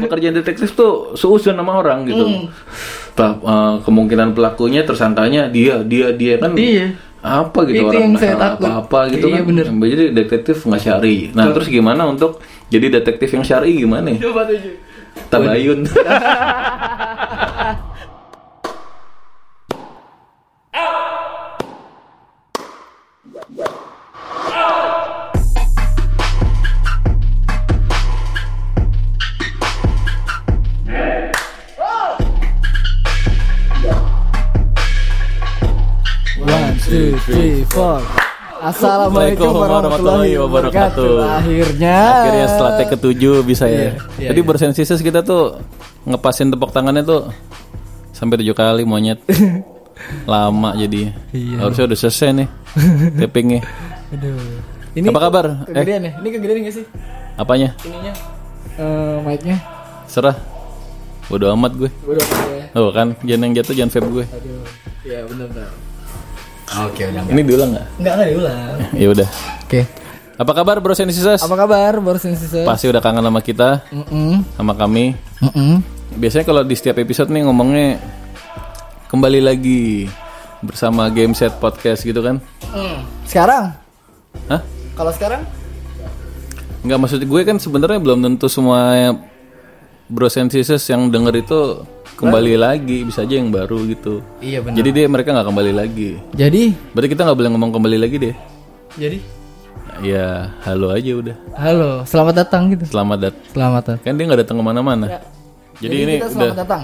[0.00, 2.24] pekerjaan detektif tuh seuzon sama orang gitu.
[3.14, 6.96] Lah, eh, kemungkinan pelakunya tersangkanya dia dia dia kan Iya.
[7.20, 8.64] apa gitu Itu orang nggak takut.
[8.64, 9.46] apa-apa gitu Iya, kan.
[9.46, 9.64] bener.
[9.68, 11.16] Jadi detektif nggak syari.
[11.30, 14.08] Nah, terus gimana untuk jadi detektif yang syari gimana?
[14.08, 14.24] ya?
[14.24, 14.74] Coba tujuh.
[15.28, 15.80] Tabayun.
[37.30, 38.02] Three, four.
[38.60, 41.12] Assalamualaikum warahmatullahi wabarakatuh.
[41.40, 41.96] Akhirnya.
[41.96, 43.72] Akhirnya setelah take ketujuh bisa ya.
[43.72, 45.56] Iya, iya, Jadi bersensisus kita tuh
[46.04, 47.32] ngepasin tepuk tangannya tuh
[48.12, 49.16] sampai tujuh kali monyet.
[50.32, 51.12] Lama jadi.
[51.32, 51.56] Iya.
[51.64, 52.48] Harusnya udah selesai nih
[53.16, 53.60] tappingnya.
[54.12, 54.36] Aduh.
[54.90, 55.44] Ini Apa kabar?
[55.70, 56.12] Eh, Kegedean ya?
[56.18, 56.86] Ini kegedean gak sih?
[57.38, 57.72] apanya?
[57.86, 58.12] Ininya.
[58.76, 59.56] Eh, mic-nya.
[60.10, 60.36] Serah.
[61.30, 61.90] Bodo amat gue.
[62.04, 62.66] Udah ya.
[62.74, 64.24] Oh kan, jangan yang jatuh jangan vape gue.
[64.26, 64.66] Aduh.
[65.06, 65.70] Ya benar benar.
[66.70, 67.22] Oke udah.
[67.26, 67.86] Ini diulang nggak?
[67.98, 68.74] Enggak enggak diulang.
[69.02, 69.28] Ya udah.
[69.66, 69.80] Oke.
[70.40, 71.40] Apa kabar Bro Sensisus?
[71.44, 72.64] Apa kabar baru sensasi?
[72.64, 75.12] Pasti udah kangen sama kita, Mm sama kami.
[75.44, 75.84] -mm.
[76.16, 78.00] Biasanya kalau di setiap episode nih ngomongnya
[79.12, 80.08] kembali lagi
[80.64, 82.40] bersama Game Set Podcast gitu kan?
[83.28, 83.76] Sekarang?
[84.48, 84.64] Hah?
[84.96, 85.44] Kalau sekarang?
[86.88, 89.12] Nggak maksud gue kan sebenarnya belum tentu semua
[90.10, 90.26] Bro
[90.90, 91.86] yang denger itu
[92.18, 94.18] kembali lagi, bisa aja yang baru gitu.
[94.42, 94.76] Iya benar.
[94.82, 96.18] Jadi dia mereka nggak kembali lagi.
[96.34, 98.34] Jadi Berarti kita nggak boleh ngomong kembali lagi deh.
[98.98, 99.18] jadi
[100.02, 101.36] Ya halo aja udah.
[101.54, 102.90] halo, selamat datang gitu.
[102.90, 103.34] Selamat dat.
[103.54, 103.98] Selamat datang.
[104.02, 105.06] Kan dia nggak datang ke mana-mana.
[105.78, 106.82] Jadi, ini kita udah selamat datang.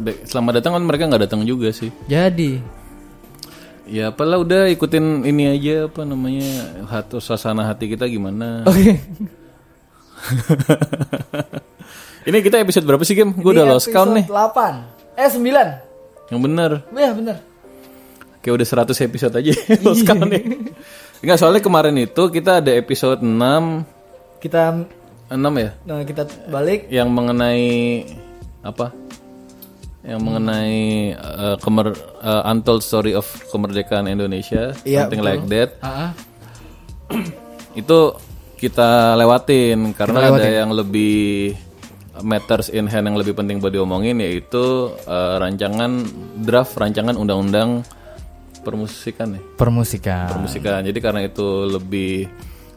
[0.00, 1.92] de- selamat datang kan mereka nggak datang juga sih.
[2.08, 2.80] Jadi
[3.84, 6.48] Ya apalah udah ikutin ini aja apa namanya
[6.88, 8.62] hati suasana hati kita gimana.
[8.64, 8.96] Oke.
[12.28, 13.34] ini kita episode berapa sih game?
[13.34, 14.24] Gue udah lost count nih.
[14.26, 15.18] 8.
[15.18, 16.30] Eh 9.
[16.32, 16.70] Yang bener.
[16.94, 17.36] Ya benar.
[18.42, 19.52] Kayak udah 100 episode aja
[19.86, 20.42] lost count nih.
[21.22, 23.30] Enggak soalnya kemarin itu kita ada episode 6
[24.42, 24.74] Kita
[25.30, 28.02] 6 ya nah, kita balik yang mengenai
[28.66, 28.90] apa?
[30.02, 30.80] Yang mengenai
[31.14, 31.94] uh, kemer,
[32.26, 33.22] uh, untold story of
[33.54, 35.30] kemerdekaan Indonesia, Iya, something betul.
[35.30, 35.70] like that.
[35.78, 36.10] Ah, ah.
[37.78, 37.98] itu
[38.58, 41.54] kita lewatin karena ada yang lebih
[42.22, 46.02] matters in hand yang lebih penting buat diomongin yaitu uh, rancangan
[46.38, 47.82] draft rancangan undang-undang
[48.62, 50.30] permusikan ya permusikan.
[50.30, 52.30] permusikan jadi karena itu lebih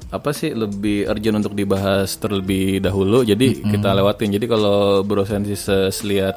[0.09, 6.01] apa sih lebih urgent untuk dibahas terlebih dahulu jadi kita lewatin jadi kalau Bro Sensisus
[6.01, 6.33] lihat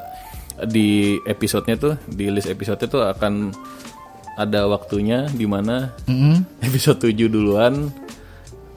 [0.67, 3.55] di episodenya tuh di list episode tuh akan
[4.35, 6.43] ada waktunya di mana Mm-mm.
[6.69, 7.91] episode 7 duluan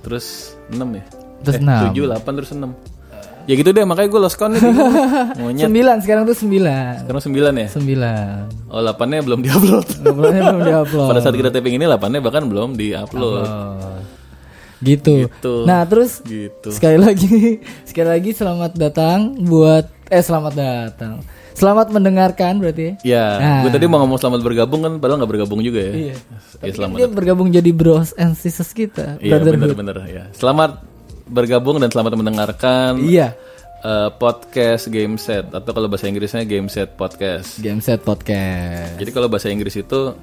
[0.01, 1.03] terus 6 ya
[1.41, 1.89] Terus enam.
[1.89, 2.69] 7 8 terus 6
[3.43, 4.61] ya gitu deh makanya gue lost count nih
[5.37, 6.61] monyet 9 sekarang tuh 9.
[7.01, 8.69] sekarang 9 ya 9.
[8.69, 11.07] oh 8 nya belum diupload Ngobrolnya belum diupload.
[11.07, 13.99] pada saat kita taping ini 8 nya bahkan belum diupload Oh.
[14.81, 15.29] Gitu.
[15.29, 15.53] Gitu.
[15.63, 21.21] Nah, terus gitu sekali lagi sekali lagi selamat datang buat eh selamat datang.
[21.51, 23.21] Selamat mendengarkan berarti ya.
[23.21, 23.59] ya Nah.
[23.61, 26.15] gue tadi mau ngomong selamat bergabung kan padahal nggak bergabung juga ya Iya.
[26.17, 26.17] ya
[26.57, 29.19] Tapi selamat dia bergabung jadi bros and sisters kita.
[29.19, 30.81] iya bener-bener ya selamat
[31.25, 33.33] bergabung dan selamat mendengarkan Iya.
[33.81, 38.95] eh, podcast game set atau kalau bahasa Inggrisnya game set podcast Game set podcast.
[38.95, 40.13] Jadi kalau bahasa Inggris itu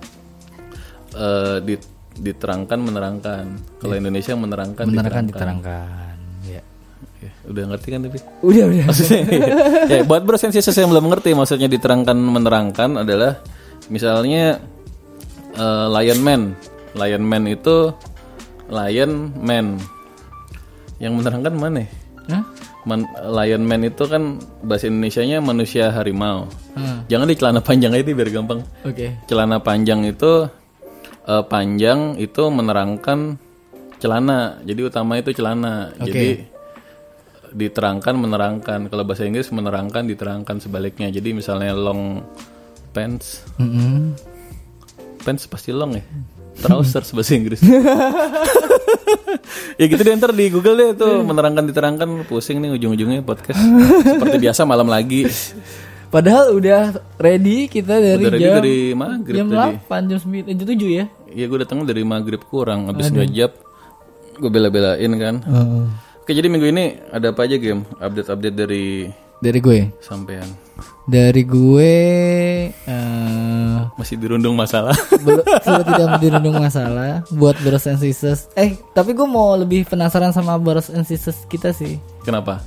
[1.60, 1.82] di-
[2.14, 3.44] diterangkan menerangkan.
[3.78, 5.66] Kalau Indonesia menerangkan, Menerangkan diterangkan.
[5.66, 6.16] diterangkan.
[6.46, 6.62] Ya.
[7.18, 8.18] Ya, udah ngerti kan tapi?
[8.40, 8.84] Udah udah.
[8.86, 9.22] Maksudnya,
[9.90, 13.42] ya, buat bro sensisus yang belum mengerti maksudnya diterangkan menerangkan adalah
[13.86, 14.62] misalnya
[15.52, 16.42] eh, Lion Man.
[16.94, 17.90] Lion Man itu
[18.68, 19.78] Lion Man.
[20.98, 21.82] Yang menerangkan mana?
[22.28, 22.42] Hah?
[22.84, 26.46] Man- Lion Man itu kan bahasa Indonesianya manusia harimau.
[26.74, 27.04] Hmm.
[27.06, 28.60] Jangan di celana panjang aja biar gampang.
[28.84, 29.16] Oke.
[29.26, 30.46] celana panjang itu
[31.24, 33.38] eh, panjang itu menerangkan
[33.98, 34.60] celana.
[34.62, 35.92] Jadi utama itu celana.
[35.98, 36.44] Jadi
[37.48, 38.80] diterangkan menerangkan.
[38.88, 41.08] Kalau bahasa Inggris menerangkan diterangkan sebaliknya.
[41.08, 42.20] Jadi misalnya long
[42.92, 44.12] pants, Mm-mm.
[45.22, 46.04] pants pasti long ya.
[46.58, 47.60] Trousers bahasa Inggris.
[49.80, 53.58] ya gitu deh ntar di Google deh tuh menerangkan diterangkan pusing nih ujung-ujungnya podcast.
[54.02, 55.26] Seperti biasa malam lagi.
[56.08, 59.76] Padahal udah ready kita dari Udah ready jam dari maghrib jam tadi.
[59.84, 61.04] 8, jam 9, jam 7 ya.
[61.28, 63.52] Iya gue datangnya dari maghrib kurang habis ngejap
[64.40, 65.34] gue bela-belain kan.
[66.24, 68.84] Oke jadi minggu ini ada apa aja game update-update dari
[69.38, 69.94] Dari gue.
[70.02, 70.50] sampean
[71.06, 71.92] Dari gue
[73.96, 74.94] masih dirundung masalah.
[75.24, 78.46] belum sudah tidak dirundung masalah buat Bros and Sisters.
[78.54, 81.96] Eh, tapi gue mau lebih penasaran sama Bros and Sisters kita sih.
[82.22, 82.60] Kenapa?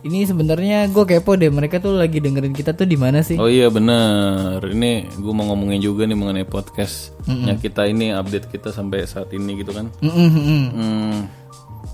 [0.00, 3.36] ini sebenarnya gue kepo deh mereka tuh lagi dengerin kita tuh di mana sih?
[3.36, 4.56] Oh iya benar.
[4.64, 9.60] Ini gue mau ngomongin juga nih mengenai podcastnya kita ini update kita sampai saat ini
[9.60, 9.92] gitu kan.
[10.00, 10.64] Mm-mm, mm-mm.
[10.72, 11.18] Hmm,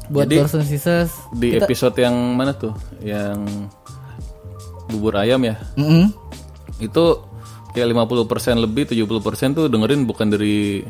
[0.06, 1.10] Buat person sisters.
[1.34, 2.74] di episode yang mana tuh?
[3.02, 3.42] Yang
[4.86, 5.58] bubur ayam ya?
[5.74, 6.14] Mm-mm.
[6.78, 7.26] Itu
[7.76, 10.80] kayak 50% lebih 70% tuh dengerin bukan dari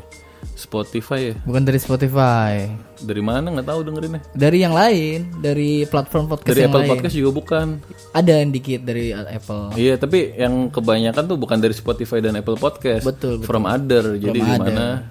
[0.54, 1.34] Spotify ya.
[1.42, 4.22] Bukan dari Spotify, Dari mana nggak tahu dengerinnya.
[4.32, 6.90] dari yang lain, dari platform podcast Dari yang Apple lain.
[6.94, 7.66] Podcast juga bukan.
[8.14, 9.74] Ada yang dikit dari Apple.
[9.74, 13.02] Iya, tapi yang kebanyakan tuh bukan dari Spotify dan Apple Podcast.
[13.04, 13.48] Betul, betul.
[13.50, 14.16] From other.
[14.16, 15.10] Jadi di mana?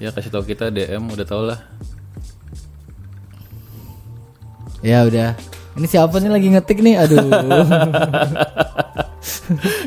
[0.00, 1.60] Ya kasih tahu kita DM udah tau lah.
[4.80, 5.36] Ya udah.
[5.70, 6.94] Ini siapa nih lagi ngetik nih?
[6.98, 7.20] Aduh.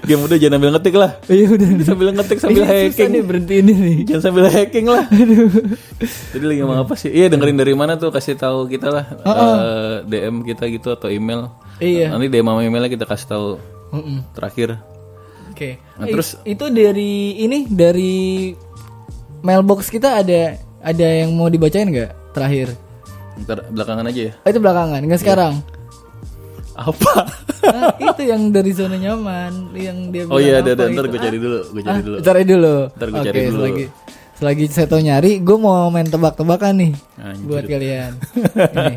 [0.04, 1.12] Game udah jangan sambil ngetik lah.
[1.26, 1.68] Iya udah.
[1.82, 3.10] sambil ngetik sambil Ini susah hacking.
[3.10, 3.98] nih berhenti ini nih.
[4.06, 5.04] Jangan sambil hacking lah.
[6.30, 7.10] Jadi lagi ngomong apa sih?
[7.10, 9.06] Iya dengerin dari mana tuh kasih tahu kita lah.
[9.24, 11.50] Eh, DM kita gitu atau email.
[11.78, 12.12] Iya.
[12.12, 13.48] Nanti DM sama emailnya kita kasih tahu
[13.92, 14.18] Mm-mm.
[14.34, 14.78] terakhir.
[15.50, 15.80] Oke.
[15.98, 18.54] Nah, Eh, terus- itu dari ini dari
[19.40, 20.42] mailbox kita ada
[20.80, 22.76] ada yang mau dibacain nggak terakhir?
[23.34, 24.32] Ntar belakangan aja ya.
[24.38, 25.54] Oh, itu belakangan, nggak sekarang.
[26.74, 27.14] Apa?
[27.64, 30.90] Nah, itu yang dari zona nyaman, yang dia oh iya, ada, ada.
[30.90, 32.18] Ntar gue cari dulu, gue cari Ah, dulu.
[32.20, 32.76] cari dulu.
[32.92, 33.58] Ntar gua Oke, cari dulu.
[33.62, 33.86] Selagi,
[34.34, 37.46] selagi saya tahu nyari, gue mau main tebak-tebakan nih Anjir.
[37.46, 38.12] buat kalian.
[38.74, 38.96] ini.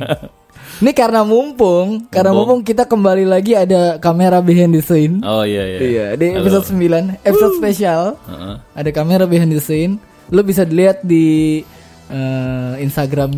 [0.77, 5.21] Ini karena mumpung, karena mumpung kita kembali lagi ada kamera behind the scene.
[5.21, 5.79] Oh iya iya.
[5.79, 8.17] Iya, di episode 9, episode spesial.
[8.25, 8.55] Heeh.
[8.73, 9.97] Ada kamera behind the scene.
[10.29, 11.61] Lo bisa dilihat di
[12.09, 13.31] eh, Instagram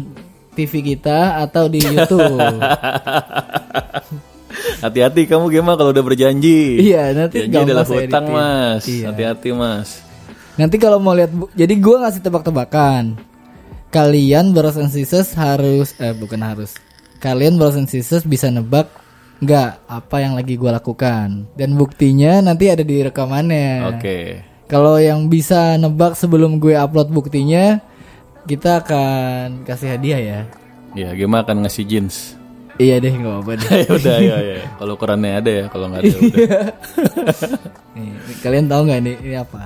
[0.59, 2.43] TV kita atau di YouTube.
[4.83, 6.83] Hati-hati kamu gimana kalau udah berjanji.
[6.83, 8.35] iya, nanti Janji adalah hutang editin.
[8.35, 8.83] mas.
[8.87, 9.07] Iya.
[9.15, 9.89] Hati-hati mas.
[10.59, 13.15] Nanti kalau mau lihat, jadi gua ngasih tebak-tebakan.
[13.95, 16.75] Kalian Brothers and Sisters harus, eh bukan harus.
[17.23, 18.91] Kalian Brothers and Sisters bisa nebak
[19.39, 21.47] nggak apa yang lagi gua lakukan.
[21.55, 23.95] Dan buktinya nanti ada di rekamannya.
[23.95, 24.19] Oke.
[24.69, 27.81] Kalau yang bisa nebak sebelum gue upload buktinya,
[28.49, 30.41] kita akan kasih hadiah ya.
[30.97, 32.35] Ya gimana akan ngasih jeans.
[32.79, 33.69] Iya deh, nggak apa-apa deh.
[33.85, 34.57] ya udah ya ya.
[34.79, 36.39] Kalau ukurannya ada ya, kalau nggak ada ya udah.
[37.99, 38.11] Nih,
[38.41, 39.63] kalian tahu nggak ini, ini apa?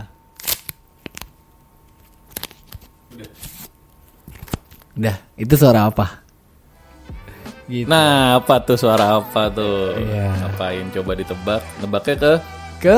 [4.93, 6.06] Udah, itu suara apa?
[7.70, 7.88] Gitu.
[7.88, 9.96] Nah, apa tuh suara apa tuh?
[9.96, 10.29] Iya.
[10.44, 10.84] Ngapain?
[10.93, 11.62] Coba ditebak.
[11.81, 12.32] Nebaknya ke
[12.82, 12.96] Ke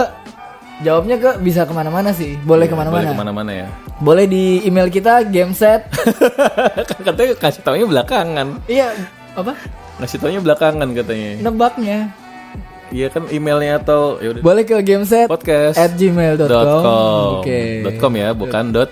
[0.83, 3.07] jawabnya ke bisa ke mana-mana sih, boleh boleh ke mana-mana.
[3.13, 3.69] ke mana-mana ya.
[4.02, 5.87] Boleh di email kita gameset.
[6.91, 8.58] kan katanya kasih taunya belakangan.
[8.67, 8.91] iya,
[9.38, 9.55] apa?
[10.02, 11.31] Ngasih taunya belakangan katanya.
[11.46, 11.99] Nebaknya.
[12.94, 16.46] Iya kan emailnya atau ya udah Boleh ke gameset podcast at gmail.com.
[16.46, 17.26] dot com.
[17.41, 17.82] Oke.
[17.82, 18.91] Dot com ya, bukan dot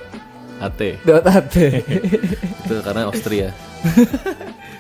[0.63, 0.79] at.
[1.09, 1.51] Dot at.
[2.67, 3.51] Itu karena Austria.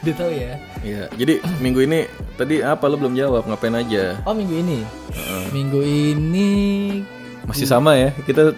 [0.02, 0.52] Dia tahu ya.
[0.82, 1.02] Iya.
[1.14, 2.06] Jadi minggu ini
[2.38, 3.46] tadi apa lu belum jawab?
[3.46, 4.18] Ngapain aja?
[4.26, 4.78] Oh minggu ini.
[5.50, 6.50] Minggu ini
[7.46, 8.14] Masih sama ya.
[8.22, 8.54] Kita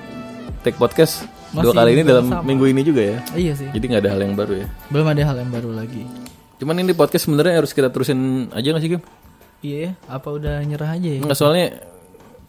[0.65, 2.43] take podcast dua Masih kali ini dalam sama.
[2.43, 3.19] minggu ini juga ya.
[3.37, 3.69] iya sih.
[3.71, 4.67] Jadi nggak ada hal yang baru ya.
[4.89, 6.03] Belum ada hal yang baru lagi.
[6.59, 9.03] Cuman ini podcast sebenarnya harus kita terusin aja nggak sih Kim?
[9.61, 9.91] Iya, ya?
[10.09, 11.21] apa udah nyerah aja ya?
[11.21, 11.67] Nggak soalnya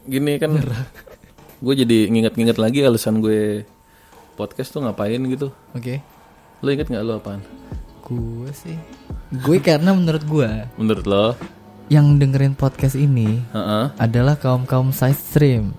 [0.03, 0.56] gini kan.
[1.65, 3.67] gue jadi nginget-nginget lagi alasan gue
[4.33, 5.51] podcast tuh ngapain gitu.
[5.71, 6.00] Oke.
[6.63, 7.44] Lo inget nggak lo apaan?
[8.01, 8.77] Gue sih.
[9.44, 11.25] Gue karena menurut gue Menurut lo?
[11.85, 13.85] yang dengerin podcast ini Heeh.
[14.01, 15.78] adalah kaum-kaum side stream.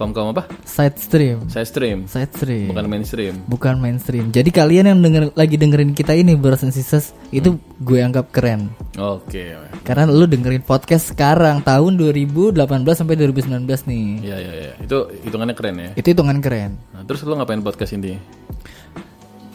[0.00, 0.48] Kaum kaum apa?
[0.64, 1.44] Side stream.
[1.52, 2.72] Saya stream, Side stream.
[2.72, 3.34] bukan mainstream.
[3.44, 4.32] Bukan mainstream.
[4.32, 8.72] Jadi kalian yang denger, lagi dengerin kita ini Brothers and Sisters itu gue anggap keren.
[8.96, 9.60] Oke.
[9.84, 12.56] Karena lu dengerin podcast sekarang tahun 2018
[12.96, 13.60] sampai 2019
[13.92, 14.06] nih.
[14.24, 14.72] Iya iya iya.
[14.80, 15.90] Itu hitungannya keren ya.
[15.92, 16.80] Itu hitungan keren.
[16.96, 18.16] Nah, terus lo ngapain podcast ini?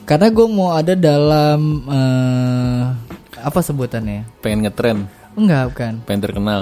[0.06, 1.60] Karena gue mau ada dalam
[1.90, 2.84] eh,
[3.42, 4.30] apa sebutannya?
[4.46, 5.94] Pengen ngetren, Enggak, bukan.
[6.06, 6.62] pengen terkenal.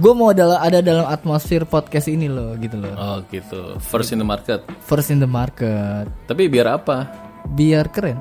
[0.00, 2.96] Gue mau ada ada dalam atmosfer podcast ini loh, gitu loh.
[2.96, 3.76] Oh gitu.
[3.84, 4.64] First in the market.
[4.88, 6.08] First in the market.
[6.24, 7.04] Tapi biar apa?
[7.52, 8.16] Biar keren.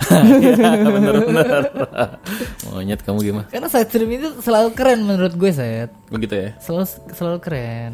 [0.90, 1.70] Bener-bener.
[2.66, 3.46] Monyet kamu gimana?
[3.46, 5.94] Karena side stream itu selalu keren menurut gue, Set.
[6.10, 6.48] Begitu ya.
[6.58, 6.84] Selalu
[7.14, 7.92] selalu keren.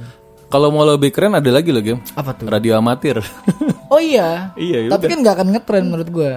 [0.49, 2.01] Kalau mau lebih keren ada lagi loh game.
[2.17, 2.49] Apa tuh?
[2.49, 3.21] Radio amatir.
[3.87, 4.51] Oh iya.
[4.59, 4.91] iya.
[4.91, 5.11] Tapi udah.
[5.15, 6.35] kan nggak akan ngetren menurut gue.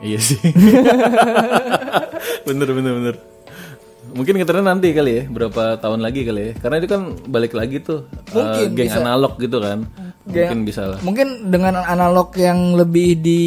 [0.00, 0.40] Iya sih.
[2.48, 3.14] bener bener bener.
[4.08, 6.52] Mungkin ngetren nanti kali ya, berapa tahun lagi kali ya.
[6.56, 9.00] Karena itu kan balik lagi tuh eh, Mungkin geng bisa.
[9.00, 9.78] analog gitu kan.
[10.24, 10.98] Geng- Mungkin bisa lah.
[11.00, 13.44] Mungkin dengan analog yang lebih di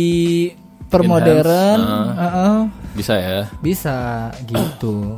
[0.87, 1.79] permodern,
[2.13, 2.57] heeh,
[2.93, 3.41] Bisa ya.
[3.59, 5.17] bisa gitu.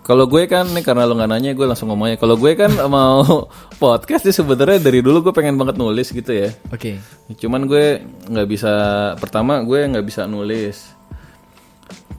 [0.00, 2.20] Kalau gue kan nih karena lo nggak nanya gue langsung ngomongnya.
[2.20, 6.52] Kalau gue kan mau podcast sih sebenarnya dari dulu gue pengen banget nulis gitu ya.
[6.68, 7.00] Oke.
[7.34, 8.72] Cuman gue nggak bisa.
[9.16, 10.92] Pertama gue nggak bisa nulis.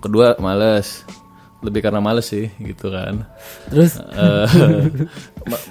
[0.02, 1.06] Kedua males.
[1.66, 3.26] Lebih karena males sih gitu kan.
[3.68, 4.48] Terus Eh,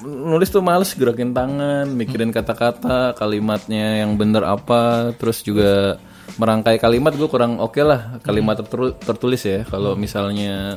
[0.29, 5.97] nulis tuh males gerakin tangan, mikirin kata-kata, kalimatnya yang bener apa, terus juga
[6.35, 9.63] merangkai kalimat gue kurang oke lah kalimat tertu- tertulis ya.
[9.65, 10.77] Kalau misalnya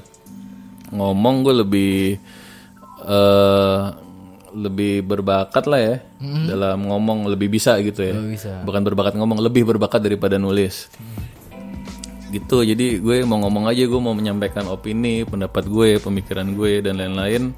[0.94, 1.96] ngomong gue lebih
[3.08, 3.82] eh
[4.58, 5.96] lebih berbakat lah ya
[6.50, 8.16] dalam ngomong lebih bisa gitu ya.
[8.18, 8.64] Bisa.
[8.66, 10.90] Bukan berbakat ngomong, lebih berbakat daripada nulis
[12.32, 12.64] gitu.
[12.64, 17.52] Jadi gue mau ngomong aja gue mau menyampaikan opini pendapat gue pemikiran gue dan lain-lain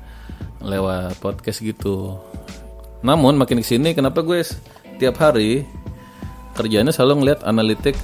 [0.61, 2.19] lewat podcast gitu.
[3.01, 4.43] Namun makin ke sini kenapa gue
[4.99, 5.63] tiap hari
[6.53, 7.95] kerjanya selalu ngeliat analitik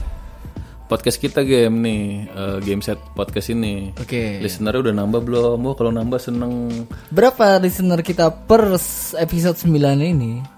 [0.85, 3.91] podcast kita game nih eh, game set podcast ini.
[3.97, 4.39] Oke.
[4.39, 5.57] listenernya udah nambah belum?
[5.65, 6.85] Wah kalau nambah seneng.
[7.11, 8.77] Berapa listener kita per
[9.19, 10.54] episode 9 ini?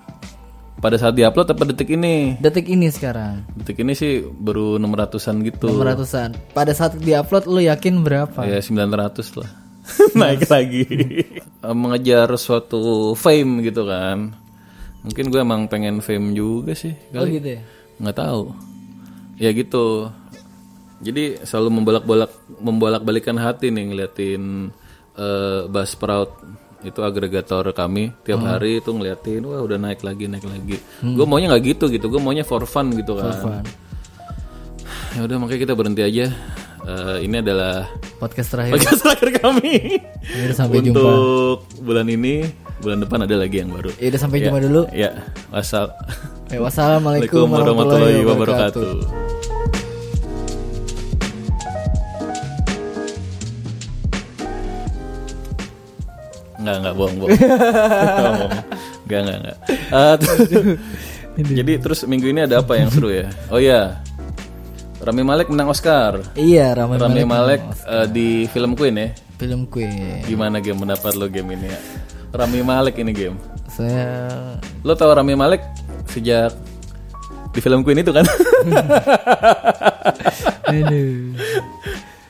[0.78, 3.42] Pada saat diupload apa detik ini Detik ini sekarang.
[3.54, 6.30] detik ini sih baru 600an gitu 600-an.
[6.52, 8.40] Pada saat diupload lu yakin berapa?
[8.44, 9.50] Ya 900 lah.
[10.20, 10.84] Naik lagi.
[11.42, 14.36] Eh, Mengejar suatu fame gitu kan.
[15.02, 17.40] Mungkin gue emang pengen fame juga sih Oh kali.
[17.40, 17.62] gitu ya.
[17.98, 18.44] Nggak tahu.
[19.38, 20.12] Ya gitu.
[20.98, 24.74] Jadi selalu membolak-bolak membolak-balikan hati nih ngeliatin
[25.16, 26.34] eh Buzzsprout
[26.88, 30.80] itu agregator kami tiap hari itu ngeliatin wah udah naik lagi naik lagi.
[31.04, 32.08] Gue maunya nggak gitu gitu.
[32.08, 33.36] Gue maunya for fun gitu kan.
[33.38, 33.64] Fun.
[35.20, 36.32] Ya udah makanya kita berhenti aja.
[36.88, 38.80] Eh, ini adalah Podcast terakhir.
[38.80, 40.00] podcast terakhir kami.
[40.24, 41.04] Ya sampai jumpa.
[41.04, 42.48] Untuk bulan ini,
[42.80, 43.92] bulan depan ada lagi yang baru.
[44.00, 44.82] Ya udah sampai jumpa dulu.
[44.96, 45.12] Ya,
[45.52, 45.92] wasal.
[46.48, 48.88] Eh, wassalamualaikum warahmatullahi wabarakatuh.
[48.88, 49.37] Enggak,
[56.76, 57.32] enggak bohong, bohong.
[58.22, 58.52] Bohong.
[59.08, 59.58] Enggak, enggak, enggak.
[59.94, 60.16] Eh,
[61.64, 63.32] jadi terus minggu ini ada apa yang seru ya?
[63.48, 64.04] Oh iya.
[64.98, 66.20] Rami Malek menang Oscar.
[66.34, 67.62] Iya, Rami Rami Malek.
[67.64, 69.08] Malek eh, di film Queen ya.
[69.38, 70.26] Film Queen.
[70.26, 71.80] Gimana game pendapat lo game ini ya?
[72.34, 73.38] Rami Malek ini game.
[73.70, 75.62] Saya Lo tau Rami Malek
[76.10, 76.58] sejak
[77.54, 78.26] di film Queen itu kan?
[80.74, 81.38] Aduh.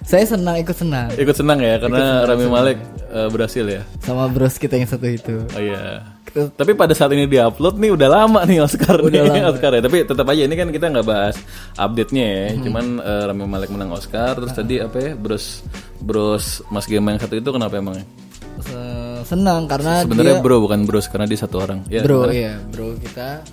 [0.08, 2.78] Saya senang ikut senang Ikut senang ya karena Rami Malek
[3.12, 3.84] eh, berhasil ya.
[4.00, 5.36] sama bros kita yang satu itu.
[5.52, 6.00] Oh iya.
[6.32, 9.84] Tapi pada saat ini diupload nih udah lama nih Oscar nih Oscar ya.
[9.84, 11.36] Tapi tetap aja ini kan kita nggak bahas
[11.76, 12.46] update-nya ya.
[12.56, 14.32] Cuman eh, Rami Malek menang Oscar.
[14.40, 15.12] Terus tadi apa ya?
[15.12, 15.60] Bros
[16.00, 18.08] Bros Mas Game yang satu itu kenapa emangnya?
[18.64, 21.84] Se- Senang karena Sebenarnya dia bro bukan bros karena dia satu orang.
[21.92, 23.44] Ya, bro iya bro kita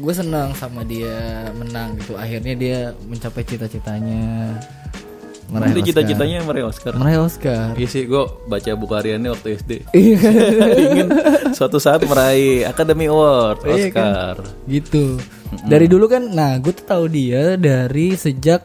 [0.00, 4.56] gue senang sama dia menang gitu akhirnya dia mencapai cita-citanya
[5.50, 5.84] meraih Oscar.
[5.84, 6.92] cita-citanya meraih Oscar.
[6.94, 9.70] meraih Oscar Iya sih, gue baca buku hariannya waktu SD.
[9.92, 10.18] Iya.
[10.72, 11.08] Ingin
[11.50, 14.06] suatu saat meraih Academy Award, Iya kan?
[14.06, 14.36] Oscar.
[14.64, 15.18] gitu
[15.62, 18.62] dari dulu kan nah gue tuh tahu dia dari sejak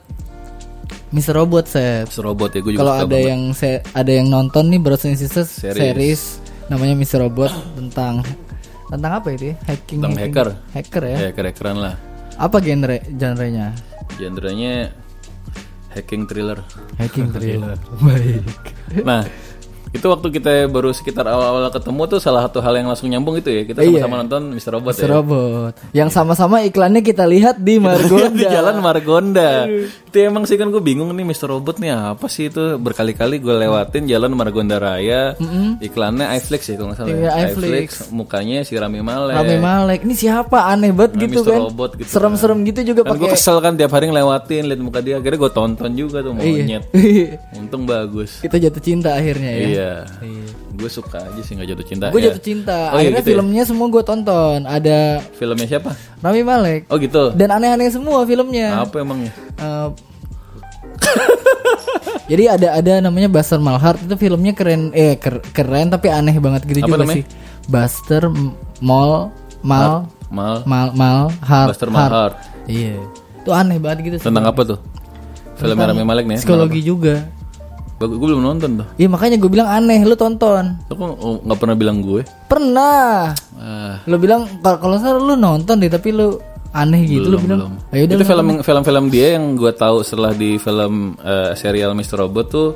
[1.07, 1.33] Mr.
[1.35, 3.25] Robot set Terus robot ya, gue juga kalau ada banget.
[3.25, 5.79] yang se- ada yang nonton nih Brothers and Sisters Series.
[5.79, 6.21] series.
[6.65, 7.19] namanya Mr.
[7.21, 8.21] Robot tentang
[8.85, 10.33] tentang apa itu ya hacking Tentang hacking.
[10.35, 10.49] hacker.
[10.71, 11.95] hacker ya Ya, keren-keren lah.
[12.37, 13.67] apa genre genrenya
[14.13, 14.93] Genrenya
[15.95, 16.59] hacking thriller.
[16.99, 18.73] hacking thriller baik
[19.07, 19.23] Nah,
[19.95, 23.47] itu waktu kita baru sekitar awal-awal ketemu tuh salah satu hal yang langsung nyambung itu
[23.47, 23.63] ya.
[23.63, 24.03] Kita Iya.
[24.03, 24.71] sama-sama nonton Mr.
[24.73, 25.01] Robot Mr.
[25.01, 25.09] ya.
[25.13, 29.51] Robot yang sama-sama iklannya kita lihat di di Margonda jalan Margonda.
[30.05, 31.47] Itu emang sih kan gue bingung nih Mr.
[31.49, 35.35] Robot nih apa sih itu berkali-kali gue lewatin jalan Margonda Raya.
[35.77, 37.09] Iklannya iFlix ya kalau nggak salah.
[37.09, 37.31] Iya, ya.
[37.47, 37.87] iFlix.
[38.09, 39.33] mukanya si Rami Malek.
[39.33, 41.47] Rame Malek ini siapa aneh banget Nah, gitu Mr.
[41.47, 44.79] kan Robot gitu serem-serem gitu juga Kan gue pakai kesel kan tiap hari ngelewatin liat
[44.79, 45.15] muka dia.
[45.15, 46.83] Akhirnya gue tonton juga tuh monyet.
[47.59, 48.39] Untung bagus.
[48.39, 49.84] kita jatuh cinta akhirnya ya Iya.
[50.19, 50.47] Iya.
[50.71, 52.05] Gue suka aja sih nggak jatuh cinta.
[52.07, 52.25] gue ya.
[52.29, 53.33] jatuh cinta Oh, iya akhirnya gitu ya?
[53.33, 54.99] filmnya semua gue tonton ada
[55.33, 55.89] Filmnya siapa?
[56.19, 57.23] Rami Malek Oh gitu.
[57.31, 59.31] dan aneh-aneh semua filmnya Apa emangnya?
[59.55, 59.87] Eh,
[62.25, 66.65] jadi ada ada namanya Buster Malhart itu filmnya keren eh ker- keren tapi aneh banget
[66.65, 67.15] gitu Apa juga namanya?
[67.15, 67.23] sih
[67.65, 69.29] Buster M- Mal
[69.61, 70.05] Mal
[70.65, 70.87] Mal.
[70.91, 72.35] Mal Hart Buster Malhart.
[72.65, 72.97] iya
[73.37, 74.25] itu aneh banget gitu sih.
[74.25, 74.79] Tentang apa tuh?
[75.55, 76.35] Filmnya Rami Malek nih.
[76.35, 76.39] ya?
[76.41, 77.29] psikologi juga
[77.95, 78.87] Bagus, gue belum nonton tuh.
[78.95, 82.21] iya makanya gue bilang aneh lu tonton Lo kok oh, nggak pernah bilang gue?
[82.45, 86.35] pernah Ah, lu bilang kalau salah lu nonton deh tapi lu
[86.71, 87.73] aneh gitu lu belum, bilang belum.
[87.89, 91.55] ayo udah Itu lu film film film dia yang gue tahu setelah di film eh,
[91.55, 92.19] serial Mr.
[92.19, 92.69] Robot tuh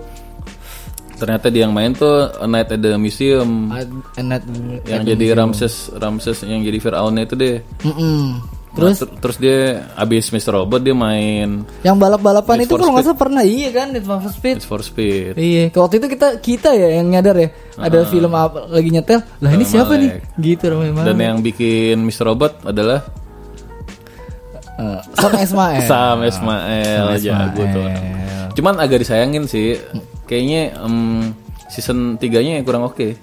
[1.13, 4.39] ternyata dia yang main tuh A Night at the Museum Ad- enak
[4.85, 7.59] yang jadi Ramses Ramses yang jadi Firaunnya itu deh.
[7.83, 8.39] Mm-mm.
[8.69, 10.53] Terus terus dia abis Mr.
[10.53, 14.55] Robot dia main Yang balap-balapan itu kalau nggak salah pernah iya kan Need for Speed.
[14.61, 15.33] Need for Speed.
[15.35, 19.25] Iya, waktu itu kita kita ya yang nyadar ya ada film apa lagi nyetel.
[19.41, 20.21] Lah ini siapa nih?
[20.38, 21.01] Gitu banget.
[21.01, 22.29] Dan yang bikin Mr.
[22.29, 23.01] Robot adalah
[24.79, 25.81] Eh, sama Ismail.
[25.83, 27.83] Sam Ismail, jago tuh.
[27.83, 28.51] orang.
[28.55, 29.75] Cuman agak disayangin sih
[30.23, 31.35] kayaknya em,
[31.67, 33.19] season 3-nya kurang oke.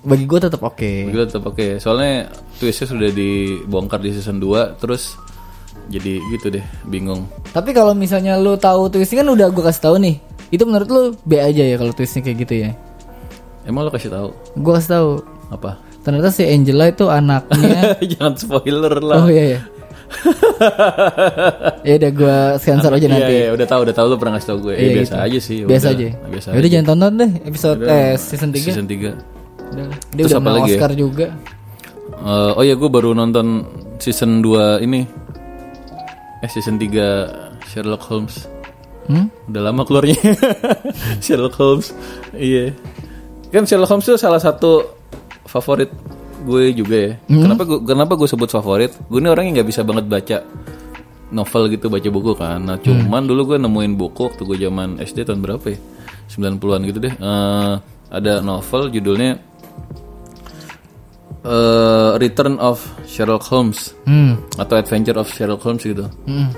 [0.00, 0.92] Bagi gue tetap oke.
[1.06, 1.76] Gue tetap oke.
[1.76, 5.16] Soalnya twistnya sudah dibongkar di season 2 terus
[5.86, 7.26] jadi gitu deh, bingung.
[7.48, 10.16] Tapi kalau misalnya lu tahu twistnya kan udah gue kasih tahu nih.
[10.48, 12.70] Itu menurut lu B aja ya kalau twistnya kayak gitu ya.
[13.62, 15.10] Emang lo kasih tahu Gue kasih tahu.
[15.48, 15.76] apa?
[16.00, 17.92] Ternyata si Angela itu anaknya.
[18.16, 19.20] Jangan spoiler lah.
[19.20, 19.60] oh iya ya.
[21.86, 23.30] ya udah gue sensor aja nanti.
[23.30, 24.74] Iya, iya, udah tahu, udah tahu lu pernah ngasih tau gue.
[24.74, 25.26] Iya, Eh, biasa gitu.
[25.26, 25.56] aja sih.
[25.62, 25.94] Biasa udah.
[25.94, 26.08] aja.
[26.26, 26.72] Biasa Yaudah aja.
[26.72, 28.58] jangan tonton deh episode eh season 3.
[28.64, 29.39] Season 3.
[29.70, 29.86] Udah.
[30.10, 30.76] Dia Terus udah apa menang ya?
[30.76, 31.26] Oscar juga.
[32.10, 33.46] Eh, oh ya gue baru nonton
[33.96, 35.00] season 2 ini.
[36.40, 38.48] Eh season 3 Sherlock Holmes.
[39.06, 39.26] Hmm?
[39.46, 40.16] Udah lama keluarnya
[41.24, 41.94] Sherlock Holmes.
[42.32, 42.74] Iya.
[43.50, 44.86] Kan Sherlock Holmes itu salah satu
[45.46, 45.90] favorit
[46.40, 47.12] gue juga ya.
[47.26, 47.42] Hmm?
[47.44, 48.90] Kenapa gue kenapa gue sebut favorit?
[49.06, 50.38] Gue ini orang yang nggak bisa banget baca
[51.30, 52.58] novel gitu, baca buku kan.
[52.58, 53.06] Nah, Hmm.
[53.06, 55.78] cuman dulu gue nemuin buku waktu gue zaman SD tahun berapa ya?
[56.26, 57.14] 90-an gitu deh.
[57.14, 57.74] Eh,
[58.10, 59.38] ada novel judulnya
[61.40, 64.36] eh, Return of Sherlock Holmes Hmm.
[64.56, 66.06] atau Adventure of Sherlock Holmes gitu.
[66.26, 66.52] Hmm.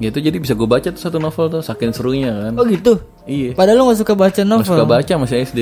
[0.00, 2.52] Ya itu jadi bisa gue baca tuh satu novel tuh, saking serunya kan.
[2.56, 2.96] Oh gitu.
[3.22, 3.54] Iya.
[3.54, 4.64] Padahal lu gak suka baca novel.
[4.64, 5.60] Gak suka baca masih SD.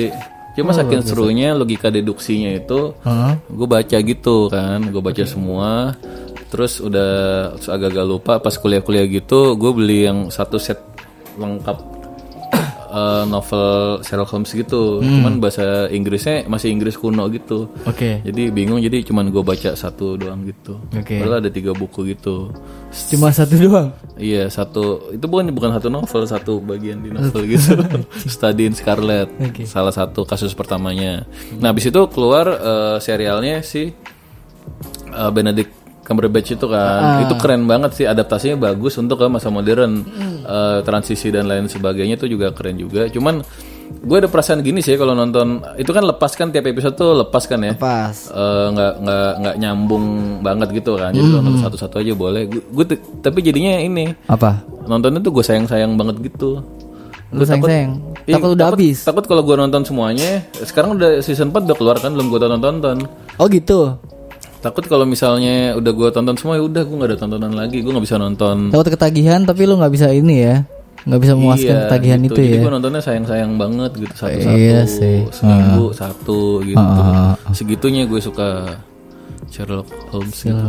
[0.51, 3.39] Cuma saking serunya logika deduksinya itu Hah?
[3.47, 5.95] gue baca gitu kan, gue baca semua.
[6.51, 7.11] Terus udah
[7.55, 10.75] agak-agak lupa pas kuliah-kuliah gitu, gue beli yang satu set
[11.39, 11.79] lengkap
[12.91, 14.99] eh, novel Sherlock Holmes gitu.
[14.99, 17.71] Cuman bahasa Inggrisnya masih Inggris kuno gitu.
[17.87, 18.19] Oke.
[18.21, 20.77] Jadi bingung jadi cuman gue baca satu doang gitu.
[20.91, 21.23] Oke.
[21.23, 22.51] Padahal ada tiga buku gitu.
[23.09, 23.89] Cuma satu doang.
[24.19, 27.79] Iya satu itu bukan bukan satu novel satu bagian di novel gitu.
[28.27, 29.63] Study in Scarlet Oke.
[29.65, 31.23] salah satu kasus pertamanya.
[31.57, 33.89] Nah habis itu keluar eh, serialnya si
[35.09, 35.80] eh, Benedict
[36.11, 40.03] Cumberbatch itu kan itu keren banget sih adaptasinya bagus untuk ke masa modern
[40.41, 43.05] Eh, transisi dan lain sebagainya itu juga keren juga.
[43.07, 43.45] Cuman
[43.93, 47.43] gue ada perasaan gini sih kalau nonton itu kan lepas kan tiap episode tuh lepas
[47.43, 48.15] kan ya Pas.
[48.25, 50.05] Eh, nggak nggak nggak nyambung
[50.39, 52.85] banget gitu kan jadi nonton satu-satu aja boleh gue
[53.19, 54.63] tapi jadinya ini Apa?
[54.83, 56.59] nontonnya tuh gue sayang sayang banget gitu
[57.31, 57.95] Lu sayang-sayang.
[58.27, 58.97] Ih, Takut udah habis.
[59.01, 62.59] takut kalau gue nonton semuanya sekarang udah season 4 udah keluar kan belum gue tonton
[62.61, 62.97] tonton
[63.37, 63.95] Oh gitu.
[64.61, 67.89] Takut kalau misalnya udah gue tonton semua ya udah gue nggak ada tontonan lagi gue
[67.89, 70.55] nggak bisa nonton Takut ketagihan tapi lu nggak bisa ini ya.
[71.01, 72.29] nggak bisa memuaskan Iya, ketagihan gitu.
[72.29, 72.61] itu Jadi ya.
[72.61, 75.17] gue nontonnya sayang-sayang banget gitu satu-satu, Iya sih.
[75.33, 76.77] seminggu satu gitu.
[76.77, 78.77] Ah, Segitunya gue suka
[79.49, 80.37] Sherlock Holmes.
[80.37, 80.53] Gitu.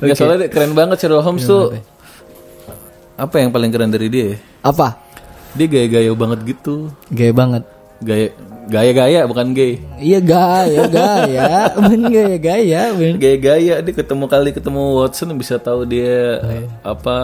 [0.00, 1.76] Nggak, soalnya dia keren banget Sherlock Holmes tuh.
[3.14, 4.32] Apa yang paling keren dari dia?
[4.32, 4.36] ya?
[4.64, 4.96] Apa?
[5.52, 6.88] Dia gaya-gaya banget gitu.
[7.10, 7.62] Gaya banget.
[7.98, 8.30] Gaya
[8.68, 9.80] gaya-gaya bukan gay.
[9.96, 11.50] Iya gaya gaya,
[11.82, 13.16] ben gaya gaya, ben.
[13.16, 17.16] Gaya-gaya dia ketemu kali ketemu Watson bisa tahu dia Oh, apa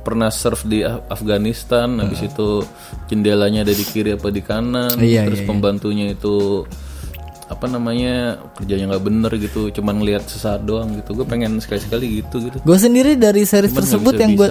[0.00, 2.64] pernah serve di Af- Afghanistan habis itu
[3.06, 6.64] jendelanya ada di kiri apa di kanan Iya, terus iya, pembantunya itu
[7.46, 12.48] apa namanya kerjanya nggak bener gitu cuman ngelihat sesaat doang gitu gue pengen sekali-sekali gitu
[12.48, 14.48] gitu Gue sendiri dari series Cuman tersebut yang gue.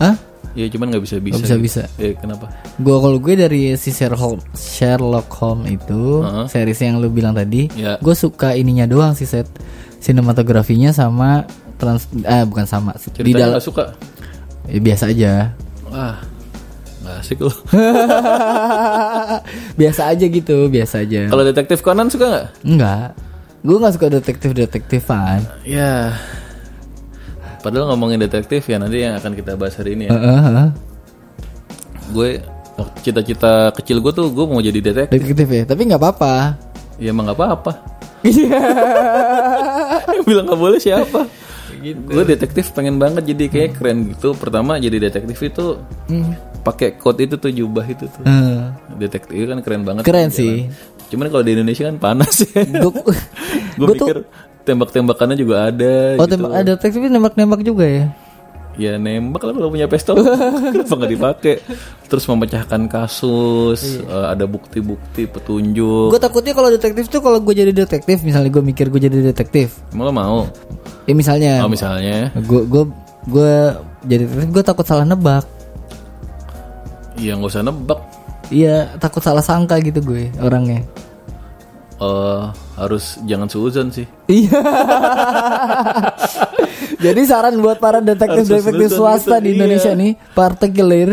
[0.00, 0.14] Hah?
[0.58, 1.82] Ya cuman nggak bisa bisa bisa bisa.
[1.96, 2.44] eh kenapa?
[2.76, 7.66] Gue kalau gue dari si Sherlock Holmes, Sherlock Holmes itu series yang lu bilang tadi,
[7.72, 7.96] Ya.
[7.96, 9.46] gue suka ininya doang sih set
[9.98, 11.42] sinematografinya sama
[11.74, 13.84] trans, ah bukan sama di ceritanya dalam nggak suka?
[14.66, 15.32] Ya, biasa aja,
[16.98, 17.54] nggak asik loh
[19.80, 21.20] biasa aja gitu, biasa aja.
[21.26, 22.46] kalau detektif Conan suka nggak?
[22.64, 23.06] Enggak,
[23.60, 25.38] gue nggak suka detektif detektifan.
[25.62, 26.12] ya
[27.68, 30.16] padahal ngomongin detektif ya nanti yang akan kita bahas hari ini ya.
[32.08, 32.40] Gue
[32.80, 35.12] waktu cita-cita kecil gue tuh gue mau jadi detektif.
[35.20, 36.56] Detektif ya, tapi nggak apa-apa.
[36.96, 37.72] ya emang nggak apa-apa.
[38.24, 38.58] Iya.
[40.16, 41.28] yang bilang nggak boleh siapa?
[41.78, 44.32] Gue detektif pengen banget jadi kayak keren gitu.
[44.32, 45.76] Pertama jadi detektif itu
[46.64, 48.24] pakai coat itu tuh jubah itu tuh.
[48.24, 48.64] Eh,
[48.98, 50.40] detektif kan keren banget Keren Jalan.
[50.40, 50.56] sih.
[51.08, 52.64] cuman kalau di Indonesia kan panas ya.
[52.64, 53.16] Gue gue
[53.78, 54.18] gue tuh pikir
[54.68, 56.36] tembak-tembakannya juga ada Oh, gitu.
[56.36, 58.06] tem- ada detektif nembak-nembak juga ya?
[58.78, 60.22] ya nembak lah kalau punya pistol.
[60.70, 61.54] Kenapa nggak dipakai?
[62.06, 66.14] Terus memecahkan kasus eh, ada bukti-bukti petunjuk.
[66.14, 69.82] Gue takutnya kalau detektif tuh kalau gue jadi detektif, misalnya gue mikir gue jadi detektif,
[69.90, 70.38] emang lo mau?
[71.10, 72.30] Ya misalnya, oh misalnya.
[72.38, 72.86] Gue gue
[73.26, 73.54] gue
[74.06, 75.42] jadi detektif, gue takut salah nebak.
[77.18, 77.98] ya nggak usah nebak.
[78.48, 80.86] Iya, takut salah sangka gitu gue orangnya.
[81.98, 82.42] Eh,
[82.78, 84.54] harus jangan suuzon sih Iya.
[86.98, 89.98] Jadi saran buat para detektif-detektif Harus swasta gitu, di Indonesia iya.
[89.98, 91.10] nih, partikelir,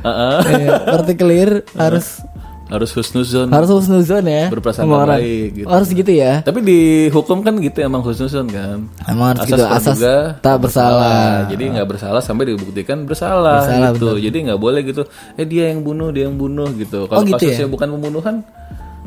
[0.00, 0.40] eh,
[0.86, 2.24] partikelir harus
[2.64, 4.48] harus husnuzon Harus husnuzon ya.
[4.48, 5.68] Berprasangka baik, gitu.
[5.68, 6.40] Harus gitu ya.
[6.40, 6.80] tapi di
[7.12, 11.44] hukum kan gitu emang husnuzon kan Emang harus asas gitu asas praduga tak bersalah.
[11.52, 15.02] jadi nggak bersalah sampai dibuktikan bersalah, Bersalah, gitu jadi nggak boleh gitu
[15.36, 18.34] eh dia yang bunuh dia yang bunuh gitu kalau Oh, gitu kasusnya bukan pembunuhan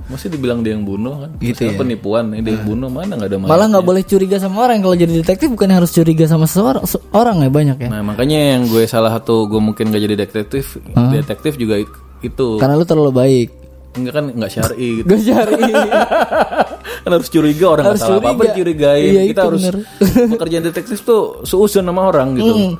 [0.08, 1.76] masih dibilang dia yang bunuh kan Gitu ya?
[1.76, 4.80] penipuan ini dia yang bunuh mana nggak ada Malah nggak boleh curiga sama orang.
[4.80, 7.90] Kalau jadi detektif bukan harus curiga sama seorang orang ya banyak ya.
[7.90, 10.80] Nah makanya yang gue salah satu gue mungkin gak jadi detektif,
[11.12, 13.50] detektif juga it- itu Karena lu terlalu baik.
[13.94, 15.08] enggak kan nggak syari gitu.
[15.08, 15.64] Gak cari.
[17.04, 18.44] kan harus curiga orang Harus salah curiga.
[18.48, 19.12] dicurigain.
[19.12, 19.76] Iya, Kita harus bener.
[20.34, 22.78] pekerjaan detektif tuh seusun sama orang gitu.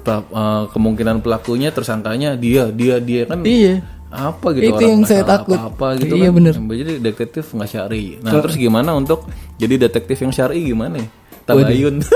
[0.00, 3.82] Pra- eh, kemungkinan pelakunya tersangkanya dia dia dia kan iya.
[4.08, 5.54] Apa gitu Itu orang yang saya takut.
[5.54, 6.34] apa gitu Iya, kan.
[6.34, 6.54] bener.
[6.56, 8.18] Jadi detektif nggak syari.
[8.18, 10.98] Nah terus gimana untuk jadi detektif yang syari gimana?
[10.98, 11.06] ya?
[11.44, 12.00] Tabayun.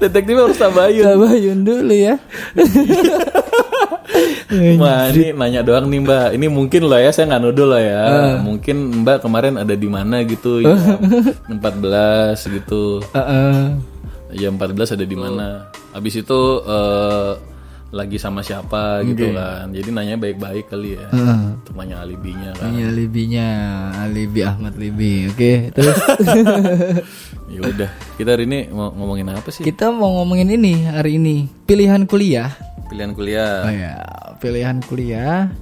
[0.00, 1.04] detektif harus tabayun.
[1.06, 2.16] Tabayun dulu ya.
[4.78, 8.00] Wah ini nanya doang nih mbak Ini mungkin lah ya Saya nggak nuduh lah ya
[8.04, 8.36] Ah.
[8.38, 13.74] Mungkin mbak kemarin ada di mana gitu Jam 14 gitu Heeh.
[14.36, 17.32] Jam 14 ada di mana Habis itu eh,
[17.94, 19.70] Lagi sama siapa gitu kan.
[19.70, 21.06] Jadi nanya baik-baik kali ya.
[21.62, 22.74] Untuk nanya alibinya kan.
[22.74, 23.48] Ini alibinya,
[24.02, 25.30] alibi Ahmad Libi.
[25.30, 25.94] Oke, terus?
[27.54, 29.62] Ya udah Kita hari ini mau ngomongin apa sih?
[29.62, 31.46] Kita mau ngomongin ini hari ini.
[31.68, 32.50] Pilihan kuliah.
[32.90, 33.62] Pilihan kuliah.
[33.62, 33.94] Oh ya,
[34.42, 35.54] pilihan kuliah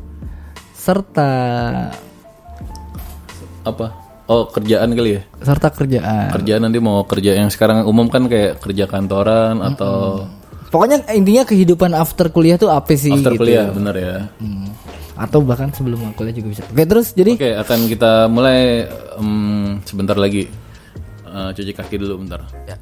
[0.72, 1.30] serta
[3.62, 3.86] Apa?
[4.26, 5.22] Oh kerjaan kali ya?
[5.44, 6.32] Serta kerjaan.
[6.32, 10.26] Kerjaan nanti mau kerja yang sekarang umum kan kayak kerja kantoran Atau
[10.72, 13.44] Pokoknya intinya kehidupan after kuliah tuh apa sih after gitu.
[13.44, 14.72] kuliah bener ya Hmm.
[15.12, 16.62] Atau bahkan sebelum kuliah juga bisa.
[16.64, 18.88] Oke, terus jadi Oke, akan kita mulai
[19.20, 20.48] em, sebentar lagi.
[21.22, 22.48] Eh, cuci kaki dulu bentar.
[22.64, 22.80] Ya.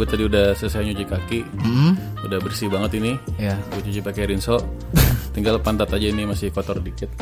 [0.00, 1.92] Gue tadi udah selesai nyuci kaki, Hmm,
[2.24, 3.20] udah bersih banget ini.
[3.36, 3.52] ya.
[3.68, 4.56] Gue cuci pakai rinso.
[5.30, 7.12] Tinggal pantat aja ini masih kotor dikit.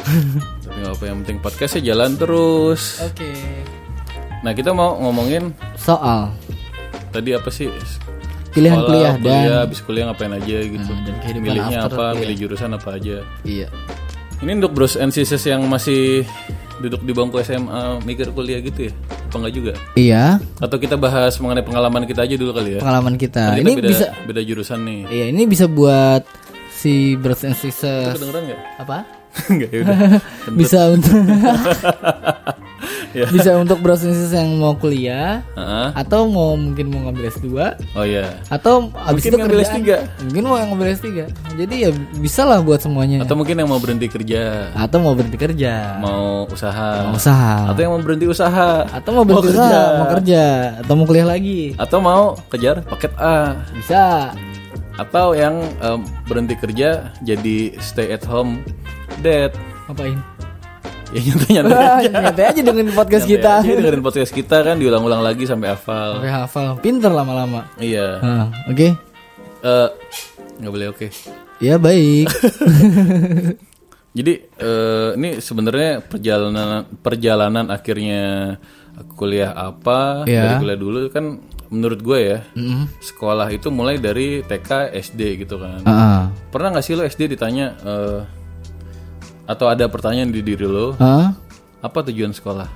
[0.63, 3.03] Tapi nggak apa yang penting podcastnya jalan terus.
[3.03, 3.35] Oke.
[4.39, 6.31] Nah kita mau ngomongin Soal
[7.11, 7.67] tadi apa sih?
[8.49, 10.91] pilihan Sekolah, kuliah dan kuliah, habis kuliah ngapain aja gitu.
[11.05, 12.05] dan kehidupan Milihnya after apa?
[12.09, 12.21] kuliah.
[12.23, 13.17] Milih jurusan apa aja?
[13.43, 13.67] iya.
[14.39, 16.23] Ini untuk bros and sisters yang masih
[16.79, 18.93] duduk di bangku SMA mikir kuliah gitu ya?
[19.29, 19.73] Apa enggak juga?
[19.93, 22.81] Iya, Atau kita bahas mengenai pengalaman kita aja dulu kali ya?
[22.81, 23.53] pengalaman kita.
[23.53, 25.01] Kan kita ini beda, bisa beda jurusan nih.
[25.05, 26.25] Iya, ini bisa buat
[26.73, 28.61] si brothers and sisters Kedengeran nggak?
[28.81, 29.18] apa?
[29.47, 29.97] Enggak ya udah.
[30.61, 31.15] bisa untuk
[33.09, 33.25] Ya.
[33.27, 35.89] bisa untuk sisters yang mau kuliah Heeh.
[35.97, 37.49] atau mau mungkin mau ngambil S2
[37.97, 38.37] Oh iya.
[38.47, 39.81] atau abis Mungkin itu ngambil kerjaan.
[39.81, 39.91] S3.
[40.29, 41.09] Mungkin mau ngambil S3.
[41.57, 43.25] Jadi ya bisa lah buat semuanya.
[43.25, 47.81] Atau mungkin yang mau berhenti kerja, Atau mau berhenti kerja, mau usaha, mau usaha, atau
[47.81, 49.59] yang mau berhenti usaha, atau mau berhenti kerja.
[49.59, 50.45] usaha, mau kerja,
[50.79, 51.61] atau mau kuliah lagi.
[51.75, 54.31] atau mau kejar paket A, Bisa.
[54.99, 58.61] Atau yang em, berhenti kerja jadi stay at home
[59.19, 59.55] dad.
[59.87, 60.19] Ngapain?
[61.09, 62.11] Ya nyantai-nyantai Wah, aja.
[62.21, 63.53] nyantai aja dengan podcast Nyantai kita.
[63.57, 66.19] aja dengerin podcast kita kan diulang-ulang lagi sampai hafal.
[66.19, 67.65] Sampai hafal, pinter lama-lama.
[67.79, 68.21] Iya.
[68.21, 68.93] Nah, Oke,
[69.59, 69.89] Eh,
[70.59, 71.07] nggak boleh oke.
[71.59, 72.29] ya baik.
[74.19, 78.57] Jadi eh, ini sebenarnya perjalanan perjalanan akhirnya
[78.95, 80.43] aku kuliah apa Iya.
[80.43, 81.25] dari kuliah dulu kan
[81.69, 82.89] menurut gue ya Mm.
[82.99, 85.85] sekolah itu mulai dari TK SD gitu kan.
[85.85, 88.21] Ah, Pernah nggak sih lo SD ditanya eh,
[89.45, 91.33] atau ada pertanyaan di diri lo ah.
[91.81, 92.69] apa tujuan sekolah?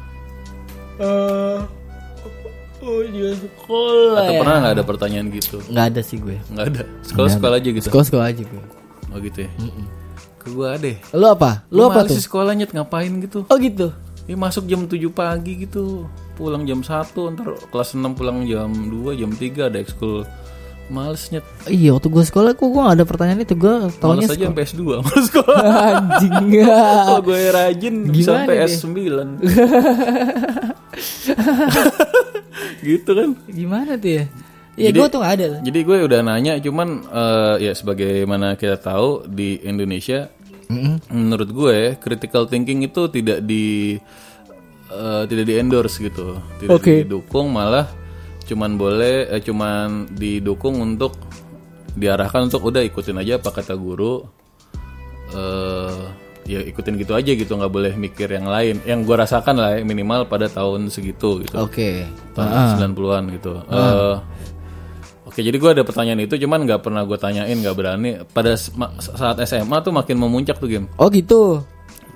[2.83, 4.27] Oh, dia sekolah.
[4.27, 5.63] Atau pernah nggak ada pertanyaan gitu?
[5.71, 6.37] Nggak ada sih gue.
[6.51, 6.83] Nggak ada.
[7.07, 7.87] Sekolah sekolah aja gitu.
[7.87, 8.63] Sekolah sekolah aja gue.
[9.15, 9.51] Oh gitu ya.
[10.43, 10.97] Ke gue deh.
[11.15, 11.63] Lu apa?
[11.71, 12.19] Lu apa tuh?
[12.19, 13.47] sih sekolah nyet ngapain gitu?
[13.47, 13.95] Oh gitu.
[14.33, 16.09] Ya masuk jam 7 pagi gitu
[16.41, 16.89] Pulang jam 1
[17.37, 20.25] Ntar kelas 6 pulang jam 2 Jam 3 ada ekskul
[20.89, 24.27] Males nyet Iya waktu gue sekolah kok gue gak ada pertanyaan itu gue Males tahunya
[24.33, 25.61] aja sampai S2 Males sekolah
[25.93, 26.33] anjing.
[26.65, 28.73] Kalau gue rajin Bisa Gimana sampai deh?
[28.73, 28.89] S9
[32.81, 34.25] Gitu kan Gimana tuh ya?
[34.73, 35.61] Iya gue tuh gak ada.
[35.61, 40.33] Jadi gue udah nanya Cuman eh, Ya sebagaimana kita tahu Di Indonesia
[40.69, 40.97] Mm-mm.
[41.11, 43.97] Menurut gue Critical thinking itu tidak di
[44.89, 47.03] eh, Tidak di endorse gitu Tidak Oke.
[47.03, 47.87] didukung Malah
[48.45, 51.19] Cuman boleh eh, Cuman didukung untuk
[51.93, 54.23] Diarahkan untuk Udah ikutin aja apa kata guru
[55.33, 56.01] eh
[56.43, 59.87] ya ikutin gitu aja gitu nggak boleh mikir yang lain yang gue rasakan lah ya,
[59.87, 62.03] minimal pada tahun segitu gitu Oke.
[62.35, 62.51] tahun
[62.93, 64.15] 90-an gitu Eh,
[65.33, 68.21] Oke, jadi gue ada pertanyaan itu, cuman nggak pernah gue tanyain, nggak berani.
[68.37, 68.53] Pada
[69.01, 70.93] saat SMA tuh makin memuncak tuh game.
[71.01, 71.65] Oh gitu.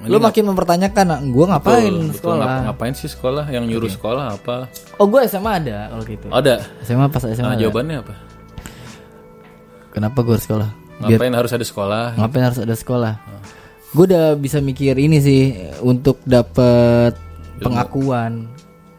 [0.05, 2.17] Lu makin mempertanyakan, gue ngapain Betul, betul.
[2.21, 2.45] sekolah?
[2.45, 3.45] Ngap- ngapain sih sekolah?
[3.49, 4.69] Yang nyuruh sekolah apa?
[5.01, 6.27] Oh gue SMA ada kalau gitu.
[6.29, 6.55] Ada.
[6.85, 7.41] SMA pas SMA.
[7.41, 7.63] Nah, ada.
[7.65, 8.15] jawabannya apa?
[9.97, 10.69] Kenapa gue harus sekolah?
[11.01, 12.05] Ngapain harus ada sekolah?
[12.21, 13.15] Ngapain harus ada sekolah?
[13.97, 17.17] Gue udah bisa mikir ini sih untuk dapet
[17.65, 18.45] pengakuan.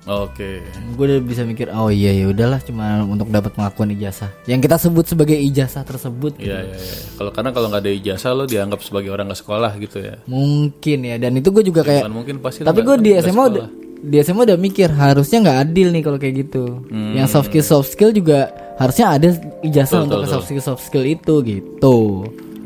[0.07, 0.63] Oke.
[0.95, 4.31] Gue udah bisa mikir, oh iya ya udahlah cuma untuk dapat pengakuan ijazah.
[4.47, 6.39] Yang kita sebut sebagai ijazah tersebut.
[6.39, 6.97] Iya, iya, iya.
[7.19, 10.15] Kalau karena kalau nggak ada ijazah lo dianggap sebagai orang nggak sekolah gitu ya.
[10.25, 11.15] Mungkin ya.
[11.19, 12.07] Dan itu gue juga kayak.
[12.07, 12.63] Bukan mungkin pasti.
[12.63, 13.67] Tapi gue di SMA udah
[13.97, 16.85] di SMA udah mikir harusnya nggak adil nih kalau kayak gitu.
[16.87, 17.13] Hmm.
[17.17, 19.27] Yang soft skill soft skill juga harusnya ada
[19.65, 21.97] ijazah untuk ke soft skill soft skill itu gitu.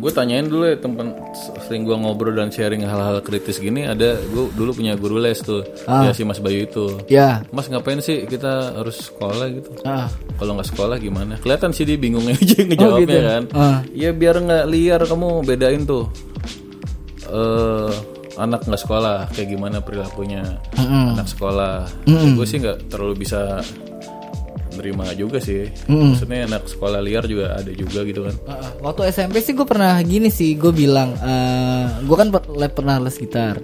[0.02, 1.14] Gue tanyain dulu ya temen
[1.62, 5.62] sering gue ngobrol dan sharing hal-hal kritis gini ada gue dulu punya guru les tuh
[5.86, 6.98] ya si Mas Bayu itu.
[7.06, 7.46] Ya.
[7.54, 9.70] Mas ngapain sih kita harus sekolah gitu?
[9.86, 10.10] Ah.
[10.42, 11.38] kalau nggak sekolah gimana?
[11.38, 13.30] Kelihatan sih dia bingung aja ngejawabnya gitu.
[13.30, 13.44] kan.
[13.54, 13.78] Ah.
[13.94, 16.10] ya biar nggak liar kamu bedain tuh.
[17.30, 17.94] Eh
[18.42, 20.42] anak nggak sekolah kayak gimana perilakunya?
[20.82, 21.86] Anak sekolah.
[22.10, 23.62] Gue sih nggak terlalu bisa
[24.72, 25.68] nerima juga sih.
[25.86, 28.36] Maksudnya anak sekolah liar juga ada juga gitu kan.
[28.46, 28.72] Ah, ah.
[28.80, 33.16] waktu SMP sih gue pernah gini sih gue bilang eh gue kan per- pernah les
[33.16, 33.60] gitar.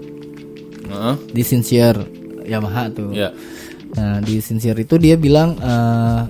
[0.87, 1.15] Heeh.
[1.31, 2.07] di Sincere
[2.43, 3.11] Yamaha tuh.
[3.11, 3.31] ya.
[3.93, 6.21] Nah di Sincere itu dia bilang eh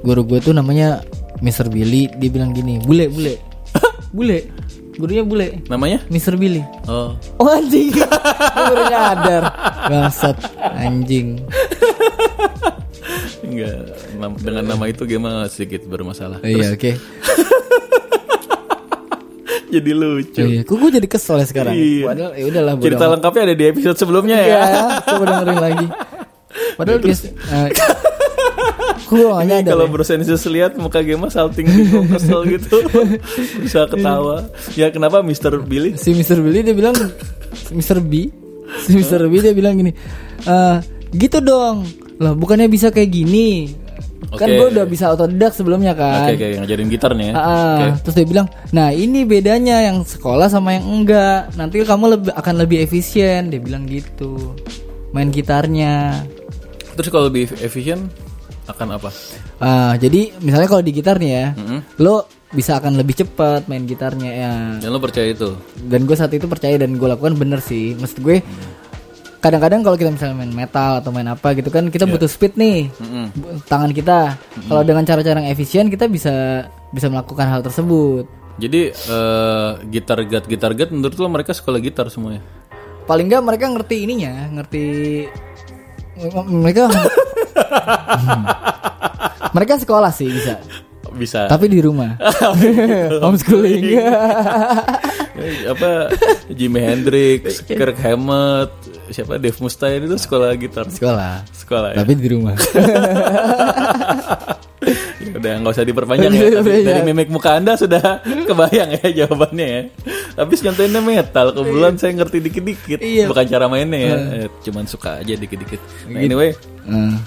[0.00, 1.04] guru gue tuh namanya
[1.40, 1.68] Mr.
[1.68, 2.08] Billy.
[2.16, 3.34] Dia bilang gini bule bule.
[4.16, 4.48] Bule.
[4.96, 5.60] Gurunya bule.
[5.68, 6.00] Namanya?
[6.08, 6.40] Mr.
[6.40, 6.64] Billy.
[6.88, 7.12] Oh.
[7.36, 7.92] Oh anjing.
[8.56, 9.44] Gue baru nyadar.
[9.92, 10.36] Bangsat
[10.72, 11.36] Anjing
[13.56, 13.72] enggak
[14.16, 16.92] Nam- dengan nama itu gimana sedikit bermasalah oh, Iya oke
[19.66, 20.60] jadi lucu iya.
[20.62, 22.04] Kok gue jadi kesel ya sekarang Iya.
[22.06, 23.12] Padahal ya udahlah cerita amat.
[23.18, 25.86] lengkapnya ada di episode sebelumnya ya Ya coba dengerin lagi
[26.76, 27.68] Padahal eh,
[29.06, 29.92] Gue gak Ini nyadar kalau ya.
[29.92, 32.76] Bro Sensus lihat muka Gema salting gitu, kesel gitu,
[33.62, 34.50] bisa ketawa.
[34.74, 35.62] Ya kenapa Mr.
[35.62, 35.94] Billy?
[35.94, 36.42] Si Mr.
[36.42, 36.94] Billy dia bilang
[37.70, 38.02] Mr.
[38.02, 38.34] B
[38.82, 39.30] Si Mr.
[39.30, 39.94] B dia bilang gini
[40.42, 40.76] "Eh,
[41.14, 41.86] Gitu dong
[42.16, 43.76] Lah bukannya bisa kayak gini
[44.34, 44.58] Kan Oke.
[44.58, 47.34] gue udah bisa otodidak sebelumnya kan Oke, oke, ngajarin gitar nih ya.
[47.36, 47.78] Ah, ah.
[48.02, 51.54] Terus dia bilang, nah ini bedanya yang sekolah sama yang enggak.
[51.54, 53.52] Nanti kamu lebih akan lebih efisien.
[53.54, 54.56] Dia bilang gitu.
[55.14, 56.26] Main gitarnya.
[56.98, 58.10] Terus kalau lebih efisien
[58.66, 59.14] akan apa?
[59.62, 61.80] Ah, jadi misalnya kalau di gitar nih ya, Mm-mm.
[62.02, 64.54] lo bisa akan lebih cepat main gitarnya ya.
[64.82, 65.54] Dan lo percaya itu?
[65.86, 67.94] Dan gue saat itu percaya dan gue lakukan bener sih.
[67.94, 68.42] Maksud gue,
[69.46, 72.90] kadang-kadang kalau kita misalnya main metal atau main apa gitu kan, kita butuh speed nih.
[72.92, 73.26] Mm-mm.
[73.32, 74.34] bu- Tangan kita.
[74.64, 78.26] Kalau dengan cara-cara yang efisien, kita bisa bisa melakukan hal tersebut.
[78.56, 82.42] Jadi eh, gitar gat gitar gat menurut lo mereka sekolah gitar semuanya?
[83.06, 84.84] paling nggak mereka ngerti ininya ngerti
[86.50, 86.90] mereka
[89.54, 90.58] mereka sekolah sih bisa
[91.14, 91.46] Bisa.
[91.46, 92.18] tapi di rumah
[93.22, 93.84] homeschooling
[95.36, 96.10] Eh, apa
[96.50, 98.72] Jimi Hendrix, Kirk Hammett,
[99.08, 100.86] siapa Dave Mustaine itu sekolah gitar.
[100.86, 101.96] sekolah Sekolah ya.
[102.00, 102.54] tapi di rumah
[105.18, 106.44] Ya udah nggak usah diperpanjang ya.
[106.60, 109.82] Tapi dari mimik muka anda sudah kebayang ya jawabannya ya.
[110.36, 113.00] Habis nyontoinnya metal, kebetulan saya ngerti dikit-dikit.
[113.00, 113.24] Iya.
[113.26, 115.80] Bukan cara mainnya ya, Eh, cuman suka aja dikit-dikit.
[116.06, 116.52] Nah anyway,
[116.84, 117.18] Hmm.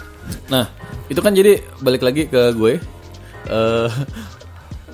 [0.48, 0.72] nah
[1.10, 2.80] itu kan jadi balik lagi ke gue.
[3.50, 3.90] eh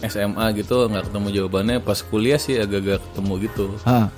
[0.09, 1.77] SMA gitu nggak ketemu jawabannya.
[1.79, 3.65] Pas kuliah sih agak-agak ketemu gitu.
[3.83, 4.09] Hah.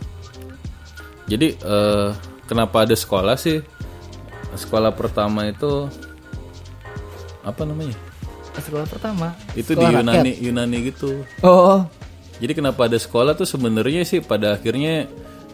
[1.28, 2.10] Jadi eh
[2.48, 3.60] kenapa ada sekolah sih?
[4.56, 5.92] Sekolah pertama itu
[7.44, 7.96] apa namanya?
[8.58, 10.02] sekolah pertama Itu Sekolah di rakyat.
[10.02, 11.22] Yunani Yunani gitu.
[11.46, 11.86] oh
[12.42, 15.06] Jadi kenapa ada sekolah tuh sebenarnya sih pada akhirnya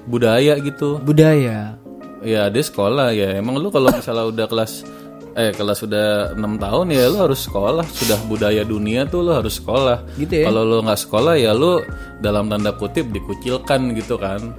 [0.08, 1.00] budaya gitu.
[1.04, 1.76] budaya
[2.24, 3.36] Ya ada sekolah ya.
[3.36, 4.88] Emang lu kalau misalnya udah kelas
[5.34, 7.82] eh kelas sudah enam tahun ya lu harus sekolah.
[7.86, 10.06] Sudah budaya dunia tuh lu harus sekolah.
[10.15, 10.46] Gitu ya?
[10.48, 11.82] Kalau lu nggak sekolah ya lu
[12.17, 14.54] dalam tanda kutip dikucilkan gitu kan.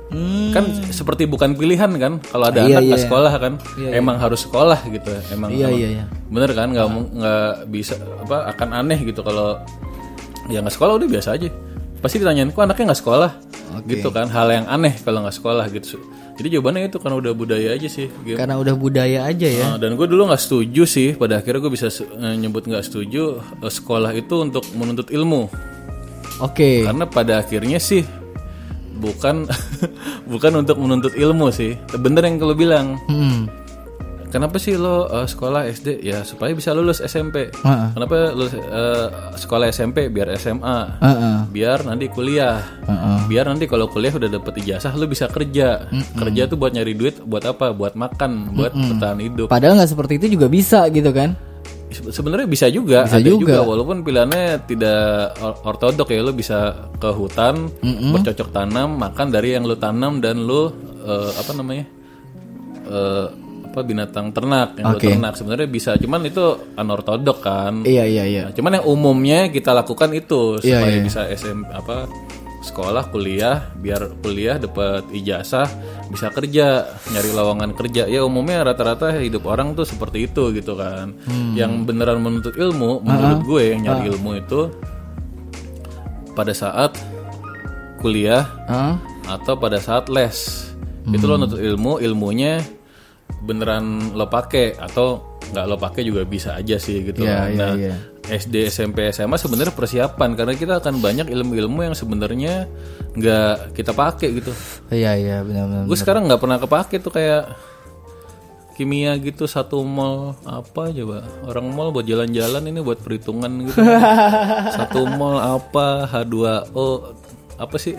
[0.51, 2.19] Kan seperti bukan pilihan kan.
[2.21, 2.69] Kalau ada Hmm.
[2.69, 3.07] Iya, anak nggak iya.
[3.07, 5.11] sekolah kan, emang harus sekolah gitu.
[5.31, 6.05] Emang Iya, emang- iya, iya.
[6.27, 9.55] bener kan nggak mu- nggak bisa apa akan aneh gitu kalau
[10.47, 11.49] ya nggak sekolah udah biasa aja
[11.99, 13.31] pasti ditanyain kok anaknya nggak sekolah
[13.83, 15.97] gitu kan hal yang aneh kalau nggak sekolah gitu
[16.35, 18.35] jadi jawabannya itu karena udah budaya aja sih gitu.
[18.35, 19.65] karena udah budaya aja ya.
[19.75, 23.39] Nah, dan gue dulu nggak setuju sih pada akhirnya gue bisa eh, nyebut nggak setuju
[23.39, 25.47] eh, sekolah itu untuk menuntut ilmu.
[26.43, 26.83] Oke.
[26.83, 28.03] Karena pada akhirnya sih
[28.99, 29.47] bukan
[30.33, 31.79] bukan untuk menuntut ilmu sih.
[31.95, 32.99] Bener yang kalau bilang.
[33.07, 33.47] Hmm.
[34.35, 37.87] Kenapa sih lo eh, sekolah SD ya supaya bisa lulus SMP Heeh.
[37.93, 41.37] kenapa lulus eh, sekolah SMP biar SMA Heeh.
[41.49, 43.19] biar nanti kuliah Heeh.
[43.25, 47.23] biar nanti kalau kuliah udah dapet ijazah lo bisa kerja kerja tuh buat nyari duit
[47.23, 51.39] buat apa buat makan buat bertahan hidup Padahal nggak seperti itu juga bisa gitu kan?
[51.89, 53.55] Se- sebenarnya bisa juga Bisa ada juga.
[53.55, 53.59] juga.
[53.63, 55.05] walaupun pilihannya tidak
[55.39, 56.59] or- ortodok ya lo bisa
[56.99, 57.71] ke hutan
[58.11, 61.87] bercocok tanam makan dari yang lo tanam dan lo eh, apa namanya
[62.85, 63.27] eh,
[63.75, 65.11] apa binatang ternak yang Oke.
[65.11, 68.43] ternak sebenarnya bisa cuman itu anortodok kan Iya iya iya.
[68.47, 71.03] Nah, cuman yang umumnya kita lakukan itu Iya, supaya iya.
[71.03, 72.07] bisa SM apa
[72.63, 75.69] sekolah kuliah biar kuliah dapat ijazah
[76.09, 81.13] bisa kerja nyari lowongan kerja ya umumnya rata-rata hidup orang tuh seperti itu gitu kan
[81.27, 81.53] Hmm.
[81.53, 84.61] yang beneran menuntut ilmu menurut gue yang nyari ilmu itu
[86.33, 86.97] pada saat
[87.99, 88.97] kuliah Hah?
[89.29, 90.65] atau pada saat les
[91.05, 92.65] itu lo nuntut ilmu ilmunya
[93.45, 97.47] beneran lo pakai atau nggak lo pakai juga bisa aja sih gitu Iya, loh.
[97.47, 97.95] iya, nah iya.
[98.27, 102.65] SD SMP SMA sebenarnya persiapan karena kita akan banyak ilmu-ilmu yang sebenarnya
[103.13, 104.51] nggak kita pakai gitu
[104.89, 105.85] Iya iya benar-benar.
[105.85, 107.53] gue sekarang nggak pernah kepake tuh kayak
[108.75, 113.79] kimia gitu satu mall apa coba orang mall buat jalan-jalan ini buat perhitungan gitu
[114.77, 116.89] satu mall apa H2O
[117.55, 117.95] apa sih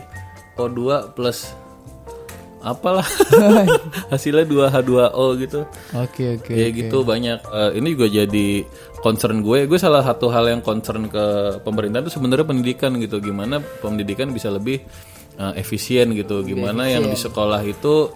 [0.56, 0.80] O2
[1.14, 1.54] plus
[2.66, 3.06] apalah.
[4.12, 5.62] Hasilnya 2 H2O gitu.
[5.94, 6.52] Oke oke.
[6.52, 7.40] ya gitu banyak.
[7.46, 8.66] Eh, ini juga jadi
[9.06, 9.70] concern gue.
[9.70, 13.22] Gue salah satu hal yang concern ke pemerintah itu sebenarnya pendidikan gitu.
[13.22, 14.82] Gimana pendidikan bisa lebih
[15.38, 16.42] eh, efisien gitu.
[16.42, 18.10] Gimana yang di sekolah itu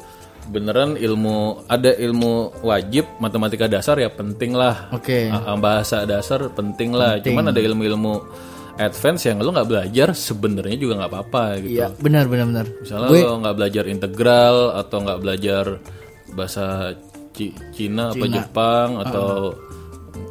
[0.49, 5.29] beneran ilmu ada ilmu wajib matematika dasar ya penting lah Oke.
[5.29, 6.97] Ah, ah, bahasa dasar penting.
[6.97, 8.13] Lah cuman ada ilmu-ilmu
[8.79, 12.65] advance yang lo nggak belajar sebenarnya juga nggak apa-apa gitu Iya benar benar benar.
[12.79, 15.65] Misalnya lo nggak belajar integral atau nggak belajar
[16.31, 16.95] bahasa
[17.35, 19.53] Ci- Cina, apa Jepang atau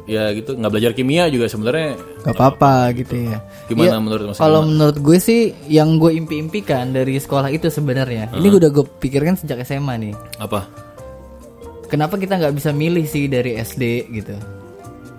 [0.05, 3.37] ya gitu nggak belajar kimia juga sebenarnya Gak apa-apa gitu ya.
[3.69, 4.41] gimana menurut Mas?
[4.41, 8.33] Kalau menurut gue sih yang gue impi-impikan dari sekolah itu sebenarnya.
[8.33, 10.13] Ini gue udah gue pikirkan sejak SMA nih.
[10.41, 10.65] Apa?
[11.87, 14.35] Kenapa kita nggak bisa milih sih dari SD gitu?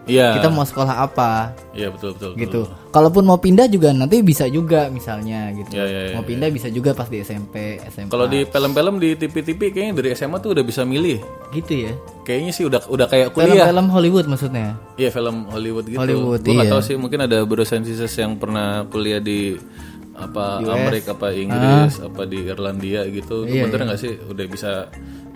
[0.09, 0.41] Iya.
[0.41, 2.31] Kita mau sekolah apa Iya betul betul.
[2.35, 2.41] betul.
[2.41, 2.61] gitu.
[2.91, 5.77] Kalaupun mau pindah juga nanti bisa juga misalnya gitu.
[5.77, 8.11] Iya, iya, iya, mau pindah bisa juga pas di SMP, SMA.
[8.11, 11.23] Kalau di film-film di TV-TV kayaknya dari SMA tuh udah bisa milih.
[11.51, 11.93] gitu ya.
[12.23, 13.67] Kayaknya sih udah udah kayak kuliah.
[13.71, 14.79] Film-film Hollywood maksudnya.
[14.95, 15.99] Iya film Hollywood gitu.
[15.99, 16.71] Hollywood, Gue iya.
[16.71, 19.55] tahu sih mungkin ada Sisters yang pernah kuliah di
[20.21, 23.49] apa Amerika apa Inggris apa di Irlandia gitu.
[23.49, 24.71] Itu Iya, bener nggak sih udah bisa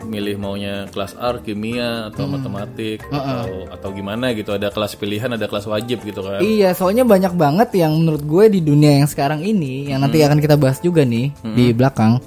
[0.05, 2.37] milih maunya kelas art, kimia atau Hmm.
[2.37, 4.53] matematik atau atau gimana gitu.
[4.53, 6.39] Ada kelas pilihan, ada kelas wajib gitu kan.
[6.39, 10.29] Iya, soalnya banyak banget yang menurut gue di dunia yang sekarang ini, yang nanti Hmm.
[10.31, 12.21] akan kita bahas juga nih di belakang.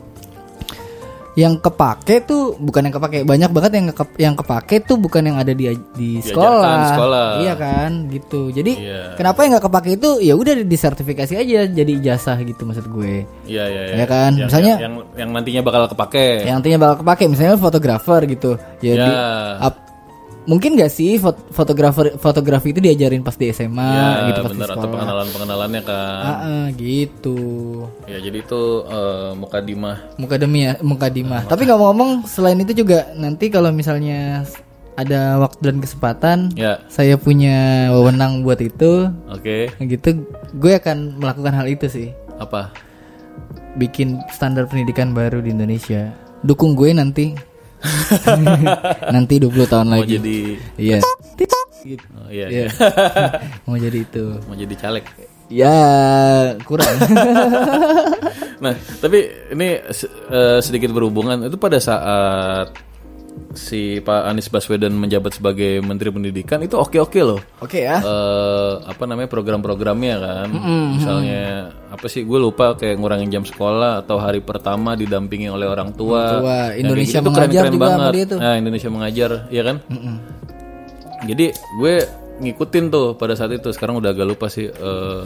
[1.38, 5.38] Yang kepake tuh bukan yang kepake, banyak banget yang ke, yang kepake tuh bukan yang
[5.38, 6.98] ada di di sekolah.
[6.98, 7.28] sekolah.
[7.46, 8.50] Iya kan, gitu.
[8.50, 9.14] Jadi Iya.
[9.14, 13.30] kenapa yang nggak kepake itu ya udah disertifikasi aja jadi ijazah gitu maksud gue.
[13.46, 13.82] Iya iya.
[13.96, 14.32] Iya kan?
[14.34, 16.42] Yang, Misalnya- yang, yang nantinya bakal kepake.
[16.42, 18.52] Yang nantinya bakal kepake misalnya fotografer gitu.
[18.82, 19.10] Ya, Ya.
[19.62, 19.87] ap-
[20.48, 24.56] mungkin gak sih fot- fotografer fotografi itu diajarin pas di SMA Ya, gitu pas di
[24.56, 24.94] bener atau sekolah.
[24.96, 26.24] pengenalan pengenalannya kan.
[26.24, 27.38] Ah, ah, gitu.
[28.06, 31.44] Ya jadi itu eh, mukadimah Muka demi ya, muka dimah.
[31.46, 34.48] Tapi ngomong-ngomong selain itu juga nanti kalau misalnya
[34.96, 37.54] ada waktu dan kesempatan, Ya, saya punya
[37.92, 39.70] wewenang buat itu, oke.
[39.78, 42.74] gitu, gue akan melakukan hal itu sih, Apa?
[43.76, 46.10] bikin standar pendidikan baru di Indonesia.
[46.42, 47.38] Dukung gue nanti,
[49.16, 50.18] nanti 20 tahun Mau lagi.
[50.18, 50.38] jadi
[50.78, 52.66] Iya, oh, iya, Iya.
[52.68, 52.68] iya.
[53.68, 54.24] mau jadi itu.
[54.44, 55.06] mau jadi caleg.
[55.48, 55.76] Ya
[56.68, 56.92] kurang.
[58.58, 59.22] Nah, tapi
[59.54, 62.74] ini eh, sedikit berhubungan itu pada saat
[63.58, 67.42] si Pak Anies Baswedan menjabat sebagai Menteri Pendidikan itu oke-oke loh.
[67.60, 67.98] Oke ya.
[68.02, 70.50] eh apa namanya program-programnya kan.
[70.94, 75.96] Misalnya apa sih gue lupa kayak ngurangin jam sekolah atau hari pertama didampingi oleh orang
[75.98, 76.58] tua, tua.
[76.70, 78.14] Kayak Indonesia gitu mengajar keren-keren juga sama banget.
[78.14, 78.40] dia tuh.
[78.40, 79.78] nah Indonesia mengajar ya kan?
[81.26, 81.46] Jadi
[81.82, 81.96] gue
[82.38, 83.70] ngikutin tuh pada saat itu.
[83.74, 85.22] Sekarang udah agak lupa sih eh,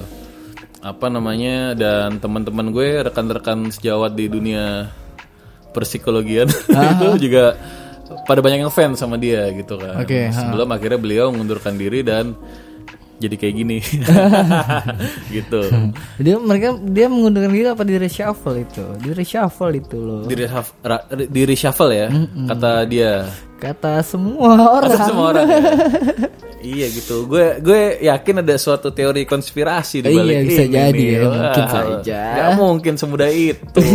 [0.82, 4.89] apa namanya dan teman-teman gue rekan-rekan sejawat di dunia
[5.71, 6.47] persikologian.
[6.97, 7.56] Itu juga
[8.21, 10.34] pada banyak yang fans sama dia gitu kan Oke, ha.
[10.34, 12.34] sebelum akhirnya beliau mengundurkan diri dan
[13.17, 13.78] jadi kayak gini
[15.36, 15.62] gitu
[16.17, 18.81] Dia mereka dia mengundurkan diri apa di reshuffle itu?
[18.98, 20.21] Di reshuffle itu loh.
[20.23, 20.81] di reshuffle,
[21.29, 22.08] di reshuffle ya
[22.48, 23.13] kata dia
[23.62, 24.90] Kata semua orang.
[24.90, 25.62] Kata semua orang ya?
[26.73, 30.90] iya gitu gue gue yakin ada suatu teori konspirasi di Iya, balik bisa ini jadi
[30.98, 31.10] nih.
[31.12, 32.21] ya, mungkin Wah, saja.
[32.33, 33.85] nggak mungkin semudah itu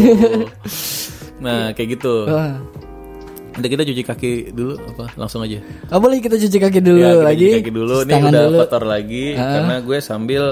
[1.45, 2.63] nah kayak gitu Wah,
[3.57, 5.59] Nanti kita cuci kaki dulu apa langsung aja.
[5.89, 7.49] Oh, boleh kita cuci kaki dulu Ya, kita lagi.
[7.49, 7.97] cuci kaki dulu.
[8.05, 8.59] Tangan udah dulu.
[8.61, 10.43] kotor lagi karena gue sambil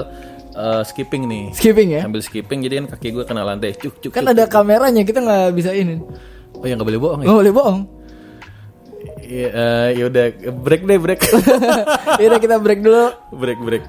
[0.51, 1.43] eh, skipping nih.
[1.53, 2.01] Skipping ya.
[2.01, 3.77] Sambil skipping jadi kan kaki gue kena lantai.
[3.77, 4.09] Cuk cuk.
[4.09, 4.33] Kan cuk.
[4.33, 6.01] ada kameranya, kita nggak bisa ini.
[6.55, 7.27] Oh ya nggak boleh bohong ya.
[7.29, 7.79] Oh, boleh bohong.
[9.21, 10.25] Iya, eh, yaudah
[10.61, 11.21] break deh break.
[12.21, 13.09] Yaudah kita break dulu.
[13.33, 13.83] break break.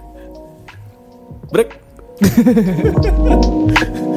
[1.52, 1.70] Break.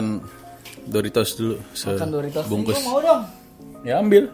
[0.00, 0.24] makan
[0.90, 2.44] Doritos dulu Kan Doritos.
[2.48, 2.74] sebungkus.
[2.80, 3.22] Gua mau dong.
[3.84, 4.32] Ya ambil.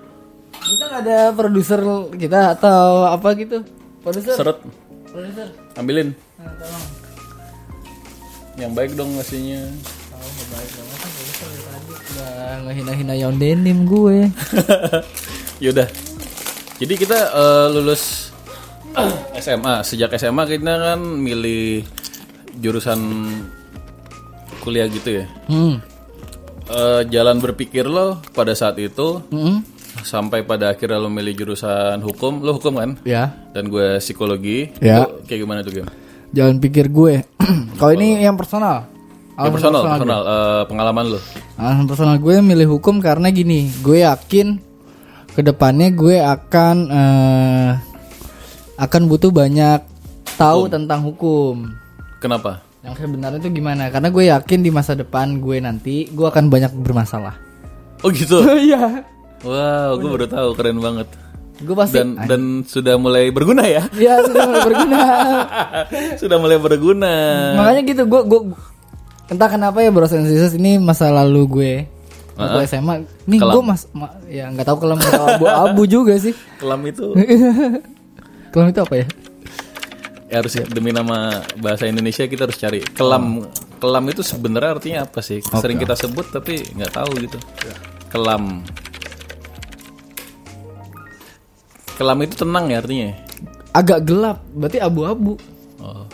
[0.56, 1.80] Kita nggak ada produser
[2.16, 3.66] kita atau apa gitu.
[4.00, 4.34] Produser.
[4.38, 4.58] Seret.
[5.10, 5.48] Produser.
[5.76, 6.14] Ambilin.
[6.38, 6.86] Nah, tolong.
[8.56, 9.60] Yang baik dong ngasihnya.
[9.68, 10.70] Tahu nggak baik.
[12.16, 14.30] Udah ngehina-hina yang denim gue.
[15.64, 15.88] Yaudah.
[16.80, 18.32] Jadi kita eh, lulus
[19.44, 19.84] SMA.
[19.84, 21.84] Sejak SMA kita kan milih
[22.56, 23.00] jurusan
[24.66, 25.26] kuliah gitu ya.
[25.46, 25.78] Hmm.
[26.66, 29.62] Eh, jalan berpikir lo pada saat itu Hmm.
[29.96, 32.42] sampai pada akhirnya lo milih jurusan hukum.
[32.42, 32.90] Lo hukum kan?
[33.00, 33.30] Ya.
[33.54, 34.74] Dan gue psikologi.
[34.82, 35.06] Ya.
[35.06, 35.90] Itu kayak gimana tuh game?
[36.34, 37.22] Jalan pikir gue.
[37.78, 38.90] Kalau ini yang personal.
[39.36, 39.90] Ya, Alasan personal, gue.
[39.94, 40.20] personal.
[40.26, 41.20] Eh, pengalaman lo.
[41.54, 44.58] Alasan personal gue milih hukum karena gini, gue yakin
[45.30, 47.70] ke depannya gue akan eh,
[48.76, 49.80] akan butuh banyak
[50.34, 51.68] tahu tentang hukum.
[52.18, 52.64] Kenapa?
[52.86, 53.90] Yang sebenarnya itu gimana?
[53.90, 57.34] Karena gue yakin di masa depan gue nanti gue akan banyak bermasalah.
[58.00, 58.38] Oh gitu.
[58.66, 59.02] Iya.
[59.42, 61.10] wow, gue baru tahu keren banget.
[61.56, 61.96] gue pasti.
[61.96, 63.82] Dan dan sudah mulai berguna ya.
[63.96, 65.00] Iya sudah mulai berguna.
[66.20, 67.14] sudah mulai berguna.
[67.56, 68.40] Makanya gitu gue gue
[69.26, 71.72] entah kenapa ya Bros and Sisters ini masa lalu gue
[72.36, 73.02] waktu SMA.
[73.26, 76.36] Nih gue mas ma- ya nggak tahu kelam atau abu-abu juga sih.
[76.56, 77.16] Kelam itu
[78.52, 79.06] Kelam itu apa ya?
[80.26, 83.46] Ya harus demi nama bahasa Indonesia kita harus cari kelam.
[83.78, 85.38] Kelam itu sebenarnya artinya apa sih?
[85.42, 87.38] Sering kita sebut tapi nggak tahu gitu.
[88.10, 88.64] Kelam.
[91.96, 93.10] Kelam itu tenang ya artinya.
[93.72, 95.36] Agak gelap, berarti abu-abu.
[95.80, 96.04] Oh.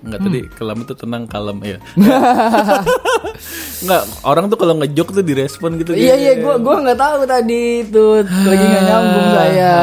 [0.00, 1.78] Enggak tadi kelam itu tenang kalem ya.
[3.84, 5.92] Enggak, orang tuh kalau ngejok tuh direspon gitu.
[5.92, 9.74] Iya iya, gue gua nggak tahu tadi itu lagi nggak nyambung saya.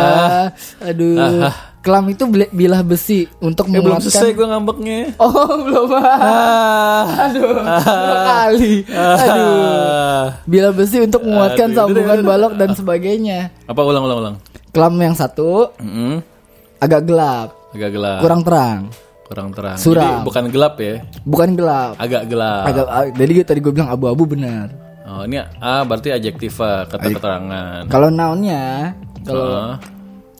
[0.89, 1.45] Aduh,
[1.87, 4.03] kelam itu bilah besi untuk Eh, belum menguatkan.
[4.05, 4.99] selesai gue ngambeknya.
[5.17, 5.31] Oh
[5.63, 5.87] belum.
[5.95, 7.03] Ah.
[7.25, 8.73] Aduh, dua kali.
[8.85, 10.25] Aduh, Ah.
[10.43, 13.55] bilah besi untuk menguatkan Aduh, sambungan balok dan sebagainya.
[13.63, 14.35] Apa ulang ulang ulang?
[14.69, 16.19] Kelam yang satu Mm-mm.
[16.77, 18.19] agak gelap, Agak gelap.
[18.19, 18.79] kurang terang,
[19.23, 19.75] Kurang terang.
[19.75, 20.03] Suram.
[20.13, 21.91] Jadi bukan gelap ya, bukan gelap.
[21.97, 22.63] agak gelap.
[22.65, 24.69] Agak, ah, jadi tadi gue bilang abu-abu benar.
[25.03, 27.81] Oh, ini A berarti adjektiva, kata keterangan.
[27.87, 28.91] Kalau nounnya,
[29.23, 29.79] kalau Ah,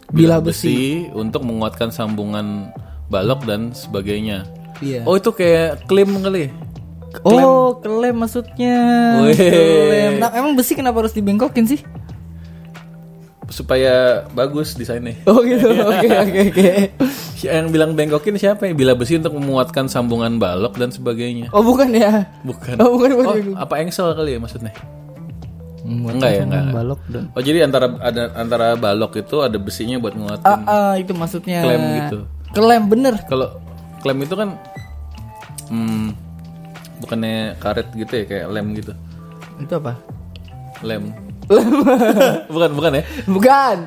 [0.10, 2.72] bilah besi untuk menguatkan sambungan
[3.08, 4.48] balok dan sebagainya.
[4.80, 5.04] iya.
[5.04, 6.52] Oh, itu kayak klaim kali.
[7.26, 8.78] Oh, kelem maksudnya.
[9.34, 10.22] Kelem.
[10.22, 11.82] Nah, emang besi kenapa harus dibengkokin sih?
[13.48, 15.16] Supaya bagus desainnya.
[15.24, 15.72] Oh gitu.
[15.90, 16.70] Oke oke oke.
[17.48, 18.76] Yang bilang bengkokin siapa ya?
[18.76, 21.48] Bila besi untuk menguatkan sambungan balok dan sebagainya.
[21.56, 22.28] Oh bukan ya?
[22.44, 22.76] Bukan.
[22.84, 23.28] Oh bukan bukan.
[23.32, 24.76] Oh, apa engsel kali ya maksudnya?
[25.88, 26.64] Muatan Enggak ya, enggak.
[26.70, 27.24] balok dan.
[27.32, 30.60] Oh, jadi antara ada antara balok itu ada besinya buat Ah, nguatin.
[30.68, 31.64] ah, itu maksudnya.
[31.64, 32.18] Klem gitu.
[32.52, 33.14] Kelem bener.
[33.24, 33.48] Kalau
[33.98, 34.50] klaim itu kan
[35.68, 36.12] hmm,
[37.00, 38.92] bukannya karet gitu ya kayak lem gitu.
[39.58, 39.96] Itu apa?
[40.84, 41.16] Lem.
[42.54, 43.04] bukan bukan ya?
[43.26, 43.78] Bukan.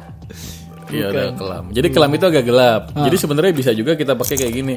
[0.91, 1.65] Iya udah kelam.
[1.71, 2.83] Jadi kelam itu agak gelap.
[2.97, 4.75] Jadi sebenarnya bisa juga kita pakai kayak gini.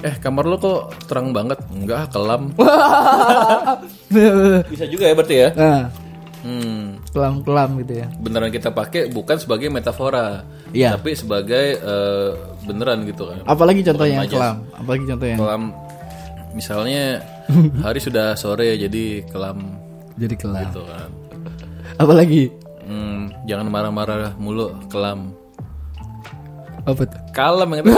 [0.00, 1.60] Eh kamar lo kok terang banget?
[1.68, 2.48] Enggak, kelam.
[4.72, 5.48] bisa juga ya berarti ya?
[5.52, 5.82] nah,
[6.40, 6.96] Hmm.
[7.12, 8.08] kelam-kelam gitu ya.
[8.16, 10.40] Beneran kita pakai bukan sebagai metafora,
[10.72, 10.96] Iya.
[10.96, 12.30] tapi sebagai eh,
[12.64, 13.44] beneran gitu kan.
[13.44, 14.56] Apalagi contohnya yang kelam.
[14.72, 15.36] Apalagi contohnya.
[15.36, 15.62] Kelam
[16.50, 17.20] misalnya
[17.84, 19.76] hari sudah sore jadi kelam
[20.16, 20.64] Jadi kelam.
[20.64, 21.08] gitu kan.
[21.96, 22.48] Apalagi?
[22.82, 25.36] Hmm, jangan marah-marah mulu kelam.
[26.88, 27.20] Apa tuh?
[27.30, 27.86] Kalem yang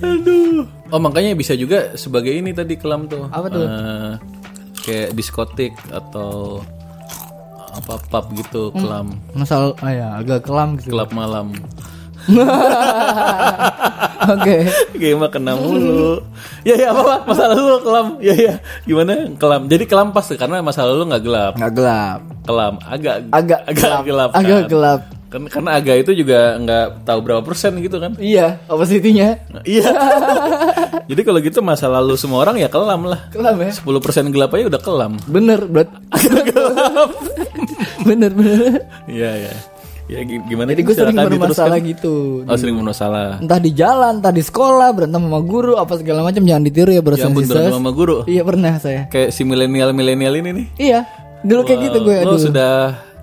[0.00, 0.64] Aduh.
[0.88, 3.26] Oh makanya bisa juga sebagai ini tadi kelam tuh.
[3.28, 3.66] Apa tuh?
[3.66, 4.12] Eh,
[4.86, 6.62] kayak diskotik atau
[7.74, 8.78] apa pub gitu Hmm.
[8.78, 9.06] kelam.
[9.34, 10.94] Masal, ah ya, agak kelam gitu.
[10.94, 11.52] Kelab malam.
[14.26, 14.56] Oke.
[14.96, 16.18] Gimana kena mulu.
[16.66, 18.06] ya ya apa, apa masalah lu kelam.
[18.18, 19.68] Ya ya gimana kelam.
[19.68, 21.52] Jadi kelam pas karena masa lalu nggak gelap.
[21.54, 22.18] Nggak gelap.
[22.46, 24.30] Kelam agak Agak agak gelap.
[24.32, 24.66] Agak kan?
[24.66, 25.00] gelap.
[25.26, 28.14] Kan karena aga itu juga nggak tahu berapa persen gitu kan.
[28.16, 29.42] Iya, opacity-nya.
[29.66, 29.90] Iya.
[31.10, 33.26] Jadi kalau gitu masa lalu semua orang ya kelam lah.
[33.34, 33.74] Kelam ya.
[33.74, 35.12] 10% gelap aja udah kelam.
[35.26, 35.90] Bener, berat.
[38.08, 38.86] bener, bener.
[39.10, 39.54] Iya, iya.
[40.06, 42.46] Ya gi- gimana Jadi gue sering bermasalah gitu.
[42.46, 43.42] Oh, sering bermasalah.
[43.42, 47.02] Entah di jalan, entah di sekolah, berantem sama guru, apa segala macam jangan ditiru ya
[47.02, 48.22] Ya ampun berantem sama guru.
[48.30, 49.10] Iya pernah saya.
[49.10, 50.66] Kayak si milenial-milenial ini nih.
[50.78, 51.00] Iya,
[51.42, 52.16] dulu kayak gitu gue.
[52.22, 52.42] Lo Aduh.
[52.46, 52.74] sudah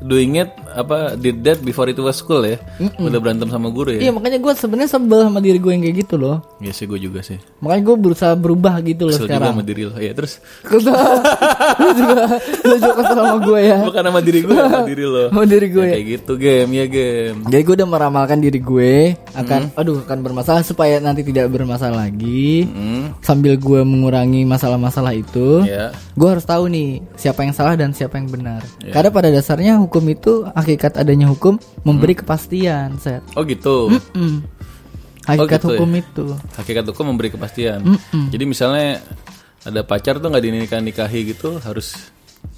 [0.04, 2.58] doing it apa did that before it was school ya?
[2.98, 4.02] Udah berantem sama guru ya?
[4.04, 6.42] Iya makanya gue sebenarnya sebel sama diri gue yang kayak gitu loh.
[6.58, 7.38] Iya sih gue juga sih.
[7.60, 9.54] Makanya gue berusaha berubah gitu loh Kesel juga sekarang.
[9.54, 9.96] sama diri lo.
[9.96, 10.94] Ya terus Kesel.
[11.74, 12.14] lu juga,
[12.64, 13.78] lu juga kesel sama gue ya.
[13.84, 15.24] bukan sama diri gue, sama diri lo.
[15.30, 15.86] Sama diri gue.
[15.86, 17.38] Ya, kayak gitu game ya game.
[17.48, 18.96] Jadi gue udah meramalkan diri gue
[19.34, 22.66] akan, aduh akan bermasalah supaya nanti tidak bermasalah lagi.
[22.66, 25.94] Hmm, Sambil gue mengurangi masalah-masalah itu, ya.
[26.14, 28.62] gue harus tahu nih siapa yang salah dan siapa yang benar.
[28.84, 33.20] Karena pada dasarnya hukum itu hakikat adanya hukum memberi kepastian, set.
[33.36, 33.92] Oh gitu.
[34.16, 34.42] Mm.
[35.24, 35.78] Hakikat gitu ya?
[35.78, 36.26] hukum itu.
[36.56, 37.80] Hakikat hukum memberi kepastian.
[38.32, 39.00] Jadi misalnya
[39.64, 42.12] ada pacar tuh nggak dinikah nikahi gitu harus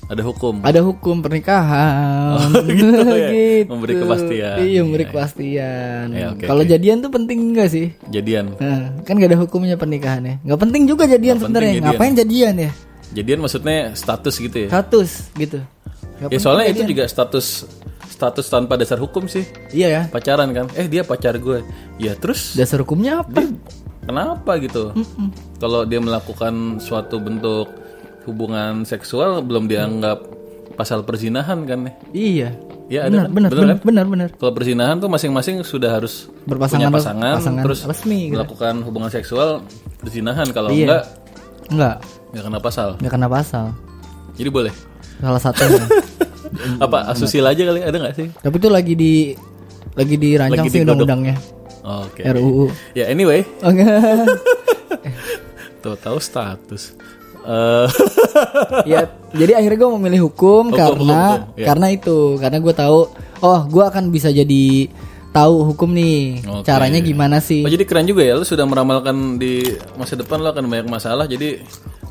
[0.06, 0.62] ada hukum.
[0.62, 2.50] Ada hukum pernikahan.
[2.78, 3.30] gitu ya,
[3.74, 4.56] memberi kepastian.
[4.62, 5.10] Iya, memberi Iya.
[5.10, 6.06] kepastian.
[6.10, 6.70] Ya, oke, Kalau oke.
[6.70, 7.88] jadian tuh penting enggak sih?
[8.10, 8.54] Jadian.
[8.58, 10.42] Nah, kan gak ada hukumnya pernikahannya.
[10.42, 11.74] Nggak penting juga jadian sebenarnya.
[11.78, 11.86] jadian.
[11.90, 12.72] Ngapain jadian ya?
[13.14, 14.70] Jadian maksudnya status gitu ya.
[14.74, 15.60] Status gitu.
[16.16, 16.90] Nggak Ya soalnya itu jadian.
[16.90, 17.46] juga status
[18.16, 19.44] status tanpa dasar hukum sih.
[19.70, 20.02] Iya ya.
[20.08, 20.72] Pacaran kan.
[20.72, 21.60] Eh dia pacar gue.
[21.98, 23.44] Ya terus Dasar hukumnya apa?
[24.02, 24.94] kenapa gitu?
[25.58, 27.68] Kalau dia melakukan suatu bentuk
[28.24, 30.24] hubungan seksual belum dianggap
[30.74, 31.94] pasal perzinahan kan ya?
[32.12, 32.50] Iya.
[32.86, 33.34] Ya ada Benar, kan?
[33.34, 33.82] benar, Bener benar, kan?
[33.84, 34.30] benar, benar.
[34.36, 38.38] Kalau perzinahan tuh masing-masing sudah harus Berpasangan- punya pasangan, pasangan terus resmi gitu.
[38.38, 39.50] melakukan hubungan seksual
[39.98, 40.46] perzinahan.
[40.48, 40.86] Kalau Iya.
[40.86, 41.04] enggak
[41.66, 41.96] Enggak,
[42.30, 42.90] nggak kena pasal.
[42.96, 43.66] enggak kena pasal.
[44.38, 44.74] Jadi boleh.
[45.18, 45.82] Salah satunya.
[46.78, 48.28] Apa asusila aja kali ada nggak sih?
[48.32, 49.14] Tapi itu lagi di
[49.96, 51.36] lagi dirancang Lagi sih undang-undangnya.
[51.86, 52.26] Oke.
[52.26, 52.66] RUU.
[52.94, 54.26] Ya anyway, Oh, enggak.
[55.80, 56.98] tuh tahu status.
[57.46, 57.88] Eh,
[58.90, 61.66] ya, jadi akhirnya gue memilih hukum, Hukum, karena hukum, ya.
[61.70, 63.00] karena itu, karena gue tahu,
[63.40, 64.90] oh, gue akan bisa jadi
[65.30, 66.66] tahu hukum nih, Oke.
[66.66, 67.62] caranya gimana sih?
[67.62, 69.62] oh jadi keren juga ya, lu sudah meramalkan di
[69.94, 71.62] masa depan lo akan banyak masalah, jadi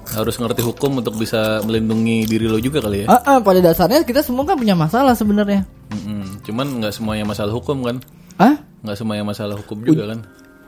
[0.07, 3.07] harus ngerti hukum untuk bisa melindungi diri lo juga kali ya.
[3.09, 5.65] Ah, ah, pada dasarnya kita semua kan punya masalah sebenarnya.
[5.91, 6.43] Mm-mm.
[6.43, 7.97] Cuman nggak semuanya masalah hukum kan,
[8.37, 8.61] Ah?
[8.83, 10.21] nggak semuanya masalah hukum juga kan.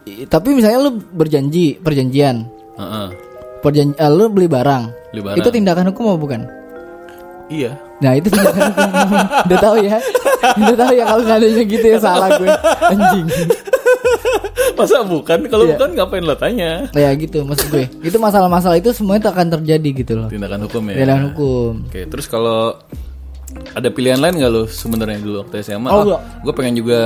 [0.06, 3.08] Tapi misalnya lu berjanji, perjanjian, Heeh.
[3.60, 5.38] perjanji, eh, lu beli barang, Beli barang.
[5.38, 6.40] itu tindakan hukum apa bukan?
[7.46, 7.74] Iya.
[7.98, 8.90] Nah itu tindakan hukum.
[9.46, 9.96] Udah tahu ya,
[10.56, 12.48] udah tahu ya kalau nggak adanya gitu ya salah gue,
[12.94, 13.26] anjing.
[14.78, 15.38] Masa bukan?
[15.46, 15.72] Kalau Iya.
[15.74, 16.88] bukan ngapain lo tanya?
[16.92, 17.86] Ya gitu maksud gue.
[18.00, 20.28] Itu masalah-masalah itu semuanya tak akan terjadi gitu loh.
[20.28, 20.94] Tindakan hukum ya.
[20.98, 21.72] Tindakan hukum.
[21.86, 22.76] Oke, terus kalau
[23.72, 25.86] ada pilihan lain nggak lo sebenarnya dulu waktu SMA?
[25.86, 26.20] Oh, enggak.
[26.42, 27.00] gue pengen juga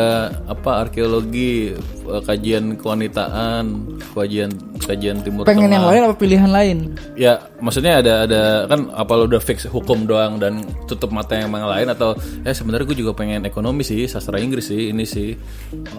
[0.45, 3.65] apa arkeologi, eh, kajian kewanitaan,
[4.11, 5.77] kajian kajian timur Pengen tengah.
[5.77, 6.77] yang lain apa pilihan lain?
[7.15, 11.51] Ya, maksudnya ada ada kan apa lo udah fix hukum doang dan tutup mata yang
[11.51, 15.37] lain atau ya sebenarnya gue juga pengen ekonomi sih, sastra Inggris sih, ini sih.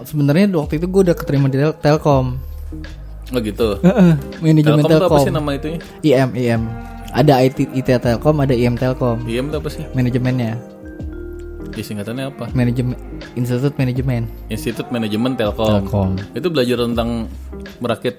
[0.02, 2.36] Sebenarnya waktu itu gue udah keterima di Tel- Telkom.
[3.30, 3.80] Oh gitu.
[3.80, 4.12] Heeh,
[4.42, 5.22] Manajemen Telkom tuh apa Telkom.
[5.22, 5.78] sih nama itunya?
[6.02, 6.62] IM IM.
[7.12, 9.20] Ada IT IT Telkom, ada IM Telkom.
[9.28, 9.84] IM itu apa sih?
[9.92, 10.56] Manajemennya.
[11.72, 12.44] Ya, singkatannya apa?
[12.52, 12.96] Manajemen
[13.32, 14.28] Institut Manajemen.
[14.48, 15.68] Institut Manajemen Telkom.
[15.84, 16.10] Telkom.
[16.32, 17.28] Itu belajar tentang
[17.80, 18.16] merakit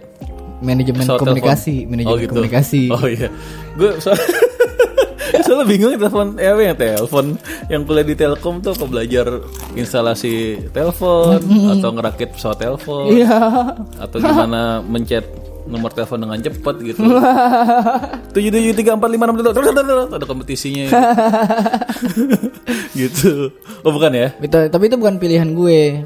[0.63, 1.91] Manajemen pesawat komunikasi, telepon.
[1.91, 2.33] manajemen oh, gitu.
[2.33, 2.81] komunikasi.
[2.95, 3.29] Oh iya.
[3.75, 4.13] Gue so
[5.43, 7.25] soalnya bingung telepon eh apa yang telepon
[7.67, 9.27] yang kuliah di Telkom tuh apa belajar
[9.73, 11.41] instalasi telepon
[11.73, 13.41] atau ngerakit pesawat telepon Iya.
[13.97, 15.25] atau gimana mencet
[15.67, 16.99] nomor telepon dengan cepat gitu.
[18.35, 20.85] Tujuh tujuh tiga empat lima enam tujuh terus terus terus ada kompetisinya.
[22.99, 23.53] gitu.
[23.85, 24.27] Oh bukan ya?
[24.41, 26.03] Itu, tapi itu bukan pilihan gue.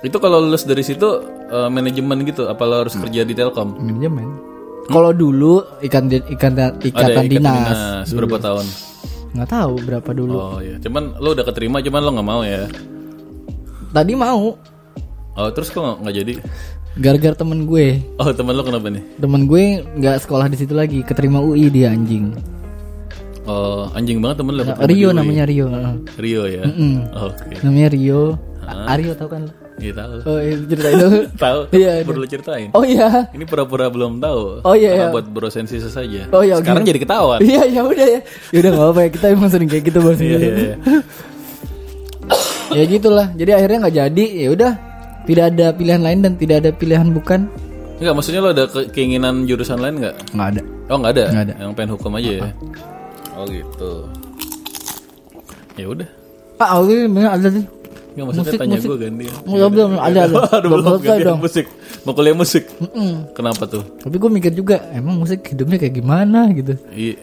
[0.00, 1.06] Itu kalau lulus dari situ
[1.52, 3.76] eh, manajemen gitu, apa lo harus kerja di Telkom?
[3.76, 4.28] Manajemen.
[4.90, 8.10] Kalau dulu ikan ikan ikatan ikatan dinas.
[8.10, 8.66] berapa tahun?
[9.36, 10.32] Nggak tahu berapa dulu.
[10.34, 12.66] Oh iya, cuman lo udah keterima, cuman lo nggak mau ya?
[13.90, 14.54] Tadi mau
[15.38, 16.32] Oh terus kok nggak jadi?
[16.98, 18.02] Gara-gara temen gue.
[18.18, 19.02] Oh teman lo kenapa nih?
[19.20, 19.64] Temen gue
[20.00, 22.34] nggak sekolah di situ lagi, keterima UI dia anjing.
[23.46, 24.62] Oh anjing banget temen lo.
[24.66, 25.66] keterima Rio namanya Rio.
[26.18, 26.62] Rio ya.
[26.66, 26.94] Mm-mm.
[27.14, 27.54] Oke.
[27.62, 28.22] Namanya Rio.
[28.70, 29.50] Aryo tau kan?
[29.80, 30.14] Iya tahu.
[30.28, 31.18] Oh, iya, ceritain dulu.
[31.48, 31.60] Tahu.
[31.72, 32.04] Iya, iya.
[32.04, 32.68] Perlu ceritain.
[32.76, 33.08] Oh iya.
[33.32, 34.60] Ini pura-pura belum tahu.
[34.60, 35.06] Oh, iya, iya.
[35.08, 36.28] buat brosensi saja.
[36.30, 36.90] Oh, iya, Sekarang oke.
[36.92, 37.40] jadi ketahuan.
[37.40, 38.20] Iya, ya udah ya.
[38.52, 39.08] Ya udah enggak apa-apa ya.
[39.08, 40.20] Kita emang sering kayak gitu bos.
[40.20, 40.76] Iya iya iya.
[42.76, 43.26] ya gitulah.
[43.32, 44.24] Jadi akhirnya nggak jadi.
[44.36, 44.72] Ya udah.
[45.22, 47.46] Tidak ada pilihan lain dan tidak ada pilihan bukan.
[47.96, 50.14] Enggak, maksudnya lo ada ke- keinginan jurusan lain nggak?
[50.32, 50.62] Nggak ada.
[50.88, 51.24] Oh nggak ada.
[51.28, 51.54] Nggak ada.
[51.56, 52.42] Yang pengen hukum aja ya.
[53.32, 53.92] Oh gitu.
[55.76, 56.08] Ya udah.
[56.56, 57.64] Ah, aku ini bener ada sih.
[58.10, 58.88] Nggak maksudnya Musik, tanya musik.
[58.88, 59.34] gue gantian.
[59.48, 60.36] Belum, belum, ada, ada.
[60.50, 61.40] Aduh, Belum gantian dong.
[61.40, 61.66] musik.
[62.00, 62.64] Mau kuliah musik.
[63.32, 63.84] Kenapa tuh?
[63.98, 66.74] Tapi gue mikir juga, emang musik hidupnya kayak gimana gitu.
[66.90, 67.14] Iya,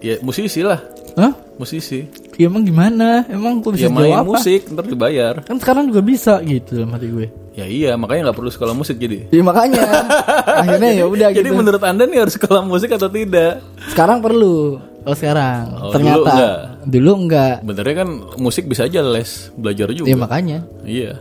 [0.00, 0.80] ya, musisi lah.
[1.14, 1.32] Hah?
[1.54, 2.08] Musisi.
[2.34, 3.28] Ya emang gimana?
[3.28, 4.30] Emang gue bisa Ya main jawab apa?
[4.34, 5.34] musik, ntar dibayar.
[5.42, 7.28] Kan sekarang juga bisa gitu dalam hati gue.
[7.52, 9.28] Ya iya, makanya nggak perlu sekolah musik jadi.
[9.28, 9.84] Ya makanya
[10.64, 11.58] akhirnya ya udah Jadi gitu.
[11.60, 13.60] menurut anda nih harus sekolah musik atau tidak?
[13.92, 14.80] Sekarang perlu.
[15.04, 15.68] Oh sekarang.
[15.76, 16.56] Oh, Ternyata dulu enggak.
[16.88, 17.56] dulu enggak.
[17.60, 20.08] Benernya kan musik bisa aja les, belajar juga.
[20.08, 20.58] Ya makanya.
[20.80, 21.12] Iya.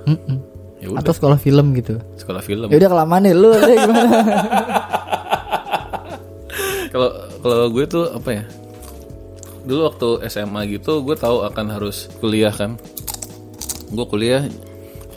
[0.80, 2.00] Ya udah, Atau sekolah film gitu.
[2.16, 2.72] sekolah film.
[2.72, 4.16] Ya udah kelamaan nih lu deh gimana?
[6.92, 7.10] Kalau
[7.40, 8.44] kalau gue tuh apa ya?
[9.62, 12.76] Dulu waktu SMA gitu, gue tahu akan harus kuliah kan.
[13.90, 14.44] Gue kuliah.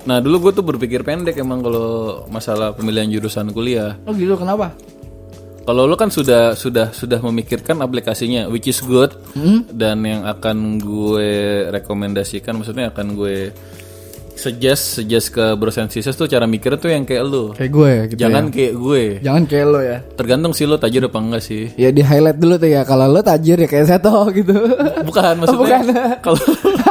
[0.05, 3.97] Nah dulu gue tuh berpikir pendek emang kalau masalah pemilihan jurusan kuliah.
[4.05, 4.77] Oh gitu kenapa?
[5.65, 9.17] Kalau lo kan sudah sudah sudah memikirkan aplikasinya, which is good,
[9.73, 13.49] dan yang akan gue rekomendasikan, maksudnya akan gue
[14.35, 17.55] suggest suggest ke Bros and Sisters tuh cara mikirnya tuh yang kayak lu.
[17.55, 18.21] Kayak gue gitu.
[18.21, 19.01] Jangan kayak gue.
[19.01, 19.19] ya.
[19.31, 19.99] Jangan kayak lo ya.
[20.19, 21.63] Tergantung sih lo tajir apa enggak sih.
[21.79, 22.83] Ya di highlight dulu tuh ya.
[22.83, 24.55] Kalau lo tajir ya kayak Seto gitu.
[25.07, 25.85] Bukan maksudnya bukan.
[26.21, 26.41] kalau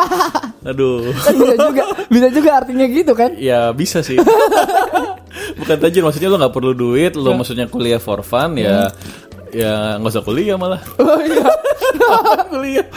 [0.70, 1.12] aduh.
[1.12, 3.32] kan bisa juga, bisa juga artinya gitu kan?
[3.36, 4.18] Ya bisa sih.
[5.60, 8.89] Bukan tajir maksudnya lo nggak perlu duit, lo maksudnya kuliah for fun ya.
[9.54, 10.82] Ya nggak usah kuliah malah.
[10.98, 11.46] Oh iya.
[12.54, 12.88] kuliah.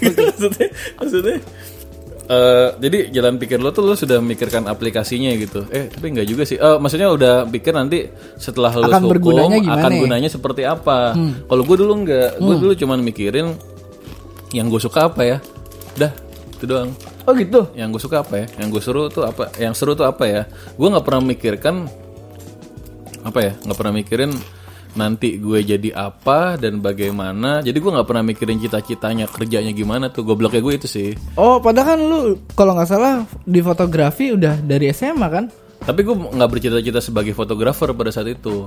[0.00, 1.36] maksudnya, maksudnya
[2.28, 5.64] eh, jadi jalan pikir lo tuh lo sudah memikirkan aplikasinya gitu.
[5.72, 6.60] Eh tapi nggak juga sih.
[6.60, 8.06] Eh, maksudnya udah pikir nanti
[8.36, 10.00] setelah lulus Akan hukum bergunanya gimana akan ya?
[10.04, 11.16] gunanya seperti apa.
[11.18, 13.56] Kalau gue dulu nggak, gue dulu cuman mikirin
[14.52, 15.36] yang gue suka apa ya.
[15.96, 16.12] Dah
[16.58, 16.90] itu doang.
[17.24, 17.70] Oh gitu.
[17.78, 18.46] Yang gue suka apa ya?
[18.58, 19.54] Yang gue seru tuh apa?
[19.56, 20.42] Yang seru tuh apa ya?
[20.74, 21.74] Gue nggak pernah mikirkan
[23.22, 23.52] apa ya?
[23.62, 24.30] Nggak pernah mikirin
[24.98, 27.62] nanti gue jadi apa dan bagaimana.
[27.62, 30.26] Jadi gue nggak pernah mikirin cita-citanya kerjanya gimana tuh.
[30.26, 31.14] Gobloknya gue itu sih.
[31.38, 32.20] Oh padahal kan lu
[32.58, 35.44] kalau nggak salah di fotografi udah dari SMA kan?
[35.78, 38.66] Tapi gue nggak bercita-cita sebagai fotografer pada saat itu.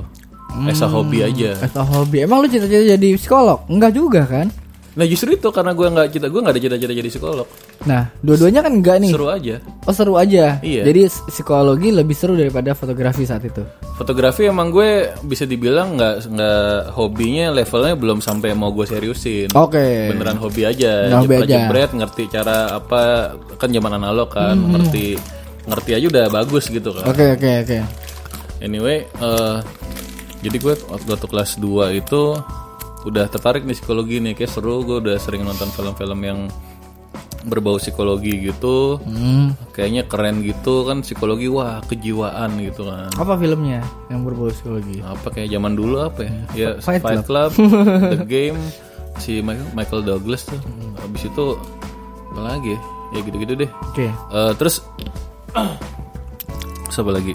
[0.67, 1.59] Esa hobi aja.
[1.59, 2.23] Atau hobi.
[2.23, 3.67] Emang lu cita-cita jadi psikolog?
[3.67, 4.47] Enggak juga kan?
[4.91, 7.47] Nah justru itu karena gue nggak cita gue nggak ada cita-cita jadi psikolog.
[7.81, 9.09] Nah, dua-duanya kan enggak nih.
[9.09, 9.55] Seru aja.
[9.81, 10.59] Oh seru aja.
[10.59, 10.83] Iya.
[10.83, 13.63] Jadi psikologi lebih seru daripada fotografi saat itu.
[13.93, 14.89] Fotografi emang gue
[15.21, 19.53] bisa dibilang nggak nggak hobinya levelnya belum sampai mau gue seriusin.
[19.53, 20.11] Oke.
[20.11, 21.47] beneran hobi aja Beneran hobi aja.
[21.47, 23.01] jepret ngerti cara apa
[23.55, 24.75] kan zaman analog kan Hmm.
[24.75, 25.15] ngerti
[25.61, 27.77] ngerti aja udah bagus gitu kan Oke oke oke.
[28.59, 29.57] anyway eh,
[30.41, 31.65] jadi gue waktu, waktu kelas 2
[31.95, 32.21] itu
[33.07, 34.85] udah tertarik nih psikologi nih kayak seru.
[34.85, 36.39] Gue udah sering nonton film-film yang
[37.45, 39.01] berbau psikologi gitu.
[39.01, 39.57] Hmm.
[39.73, 43.09] kayaknya keren gitu kan psikologi wah kejiwaan gitu kan.
[43.17, 43.81] Apa filmnya
[44.13, 45.01] yang berbau psikologi?
[45.01, 46.33] apa kayak zaman dulu apa ya?
[46.53, 47.51] Ya Fight Fight, Club,
[48.13, 48.59] The Game
[49.17, 50.61] si Michael, Michael Douglas tuh.
[51.01, 51.45] Habis itu
[52.31, 52.79] apa lagi ya?
[53.11, 53.69] Ya gitu-gitu deh.
[53.91, 54.07] Oke.
[54.07, 54.85] Eh, terus
[56.87, 57.33] terus apa lagi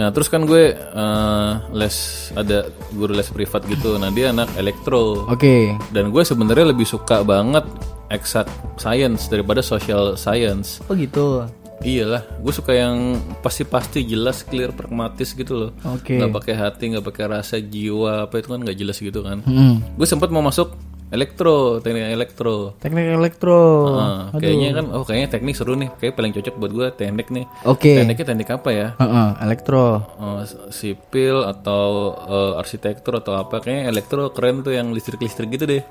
[0.00, 1.96] nah terus kan gue eh, les
[2.32, 5.76] ada guru les privat gitu nah dia anak elektro Oke.
[5.92, 7.68] dan gue sebenarnya lebih suka banget
[8.08, 8.48] exact
[8.80, 11.44] science daripada social science Oh gitu.
[11.80, 15.70] Iyalah, gue suka yang pasti-pasti jelas, clear, pragmatis gitu loh.
[15.96, 16.20] Oke.
[16.20, 19.40] Nggak pakai hati, nggak pakai rasa jiwa apa itu kan nggak jelas gitu kan.
[19.48, 19.80] Hmm.
[19.96, 20.76] Gue sempat mau masuk
[21.10, 22.54] elektro, teknik elektro.
[22.78, 23.58] Teknik elektro.
[23.92, 27.44] Ah, kayaknya kan, oh kayaknya teknik seru nih, kayak paling cocok buat gue teknik nih.
[27.64, 27.98] Oke.
[27.98, 28.86] Tekniknya teknik apa ya?
[28.96, 30.06] Heeh, elektro.
[30.16, 31.84] Eh, sipil atau
[32.16, 35.82] eh, arsitektur atau apa kayaknya elektro keren tuh yang listrik listrik gitu deh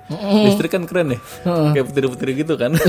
[0.41, 2.71] listrik kan keren deh kayak petir petir gitu kan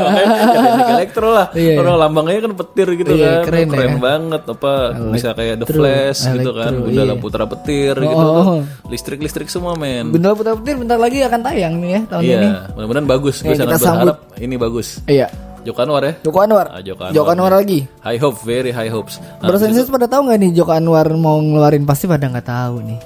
[0.00, 3.98] Makanya teknik elektro lah Iya, orang lambangnya kan petir gitu Iya, kan keren ya.
[3.98, 4.72] banget apa
[5.10, 7.20] bisa kayak the flash gitu kan elektro, gundala iya.
[7.20, 8.28] putra petir gitu Oh.
[8.30, 8.44] tuh
[8.88, 12.30] listrik listrik semua men Benda putar petir bentar lagi akan tayang nih ya tahun ini.
[12.30, 14.14] iya mudah-mudahan bagus gue Eh, sangat sambut.
[14.14, 15.26] berharap ini bagus Iya.
[15.60, 16.66] Joko Anwar ya Joko Anwar.
[16.68, 17.14] Ah, Joko Anwar.
[17.14, 17.80] Joko Anwar lagi.
[18.00, 21.82] high hope very high hopes nah, Bersensis pada tahu nggak nih Joko Anwar mau ngeluarin
[21.82, 22.98] pasti pada nggak tahu nih.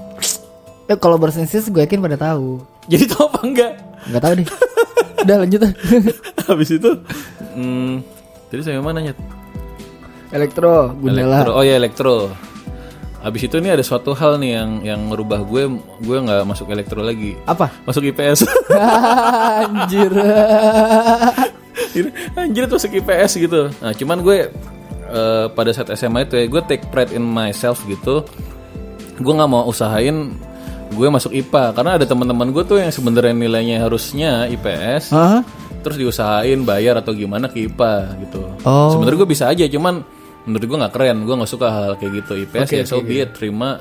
[0.85, 2.61] Eh kalau bersensis gue yakin pada tahu.
[2.85, 3.73] jadi tau apa enggak
[4.05, 4.47] Nggak tahu deh.
[5.19, 5.61] Udah lanjut.
[6.47, 6.91] Habis itu
[7.55, 8.05] hmm,
[8.47, 9.17] Jadi saya mana nyet?
[10.29, 11.41] Elektro, Gundala.
[11.41, 11.51] Elektro.
[11.53, 12.15] Oh ya elektro.
[13.25, 17.01] Habis itu nih ada suatu hal nih yang yang merubah gue gue nggak masuk elektro
[17.01, 17.33] lagi.
[17.49, 17.73] Apa?
[17.89, 18.45] Masuk IPS.
[19.65, 20.13] Anjir.
[22.45, 23.73] Anjir tuh masuk IPS gitu.
[23.81, 24.53] Nah, cuman gue
[25.09, 28.29] eh, pada saat SMA itu ya gue take pride in myself gitu.
[29.17, 30.37] Gue nggak mau usahain
[30.93, 35.17] gue masuk IPA karena ada teman-teman gue tuh yang sebenarnya nilainya harusnya IPS.
[35.17, 35.41] Hah?
[35.85, 38.41] terus diusahain bayar atau gimana ke IPA gitu.
[38.65, 38.97] Oh.
[38.97, 40.01] Sebenarnya gue bisa aja, cuman
[40.45, 42.33] menurut gue nggak keren, gue nggak suka hal kayak gitu.
[42.45, 43.81] IPS Oke, ya so oke, be it, terima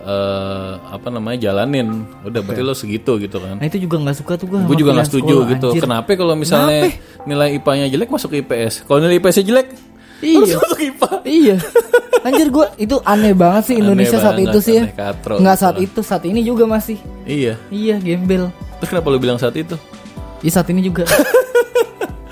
[0.00, 2.04] eh, apa namanya jalanin.
[2.22, 3.58] Udah berarti lo segitu gitu kan.
[3.58, 4.58] Nah itu juga nggak suka tuh gue.
[4.64, 5.68] Gue juga nggak setuju gitu.
[5.76, 6.90] Kenapa kalau misalnya
[7.24, 8.84] nilai IPA-nya jelek masuk IPS?
[8.84, 9.68] Kalau nilai IPS-nya jelek
[10.20, 10.36] Iya.
[10.36, 11.10] harus masuk IPA.
[11.24, 11.56] iya.
[12.20, 14.82] Anjir gue itu aneh banget sih Indonesia saat banget, itu sih ya.
[14.84, 17.00] aneh katro Nggak saat itu, saat ini juga masih.
[17.24, 17.56] Iya.
[17.72, 18.52] Iya, gembel.
[18.76, 19.80] Terus kenapa lo bilang saat itu?
[20.44, 21.08] Iya saat ini juga.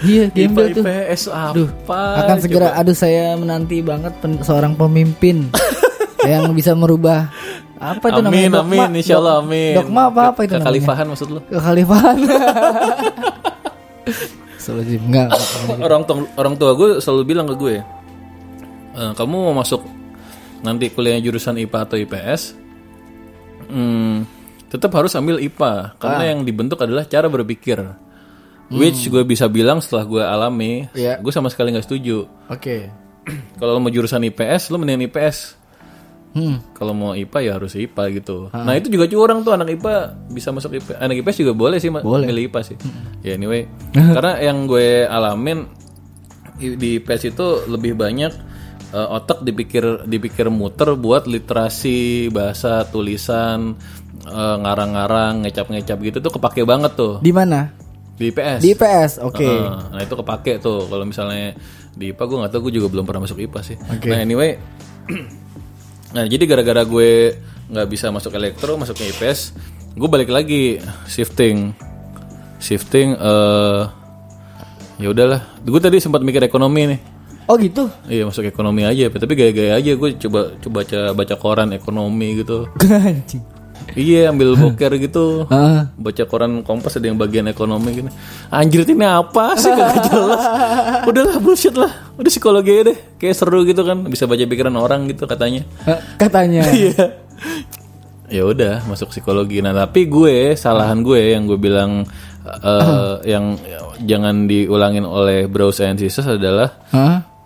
[0.00, 0.84] iya, gembel IPA, tuh.
[0.84, 1.50] IPS apa?
[1.52, 5.50] Aduh, akan segera aduh saya menanti banget pen- seorang pemimpin
[6.24, 7.30] yang bisa merubah
[7.76, 9.74] apa itu namanya Amin, dogma, amin, insya Allah, dok- amin.
[9.76, 11.40] dogma apa apa itu namanya Kekhalifahan maksud lo?
[11.44, 12.16] kekhalifahan
[14.58, 15.00] Astagfirullahaladzim.
[15.02, 15.78] enggak enggak.
[15.80, 17.76] orang tua orang tua gue selalu bilang ke gue,
[18.92, 19.80] "Eh, kamu mau masuk
[20.58, 22.42] nanti kuliahnya jurusan IPA atau IPS,
[23.64, 24.16] hmm,
[24.68, 26.28] tetap harus ambil IPA karena Ah.
[26.28, 27.78] yang dibentuk adalah cara berpikir.
[28.70, 30.92] Which gue bisa bilang setelah gue alami, Hmm.
[30.94, 31.14] Iya.
[31.16, 32.28] gue sama sekali nggak setuju.
[32.46, 32.76] oke
[33.58, 35.56] Kalau lo mau jurusan IPS, lo mendingan IPS.
[36.30, 36.56] hmm.
[36.72, 38.48] Kalau mau IPA ya harus IPA gitu.
[38.50, 39.94] Nah itu juga curang tuh anak IPA
[40.28, 40.92] bisa masuk IPA.
[40.98, 42.24] Anak IPS juga boleh sih Boleh.
[42.24, 42.76] milih IPA sih.
[43.20, 43.64] Ya anyway,
[44.14, 45.64] karena yang gue alamin
[46.58, 48.32] di IPS itu lebih banyak
[48.90, 53.76] eh, otak dipikir dipikir muter buat literasi bahasa tulisan
[54.24, 57.72] eh, ngarang-ngarang ngecap-ngecap gitu tuh kepake banget tuh di mana
[58.18, 58.58] di IPS.
[58.60, 61.54] di IPS oke Heeh, nah itu kepake tuh kalau misalnya
[61.94, 63.76] di IPA gue nggak tahu gue juga belum pernah masuk IPA sih.
[63.90, 64.06] Oke.
[64.06, 64.54] Nah anyway,
[66.14, 67.34] nah jadi gara-gara gue
[67.68, 69.40] nggak bisa masuk elektro, masuknya IPS,
[69.98, 70.78] gue balik lagi
[71.10, 71.74] shifting,
[72.62, 73.18] shifting.
[73.18, 73.82] eh
[74.98, 77.00] ya udahlah, gue tadi sempat mikir ekonomi nih.
[77.48, 81.70] oh gitu Iya masuk ekonomi aja, tapi gaya-gaya aja gue coba coba baca baca koran
[81.74, 82.66] ekonomi gitu.
[82.94, 83.42] anjing
[83.96, 85.48] Iya ambil boker gitu.
[85.48, 85.88] Ah.
[85.96, 88.10] Baca koran kompas ada yang bagian ekonomi gini.
[88.52, 89.72] Anjir ini apa sih?
[89.72, 90.42] Gak jelas.
[91.08, 92.12] Udahlah bullshit lah.
[92.20, 92.98] Udah psikologi aja deh.
[93.16, 94.04] Kayak seru gitu kan.
[94.04, 95.62] Bisa baca pikiran orang gitu katanya.
[96.20, 96.62] Katanya.
[96.74, 97.04] Iya.
[98.28, 99.64] Ya udah masuk psikologi.
[99.64, 102.04] Nah tapi gue salahan gue yang gue bilang
[102.44, 103.56] eh, yang
[104.04, 107.37] jangan diulangin oleh Bros and Sisters adalah Hah?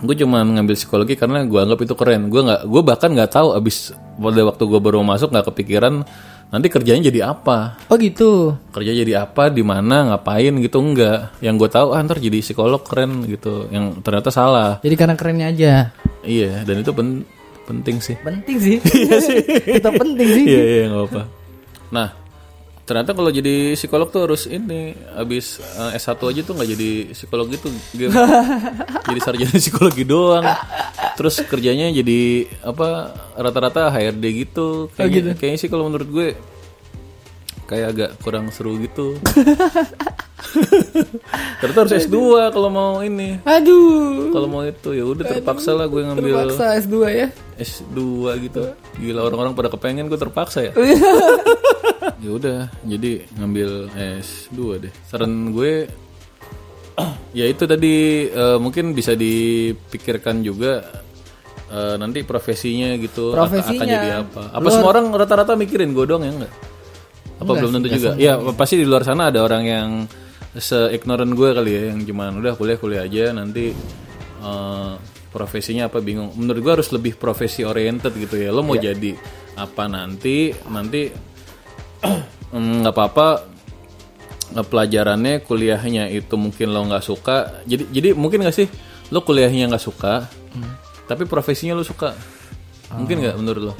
[0.00, 2.32] Gue cuma ngambil psikologi karena gue anggap itu keren.
[2.32, 6.04] Gue nggak gue bahkan nggak tahu abis pada waktu gue baru masuk nggak kepikiran
[6.50, 7.78] nanti kerjanya jadi apa.
[7.86, 8.58] Oh gitu.
[8.74, 12.82] Kerja jadi apa di mana ngapain gitu enggak yang gue tahu ah, ntar jadi psikolog
[12.82, 13.68] keren gitu.
[13.68, 14.82] Yang ternyata salah.
[14.82, 15.72] Jadi karena kerennya aja.
[16.26, 17.24] Iya dan itu pen-
[17.64, 18.16] penting sih.
[18.20, 18.76] Penting sih.
[19.80, 20.44] Kita penting sih.
[20.44, 21.22] Iya iya nggak apa
[21.90, 22.14] nah
[22.84, 27.46] ternyata kalau jadi psikolog tuh harus ini abis eh, S1 aja tuh nggak jadi psikolog
[27.48, 28.12] gitu Game.
[29.10, 30.46] jadi sarjana psikologi doang.
[31.18, 34.88] Terus kerjanya jadi apa rata-rata HRD gitu.
[34.96, 36.28] Kayaknya kayaknya sih kalau menurut gue
[37.70, 39.14] kayak agak kurang seru gitu
[41.60, 42.16] ternyata harus S2
[42.50, 46.96] kalau mau ini aduh kalau mau itu ya udah terpaksa lah gue ngambil terpaksa S2
[47.08, 47.28] ya
[47.60, 47.98] S2
[48.40, 48.72] gitu.
[48.96, 50.72] Gila orang-orang pada kepengen gue terpaksa ya.
[52.24, 54.92] ya udah, jadi ngambil S2 deh.
[55.04, 55.84] Saran gue
[57.38, 57.94] ya itu tadi
[58.26, 60.88] eh, mungkin bisa dipikirkan juga
[61.68, 63.92] eh, nanti profesinya gitu akan- akan Profesinya.
[63.92, 64.42] jadi apa.
[64.56, 66.52] Apa semua orang rata-rata mikirin gue dong ya enggak?
[67.40, 68.10] Apa belum tentu juga?
[68.20, 69.88] Ya pasti di luar sana ada orang yang
[70.54, 73.72] se-ignorant gue kali ya yang cuman udah kuliah-kuliah aja nanti
[74.44, 74.92] eh,
[75.32, 76.34] profesinya apa bingung.
[76.36, 78.52] Menurut gue harus lebih profesi oriented gitu ya.
[78.52, 79.16] Lo mau jadi
[79.56, 81.08] apa nanti nanti
[82.54, 83.28] mm, nggak apa-apa
[84.50, 87.64] pelajarannya kuliahnya itu mungkin lo nggak suka.
[87.64, 88.68] Jadi jadi mungkin nggak sih
[89.14, 90.26] lo kuliahnya nggak suka,
[91.06, 92.14] tapi profesinya lo suka.
[92.90, 93.74] Mungkin nggak menurut lo?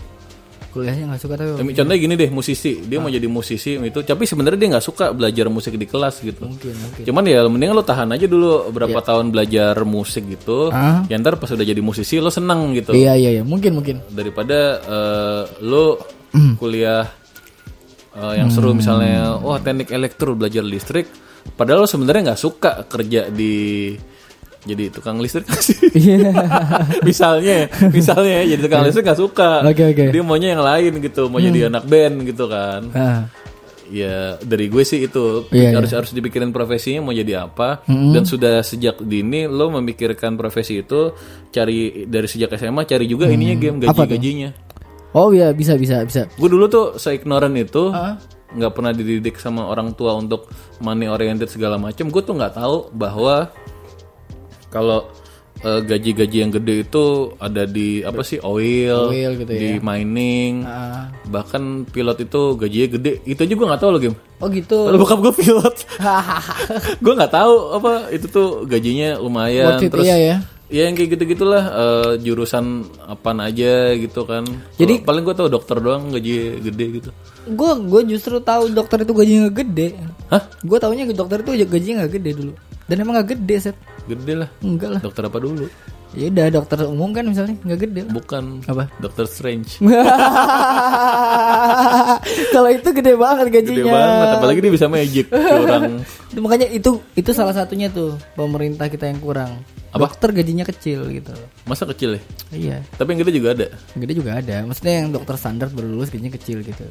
[0.71, 2.79] Kuliahnya nggak suka tapi Contohnya gini deh, musisi.
[2.87, 6.47] Dia mau jadi musisi itu, tapi sebenarnya dia nggak suka belajar musik di kelas gitu.
[6.47, 10.71] mungkin mungkin Cuman ya mending lo tahan aja dulu berapa tahun belajar musik gitu.
[10.71, 11.03] Ah.
[11.11, 12.95] Ya ntar pas udah jadi musisi lo seneng gitu.
[12.95, 15.99] iya iya iya mungkin mungkin Daripada eh, lo
[16.61, 17.05] kuliah
[18.15, 21.11] eh, yang seru misalnya, wah teknik elektro belajar listrik.
[21.57, 23.97] Padahal lo sebenarnya nggak suka kerja di
[24.63, 25.77] jadi tukang listrik sih.
[25.95, 26.29] iya
[27.09, 29.51] misalnya, misalnya ya, jadi tukang listrik nggak suka.
[29.65, 30.05] Oke, oke.
[30.09, 32.83] Dia maunya yang lain gitu, mau jadi anak band gitu kan.
[32.93, 33.23] Ah.
[33.87, 38.63] Ya dari gue sih itu Iya, harus harus dipikirin profesinya mau jadi apa dan sudah
[38.63, 41.11] sejak dini lo memikirkan profesi itu
[41.51, 44.51] cari dari sejak SMA cari juga ininya game gaji gajinya.
[45.11, 48.15] oh iya bisa bisa bisa Gue dulu tuh seignoran itu Ah.
[48.51, 50.47] nggak pernah dididik sama orang tua untuk
[50.79, 52.11] money oriented segala macam.
[52.11, 53.51] Gue tuh nggak tahu bahwa
[54.71, 55.11] kalau
[55.59, 57.05] eh, gaji-gaji yang gede itu
[57.37, 61.13] ada di apa sih oil, Oil gitu di mining, Ah.
[61.27, 63.13] bahkan pilot itu gajinya gede.
[63.25, 64.17] Itu aja gue nggak tahu loh game.
[64.41, 65.77] oh gitu Kalau bokap gue pilot,
[67.05, 69.77] gue nggak tahu apa itu tuh gajinya lumayan.
[69.77, 70.37] Worth it, terus iya ya.
[70.71, 72.65] Ya yang kayak gitu-gitulah eh, jurusan
[73.05, 74.47] apaan aja gitu kan.
[74.79, 77.11] Jadi- Kalau- paling gue tau dokter doang gaji gede gitu.
[77.51, 79.99] Gue gue justru tahu dokter itu gajinya gede.
[80.31, 80.47] Hah?
[80.63, 82.53] Gue taunya dokter itu gajinya nggak gede dulu.
[82.91, 83.77] Dan emang nggak gede set.
[84.11, 84.51] Gede lah.
[84.67, 85.01] Enggak lah.
[85.01, 85.71] Dokter apa dulu?
[86.11, 88.01] Ya udah dokter umum kan misalnya nggak gede.
[88.03, 88.13] lah.
[88.19, 88.67] Bukan.
[88.67, 88.91] Apa?
[88.99, 89.79] Dokter Strange.
[92.51, 93.79] Kalau itu gede banget gajinya.
[93.79, 94.27] Gede banget.
[94.43, 95.31] Apalagi dia bisa magic.
[96.31, 99.63] Itu Makanya itu itu salah satunya tuh pemerintah kita yang kurang.
[99.91, 100.11] Apa?
[100.11, 101.35] Dokter gajinya kecil gitu.
[101.67, 102.23] Masa kecil ya?
[102.51, 102.77] Iya.
[102.95, 103.67] Tapi yang gede juga ada.
[103.95, 104.57] Yang Gede juga ada.
[104.63, 106.87] Maksudnya yang dokter standar baru lulus gajinya kecil gitu.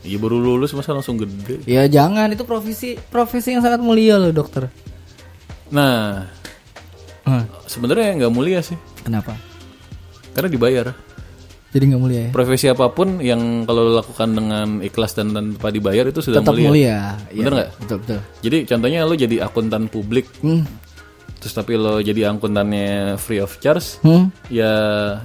[0.00, 1.64] Iya baru lulus masa langsung gede.
[1.64, 4.68] Ya jangan itu profesi profesi yang sangat mulia loh dokter.
[5.68, 6.26] Nah,
[7.22, 8.78] Hah, sebenarnya nggak mulia sih.
[9.02, 9.34] kenapa?
[10.30, 10.86] Karena dibayar.
[11.66, 12.30] Jadi nggak mulia ya?
[12.30, 16.54] Profesi apa pun yang kalau lo lakukan dengan ikhlas dan tanpa dibayar itu sudah Tetap
[16.54, 16.68] mulia.
[16.68, 16.96] mulia.
[17.28, 17.70] Iya, Bener nggak?
[17.82, 18.18] Betul betul.
[18.40, 20.64] Jadi contohnya lo jadi akuntan publik, Hmm.
[21.36, 24.30] terus tapi lo jadi akuntannya free of charge, Hmm.
[24.48, 24.72] ya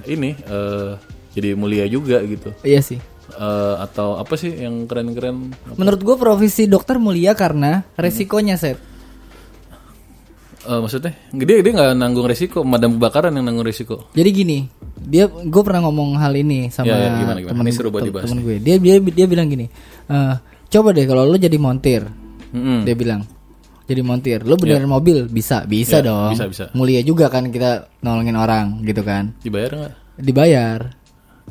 [0.04, 0.90] ini eh,
[1.32, 2.50] jadi mulia juga gitu.
[2.60, 2.98] Iya sih.
[3.32, 5.56] Eh, atau apa sih yang keren-keren?
[5.72, 8.76] Menurut gue profesi dokter mulia karena resikonya set.
[10.62, 14.06] Eh, maksudnya, dia dia nggak nanggung resiko, madam kebakaran yang nanggung resiko.
[14.14, 14.58] Jadi gini,
[14.94, 17.10] dia gue pernah ngomong hal ini sama Ya, ya,
[18.06, 18.56] dibahas temen gue.
[18.62, 19.66] Dia dia dia bilang gini,
[20.06, 20.34] "Eh,
[20.70, 22.06] coba deh kalau lo jadi montir,
[22.54, 22.86] Mm-mm.
[22.86, 23.26] dia bilang
[23.90, 26.64] jadi montir, lo benerin mobil bisa bisa Ya, dong, bisa, bisa.
[26.78, 29.92] mulia juga kan kita nolongin orang gitu kan, Dibayar nggak?
[30.22, 30.78] dibayar,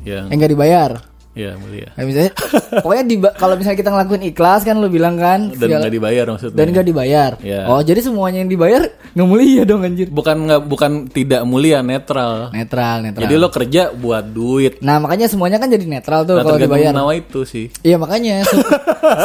[0.07, 1.11] Ya, eh enggak dibayar.
[1.34, 1.88] Ya mulia.
[1.92, 2.32] Kayak misalnya,
[2.78, 6.54] pokoknya di, kalau misalnya kita ngelakuin ikhlas kan lo bilang kan, Dan nggak dibayar maksudnya.
[6.54, 7.32] dan enggak dibayar.
[7.40, 7.62] Ya.
[7.66, 10.08] Oh jadi semuanya yang dibayar nggak mulia dong anjir.
[10.08, 12.52] bukan nggak bukan tidak mulia, netral.
[12.52, 13.22] Netral netral.
[13.22, 14.80] Jadi lo kerja buat duit.
[14.80, 16.92] Nah makanya semuanya kan jadi netral tuh Nah, kalau dibayar.
[16.92, 17.72] nawa itu sih.
[17.80, 18.60] Iya makanya se-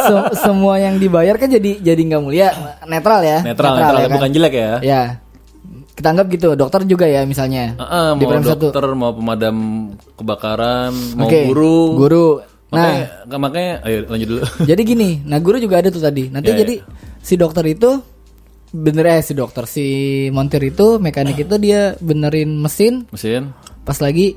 [0.05, 2.55] se- semua yang dibayar kan jadi jadi nggak mulia
[2.85, 3.43] netral ya.
[3.43, 4.15] Netral, netral, ya kan?
[4.15, 4.73] bukan jelek ya.
[4.81, 5.03] Ya
[5.97, 8.69] kita anggap gitu dokter juga ya misalnya Heeh, di mau frame satu.
[8.69, 9.57] dokter, mau pemadam
[10.13, 11.79] kebakaran, mau Oke, guru.
[11.97, 12.29] Guru.
[12.67, 12.83] Nah
[13.25, 14.41] Makanya, makanya, ayo lanjut dulu.
[14.71, 16.29] jadi gini, nah guru juga ada tuh tadi.
[16.29, 16.75] Nanti Ya, jadi
[17.19, 17.97] si dokter itu
[18.69, 19.87] bener eh si dokter si
[20.29, 24.37] montir itu mekanik itu dia benerin mesin Mesin, pas lagi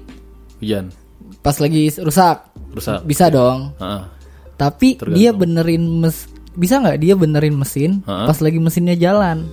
[0.57, 0.93] hujan,
[1.41, 3.03] pas lagi rusak rusak.
[3.03, 3.75] bisa dong.
[3.75, 4.01] Heeh.
[4.55, 8.25] Tapi dia benerin mes bisa nggak dia benerin mesin Heeh.
[8.25, 9.43] pas lagi mesinnya jalan.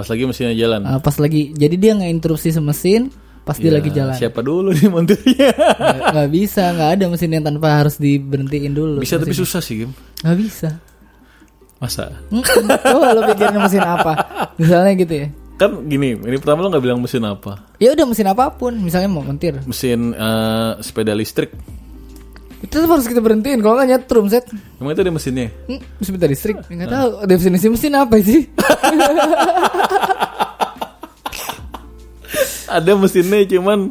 [0.00, 0.80] Pas lagi mesinnya jalan.
[0.82, 4.72] Uh, pas lagi jadi dia nggak interupsi semesin pas dia Ya, lagi jalan Siapa dulu
[4.72, 5.52] nih montirnya?
[5.52, 9.84] nggak nggak bisa nggak ada mesin yang tanpa harus diberhentiin dulu Bisa tapi susah sih,
[9.84, 9.90] Kim.
[10.20, 10.68] nggak bisa
[11.76, 12.12] Masa?
[12.28, 14.12] Coba lo pikirin mesin apa
[14.54, 17.68] misalnya gitu ya Kan gini, ini pertama lo nggak bilang mesin apa?
[17.76, 21.52] ya udah mesin apa pun misalnya mau mentir Mesin eh, sepeda listrik.
[22.70, 24.46] Itu tetap harus kita berhentiin kalau nggak nyetrum set.
[24.78, 25.50] Emang itu ada mesinnya?
[25.66, 26.54] hmm, sepeda listrik.
[26.70, 28.46] Nggak tahu definisi mesin apa sih?
[32.70, 33.90] Ada mesinnya cuman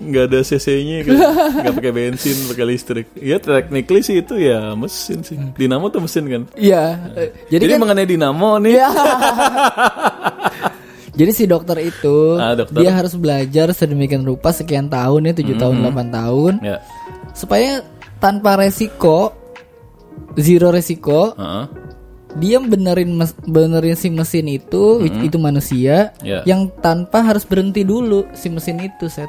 [0.00, 1.12] nggak ada cc-nya kan
[1.60, 3.06] nggak pakai bensin pakai listrik.
[3.14, 5.38] Ya technically sih itu ya mesin sih.
[5.54, 6.42] Dinamo tuh mesin kan?
[6.58, 8.74] Iya eh, jadi, jadi, kan mengenai dinamo nih.
[8.74, 8.88] Ya.
[11.10, 12.80] Jadi si dokter itu Ah, dokter.
[12.80, 16.52] dia harus belajar sedemikian rupa sekian tahun ya 7 tahun 8 tahun.
[16.64, 16.80] Ya.
[17.36, 17.84] Supaya
[18.20, 19.32] tanpa resiko
[20.36, 21.64] zero resiko Heeh.
[22.36, 26.44] dia benerin mes- benerin si mesin itu which itu manusia Ya.
[26.44, 29.26] yang tanpa harus berhenti dulu si mesin itu set.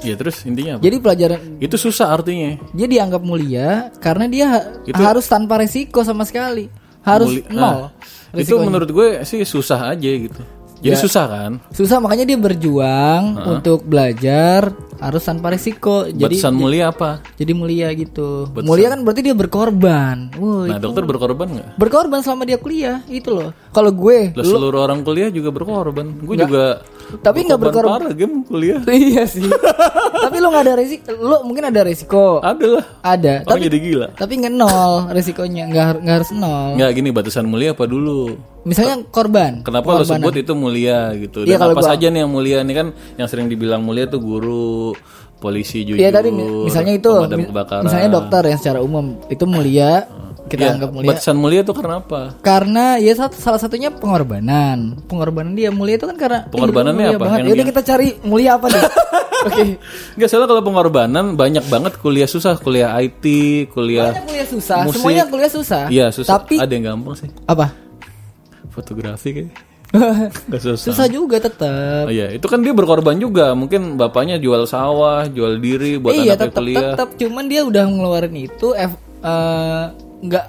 [0.00, 3.68] ya terus intinya apa Jadi pelajaran itu susah artinya dia dianggap mulia
[3.98, 6.70] karena dia ha- Itu- harus tanpa resiko sama sekali.
[7.00, 7.88] Harus Muli- nol.
[8.30, 10.40] Nah, itu menurut gue sih susah aja gitu
[10.80, 11.00] jadi Ya.
[11.00, 16.04] susah kan Susah makanya dia berjuang untuk belajar harus tanpa resiko.
[16.04, 18.48] Jadi batasan mulia apa jadi mulia gitu.
[18.60, 20.28] Mulia kan berarti dia berkorban.
[20.36, 23.50] Woi, nah dokter berkorban nggak berkorban selama dia kuliah itu loh.
[23.72, 26.84] Kalau gue Lah, seluruh orang kuliah juga berkorban gue juga
[27.18, 27.98] tapi nggak berkorban.
[27.98, 29.42] parah game kuliah iya sih.
[30.12, 31.10] tapi lo nggak ada resiko.
[31.14, 32.38] Lo mungkin ada resiko.
[32.40, 33.34] ada lah Ada.
[33.42, 35.64] orang Tapi jadi gila tapi nggak nol resikonya.
[35.66, 36.70] Nggak nggak harus nol.
[36.76, 39.60] nggak gini batasan mulia apa dulu Misalnya korban.
[39.60, 41.42] Kenapa lo sebut itu mulia gitu?
[41.42, 42.86] Iya, Dan kalau apa gua- saja nih yang mulia nih kan
[43.16, 44.92] yang sering dibilang mulia tuh guru,
[45.36, 47.08] polisi jujur, Iya tadi mi- misalnya itu
[47.80, 50.04] misalnya dokter yang secara umum itu mulia
[50.50, 52.20] kita Iya, anggap mulia Batasan mulia tuh karena apa?
[52.40, 57.20] karena ya sat- salah satunya pengorbanan pengorbanan dia mulia itu kan karena Pengorbanannya apa?
[57.20, 57.38] banget.
[57.38, 58.82] Yang Yaudah dia- kita cari mulia apa deh
[59.46, 59.62] oke
[60.14, 63.24] Enggak salah kalau pengorbanan banyak banget kuliah susah, kuliah IT,
[63.70, 64.98] kuliah banyak kuliah susah musik.
[64.98, 66.30] semuanya kuliah susah Iya susah.
[66.36, 67.30] tapi ada yang gampang sih.
[67.44, 67.70] apa
[68.68, 69.50] Fotografi kayak.
[70.46, 70.86] Gak susah.
[70.86, 73.50] susah juga tetap Oh, iya, itu kan dia berkorban juga.
[73.52, 76.80] Mungkin bapaknya jual sawah, jual diri buat iya anaknya tetap kuliah.
[76.94, 79.84] tetap cuman dia udah ngeluarin itu F- eh,
[80.20, 80.46] nggak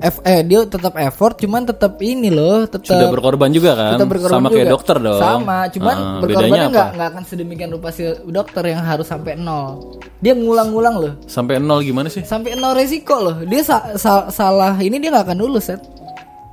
[0.00, 3.94] F eh dia tetap effort cuman tetap ini loh tetap Sudah berkorban juga kan?
[3.94, 4.72] tetap berkorban Sama kayak juga.
[4.72, 5.20] dokter dong.
[5.20, 6.94] Sama, cuman Ah, berkorbannya nggak apa?
[6.94, 9.98] nggak akan sedemikian rupa si dokter yang harus sampai nol.
[10.18, 11.12] Dia ngulang-ngulang loh.
[11.24, 12.22] Sampai nol gimana sih?
[12.22, 13.36] Sampai nol resiko loh.
[13.42, 15.82] Dia sa- sa- salah ini dia nggak akan lulus, set.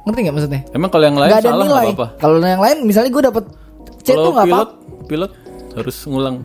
[0.04, 0.62] Ngerti nggak maksudnya?
[0.72, 1.74] Emang kalau yang lain Nggak ada salah nilai.
[1.84, 2.08] nggak apa-apa?
[2.18, 3.44] Kalau yang lain misalnya gue dapet
[4.00, 4.70] C tuh nggak apa pilot,
[5.08, 5.32] pilot
[5.76, 6.36] harus ngulang.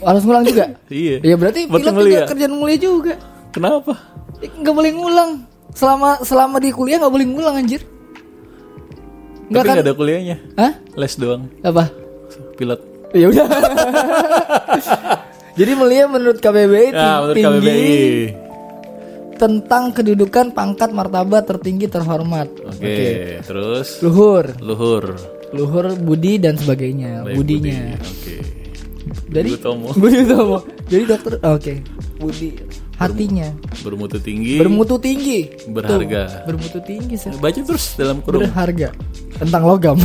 [0.00, 0.64] harus ngulang juga.
[0.92, 1.16] Iya.
[1.22, 3.14] Ya berarti Berarti pilot juga kerjaan mulia juga.
[3.50, 3.92] Kenapa?
[4.38, 5.30] Nggak boleh ngulang.
[5.72, 7.80] Selama selama di kuliah nggak boleh ngulang anjir.
[9.48, 9.74] Nggak kan?
[9.78, 10.72] ada kuliahnya, Hah?
[10.94, 11.42] les doang.
[11.60, 11.90] Apa?
[12.56, 12.80] Pilot.
[13.12, 13.44] Ya udah.
[15.52, 18.06] Jadi mulia menurut KBBI Nah, menurut tinggi KBBI.
[19.36, 22.46] tentang kedudukan pangkat martabat tertinggi terhormat.
[22.62, 25.18] Oke, terus Luhur, luhur.
[25.50, 27.92] luhur budi dan sebagainya, Baik, budinya.
[27.92, 28.00] Budi.
[28.00, 28.34] Oke.
[29.28, 29.86] Dari Budi Utomo.
[29.92, 30.56] Budi Utomo.
[30.86, 31.72] Jadi dokter oke.
[32.16, 32.48] Budi
[33.08, 33.48] hatinya
[33.82, 34.56] Bermutu tinggi.
[34.58, 35.38] bermutu tinggi.
[35.66, 36.22] Berharga.
[36.46, 37.34] Tuh, bermutu tinggi, Sir.
[37.36, 38.46] Baca terus dalam kurung.
[38.46, 38.94] Berharga.
[39.36, 39.96] Tentang logam.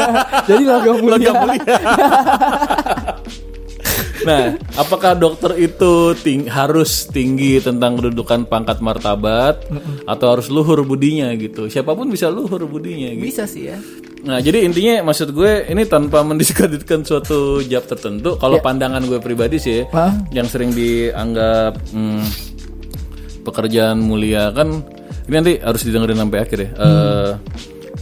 [0.48, 1.16] Jadi logam mulia.
[1.18, 1.62] Logam mulia.
[4.26, 4.42] Nah,
[4.74, 9.62] apakah dokter itu ting- harus tinggi tentang kedudukan pangkat martabat
[10.04, 11.66] atau harus luhur budinya gitu?
[11.66, 13.24] Siapa pun bisa luhur budinya gitu.
[13.24, 13.78] Bisa sih ya.
[14.22, 18.34] Nah, jadi intinya maksud gue ini tanpa mendiskreditkan suatu job tertentu.
[18.34, 19.86] Kalau pandangan gue pribadi sih,
[20.30, 22.22] yang sering dianggap hmm,
[23.42, 24.82] pekerjaan mulia kan
[25.26, 26.70] ini nanti harus didengerin sampai akhir ya.
[26.72, 27.30] Eh,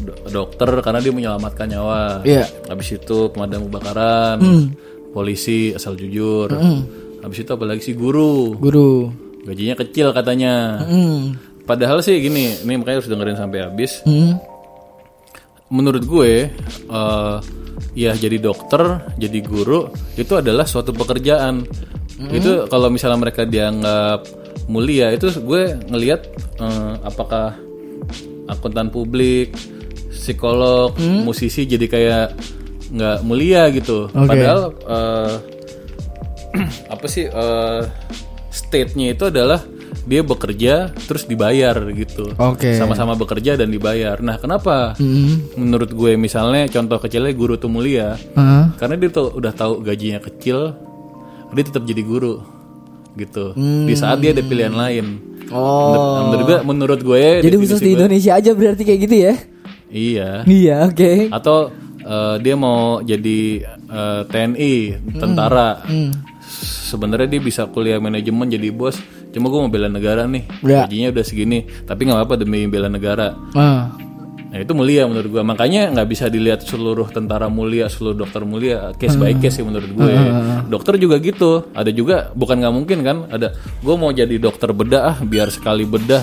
[0.01, 2.21] do- dokter karena dia menyelamatkan nyawa.
[2.21, 2.45] Iya.
[2.67, 4.39] Habis itu pemadam kebakaran,
[5.15, 6.51] polisi asal jujur.
[7.23, 8.59] Habis itu apalagi sih guru.
[8.59, 9.09] Guru.
[9.47, 10.83] Gajinya kecil katanya.
[10.83, 11.39] Hmm.
[11.65, 14.37] Padahal sih gini, ini makanya harus dengerin sampai habis Hmm.
[15.73, 16.53] menurut gue
[16.87, 17.37] eh,
[17.97, 21.65] ya jadi dokter jadi guru itu adalah suatu pekerjaan
[22.31, 24.29] itu kalau misalnya mereka dianggap
[24.69, 26.21] mulia itu gue ngelihat
[26.61, 27.57] eh, apakah
[28.47, 29.57] akuntan publik
[30.13, 30.95] psikolog
[31.25, 32.27] musisi jadi kayak
[32.95, 34.29] nggak mulia gitu Oke.
[34.31, 35.33] padahal eh,
[36.95, 37.81] apa sih eh,
[38.49, 39.61] state-nya itu adalah
[40.05, 42.77] dia bekerja terus dibayar gitu Oke.
[42.77, 44.21] sama-sama bekerja dan dibayar.
[44.21, 44.93] Nah, kenapa?
[44.95, 45.49] Hmm.
[45.57, 48.77] Menurut gue misalnya contoh kecilnya guru tuh mulia, Hah?
[48.77, 50.77] karena dia tuh udah tahu gajinya kecil,
[51.51, 52.45] dia tetap jadi guru
[53.17, 53.57] gitu.
[53.57, 55.07] Di saat dia ada pilihan lain.
[55.49, 56.29] Oh.
[56.29, 59.35] Menurut, gue, menurut gue Jadi khusus di gue- Indonesia aja berarti kayak gitu ya?
[59.89, 60.29] Iya.
[60.45, 61.13] Iya, oke.
[61.33, 61.73] Atau
[62.05, 64.75] eh, dia mau jadi eh, TNI,
[65.17, 65.81] tentara.
[65.83, 66.13] Hmm.
[66.85, 69.01] Sebenarnya dia bisa kuliah manajemen jadi bos.
[69.35, 70.87] Cuma gue mau bela negara nih, Ya.
[70.87, 71.67] gajinya udah segini.
[71.67, 73.35] Tapi nggak apa-apa demi bela negara.
[73.59, 73.91] Ah.
[74.55, 75.43] Nah itu mulia menurut gue.
[75.43, 79.91] Makanya nggak bisa dilihat seluruh tentara mulia, seluruh dokter mulia, case by case sih menurut
[79.91, 80.15] gue.
[80.71, 81.67] Dokter juga gitu.
[81.75, 83.17] Ada juga bukan nggak mungkin kan?
[83.27, 83.59] Ada.
[83.83, 86.23] Gue mau jadi dokter bedah ah, biar sekali bedah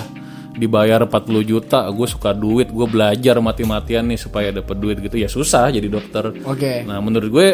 [0.56, 1.88] dibayar 40 juta.
[1.90, 5.16] Gue suka duit, gue belajar mati-matian nih supaya dapat duit gitu.
[5.16, 6.32] Ya susah jadi dokter.
[6.44, 6.84] Oke.
[6.84, 7.48] Nah menurut gue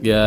[0.00, 0.24] ya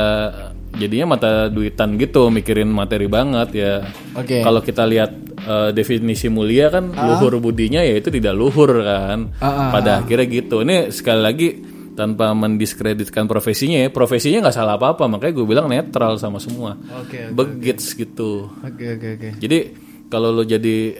[0.72, 3.74] jadinya mata duitan gitu, mikirin materi banget ya.
[4.16, 4.40] Oke.
[4.40, 5.12] Kalau kita lihat
[5.42, 9.36] eh, definisi mulia kan luhur budinya ya itu tidak luhur kan.
[9.42, 10.64] Ah, ah, Pada akhirnya gitu.
[10.64, 11.50] Ini sekali lagi
[11.92, 16.80] tanpa mendiskreditkan profesinya ya, profesinya nggak salah apa-apa, makanya gue bilang netral sama semua.
[17.04, 17.30] Oke.
[17.36, 18.48] Begits gitu.
[18.64, 19.30] Oke, oke, oke.
[19.44, 19.60] Jadi
[20.08, 20.96] kalau lo jadi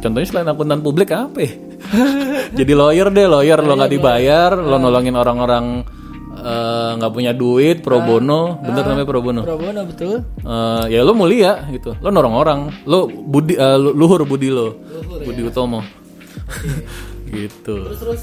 [0.00, 1.52] contohnya selain akuntan publik apa ya?
[2.58, 3.58] jadi lawyer deh, lawyer.
[3.60, 5.64] Lo nggak dibayar, lo nolongin orang-orang
[6.36, 9.40] eh, nggak punya duit pro bono, bener namanya pro bono.
[9.44, 10.20] Pro bono betul.
[10.40, 14.76] Eh, ya lo mulia gitu, lo nolong orang, lo budi lu- luhur budi lo,
[15.20, 15.80] budi utomo,
[17.34, 17.76] gitu.
[17.96, 18.22] Terus.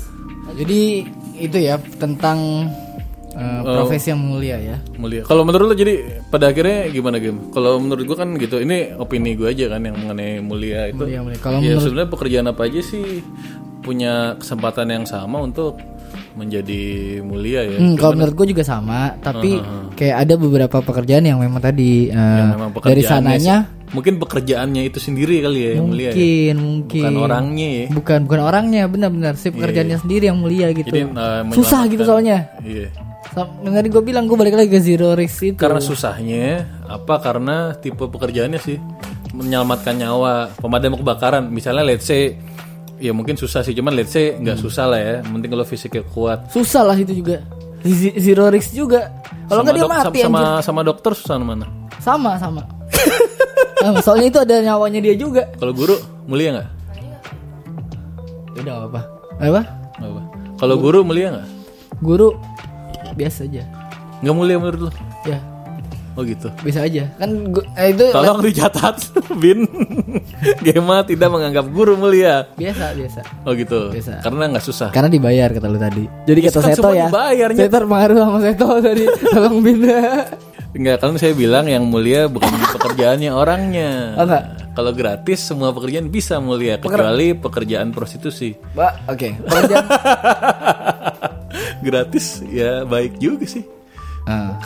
[0.58, 1.04] Jadi
[1.38, 2.72] itu ya tentang
[3.38, 4.78] eh, profesi yang mulia ya.
[4.96, 5.22] mulia.
[5.22, 5.94] Kalau menurut lo jadi
[6.28, 7.50] pada akhirnya gimana game?
[7.50, 10.98] Kalau menurut gua kan gitu, ini opini gue aja kan yang mengenai mulia itu.
[11.00, 11.38] Mulia, mulia.
[11.38, 13.22] Kalau ya sebenarnya pekerjaan apa aja sih
[13.80, 15.78] punya kesempatan yang sama untuk
[16.34, 16.82] menjadi
[17.22, 17.78] mulia ya.
[17.78, 19.58] Hmm, kalau menurut gue juga sama, tapi
[19.94, 25.00] kayak ada beberapa pekerjaan yang memang tadi eh, Memang dari sananya sih- mungkin pekerjaannya itu
[25.00, 26.14] sendiri kali ya yang mulia ya.
[26.14, 27.86] mungkin mungkin Bukan orangnya ya.
[27.90, 30.88] bukan bukan orangnya benar-benar si pekerjaannya sendiri yang mulia gitu.
[30.88, 32.52] Jadi eh, Susah gitu soalnya.
[32.62, 32.92] Iya.
[32.92, 35.60] Sam- Tadi gue bilang gue balik lagi ke zero risk itu.
[35.60, 38.78] Karena susahnya apa karena tipe pekerjaannya sih
[39.36, 42.34] menyelamatkan nyawa pemadam kebakaran misalnya let's say
[42.98, 46.50] ya mungkin susah sih cuman let's say nggak susah lah ya penting kalau fisiknya kuat
[46.50, 47.44] Susah lah itu juga.
[48.18, 49.14] Zero risk juga.
[49.48, 50.66] Kalau nggak dia mati sama, anjir.
[50.66, 51.68] sama dokter susah mana
[52.02, 52.64] Sama sama.
[53.78, 55.46] Sama, soalnya itu ada nyawanya dia juga.
[55.62, 55.94] kalau guru
[56.26, 56.68] mulia nggak
[58.58, 59.02] Udah apa?
[59.38, 59.62] Apa?
[60.02, 60.22] Apa
[60.58, 61.48] kalau guru mulia nggak
[62.02, 62.34] Guru
[63.18, 63.64] biasa aja.
[64.18, 64.92] nggak mulia menurut lo
[65.26, 65.42] Ya.
[66.14, 66.50] Oh gitu.
[66.66, 67.14] Bisa aja.
[67.14, 68.98] Kan gua, eh, itu Tolong dicatat,
[69.42, 69.70] Bin.
[70.62, 72.50] Gema tidak menganggap guru mulia.
[72.58, 73.22] biasa biasa.
[73.46, 73.94] Oh gitu.
[73.94, 74.26] Biasa.
[74.26, 74.90] Karena nggak susah.
[74.90, 76.10] Karena dibayar kata lu tadi.
[76.26, 77.06] Jadi kata kan Seto ya.
[77.06, 77.70] dibayar, Nyet.
[77.70, 79.04] Seto terpengaruh sama Seto tadi.
[79.34, 80.26] Tolong bina.
[80.74, 84.18] Enggak, kan saya bilang yang mulia bukan pekerjaannya orangnya.
[84.18, 84.44] Oh, enggak?
[84.74, 88.58] Kalau gratis semua pekerjaan bisa mulia kecuali pekerjaan prostitusi.
[88.74, 89.30] Mbak, oke.
[89.46, 89.86] Pekerjaan.
[91.80, 93.64] Gratis ya baik juga sih.
[94.28, 94.60] Ah.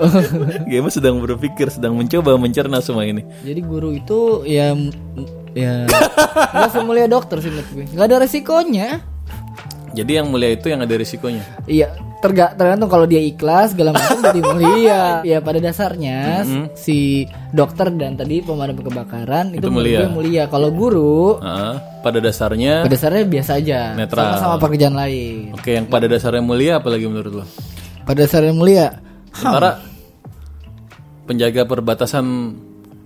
[0.70, 3.24] Gema sedang berpikir, sedang mencoba mencerna semua ini.
[3.42, 4.72] Jadi guru itu ya
[5.50, 7.84] ya nggak semulia dokter sih menurut gue.
[7.92, 8.88] Nggak ada resikonya.
[9.90, 11.42] Jadi yang mulia itu yang ada risikonya.
[11.66, 11.90] Iya,
[12.22, 15.02] terga tergantung kalau dia ikhlas segala macam jadi mulia.
[15.26, 16.46] Ya pada dasarnya
[16.78, 20.06] si dokter dan tadi pemadam kebakaran itu, menurut mulia.
[20.06, 20.42] mulia.
[20.46, 23.80] Kalau guru Ah, pada dasarnya, pada dasarnya biasa aja.
[23.94, 24.24] Netral.
[24.34, 25.52] Sama-sama pekerjaan lain.
[25.52, 27.44] oke yang pada dasarnya mulia apalagi menurut lo?
[28.02, 28.86] Pada dasarnya mulia.
[29.30, 29.78] Sementara
[31.24, 32.24] penjaga perbatasan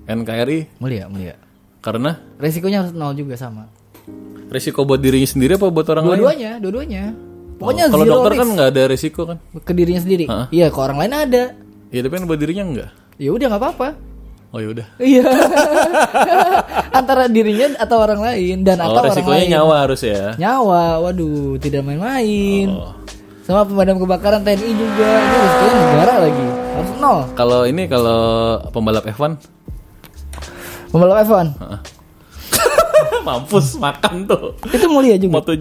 [0.04, 1.36] NKRI Mulia, mulia.
[1.80, 3.68] karena Resikonya harus nol juga sama.
[4.48, 6.20] risiko buat dirinya sendiri apa buat orang lain?
[6.20, 7.04] Dua-duanya, dua-duanya.
[7.54, 9.38] Pokoknya Oh, Kalau dokter risk kan nggak ada risiko kan?
[9.58, 10.24] ke dirinya sendiri.
[10.50, 11.44] Iya, ke orang lain ada.
[11.88, 12.90] Ya tapi kan buat dirinya enggak.
[13.16, 13.88] Ya udah nggak apa-apa.
[14.54, 14.86] Oh ya udah.
[15.02, 15.26] Iya.
[17.02, 19.50] Antara dirinya atau orang lain dan Oh atau orang resikonya lain.
[19.50, 20.38] nyawa harus ya.
[20.38, 22.70] Nyawa, waduh, tidak main-main.
[22.70, 22.94] Oh.
[23.42, 25.10] Sama pemadam kebakaran TNI juga.
[25.10, 26.46] Ini resikonya negara lagi.
[26.70, 27.18] Harus nol.
[27.34, 28.22] Kalau ini kalau
[28.70, 29.42] pembalap F1
[30.94, 31.80] Pembalap F1 Heeh.
[33.26, 34.54] mampus makan tuh.
[34.70, 35.42] itu mulia juga.
[35.42, 35.52] Moto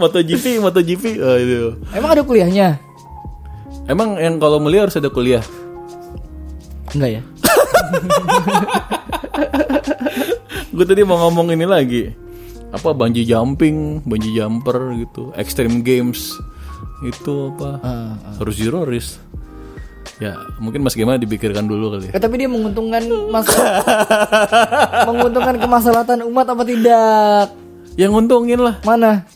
[0.00, 1.04] MotoGP, MotoGP.
[1.20, 1.60] Oh, itu.
[1.92, 2.80] Emang ada kuliahnya?
[3.90, 5.44] Emang yang kalau mulia harus ada kuliah.
[6.94, 7.20] Enggak ya?
[10.74, 12.02] Gue tadi mau ngomong ini lagi.
[12.70, 16.38] Apa bungee jumping, bungee jumper gitu, extreme games.
[17.02, 17.70] Itu apa?
[17.82, 19.18] Ah, Harus zero risk.
[20.20, 22.14] Ya, mungkin Mas gimana dipikirkan dulu kali ya.
[22.14, 23.00] Eh, tapi dia menguntungkan
[23.32, 23.80] masalah
[25.08, 27.46] menguntungkan kemaslahatan umat apa tidak?
[27.98, 29.26] Yang untungin lah Mana?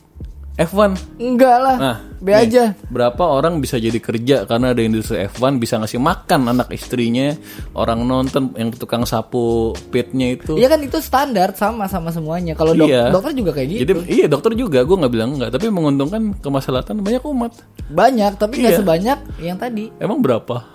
[0.54, 1.18] F1.
[1.18, 1.76] Enggak lah.
[1.76, 2.64] Nah, B nih, aja.
[2.86, 7.34] Berapa orang bisa jadi kerja karena ada industri F1 bisa ngasih makan anak istrinya,
[7.74, 10.54] orang nonton yang tukang sapu pitnya itu.
[10.54, 12.54] Iya kan itu standar sama sama semuanya.
[12.54, 13.10] Kalau dok- Iya.
[13.10, 13.80] dokter juga kayak gitu.
[13.82, 17.52] Jadi iya dokter juga gue nggak bilang enggak, tapi menguntungkan kemaslahatan banyak umat.
[17.84, 18.80] Banyak tapi nggak Iya.
[18.80, 19.90] sebanyak yang tadi.
[19.98, 20.70] Emang berapa?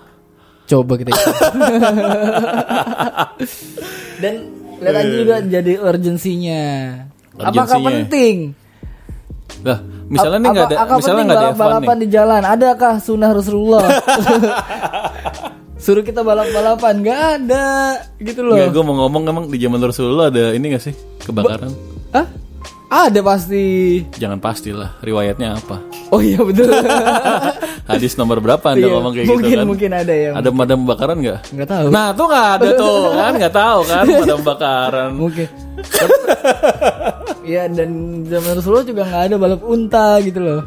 [0.68, 1.10] Coba kita.
[4.22, 4.34] Dan
[4.78, 6.62] lihat aja juga jadi urgensinya.
[7.40, 8.52] Apakah penting?
[9.60, 11.58] Lah, misalnya nih nggak ada, misalnya nggak ada F1 nih.
[11.60, 12.42] balap-balapan di jalan?
[12.44, 13.84] Adakah sunnah Rasulullah?
[15.84, 17.66] Suruh kita balap-balapan nggak ada
[18.20, 18.56] gitu loh.
[18.56, 20.94] Nggak, gue mau ngomong emang di zaman Rasulullah ada ini gak sih
[21.24, 21.72] kebakaran?
[22.12, 22.26] Hah?
[22.90, 23.64] Ada pasti.
[24.18, 25.78] Jangan pastilah, riwayatnya apa?
[26.10, 26.66] Oh iya betul.
[27.90, 29.66] Hadis nomor berapa anda Iya, ngomong kayak mungkin gitu kan?
[29.66, 31.38] mungkin ada yang Ada pemadam kebakaran nggak?
[31.54, 31.86] nggak tahu.
[31.88, 35.10] Nah tuh nggak ada tuh kan nggak tahu kan pemadam kebakaran.
[35.14, 35.48] Mungkin.
[37.40, 37.90] Iya dan
[38.26, 40.62] zaman Rasulullah juga nggak ada balap unta gitu loh.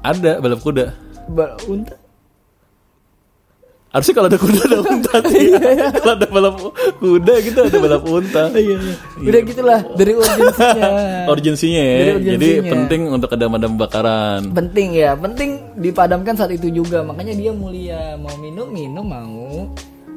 [0.00, 0.86] Ada balap kuda.
[1.28, 1.94] Balap unta?
[3.94, 5.46] Harusnya kalau ada kuda ada unta sih.
[5.94, 6.56] kalau ada balap
[6.98, 8.42] kuda gitu ada balap unta.
[8.50, 8.94] Iya, iya.
[9.22, 10.90] Udah gitulah dari urgensinya.
[11.32, 11.94] Urgensinya ya.
[11.94, 12.70] Dari Jadi urgensinya.
[12.74, 14.40] penting untuk ada pemadam kebakaran.
[14.50, 17.00] penting ya, penting dipadamkan saat itu juga.
[17.00, 18.18] Makanya dia mulia.
[18.18, 19.70] Mau minum minum mau.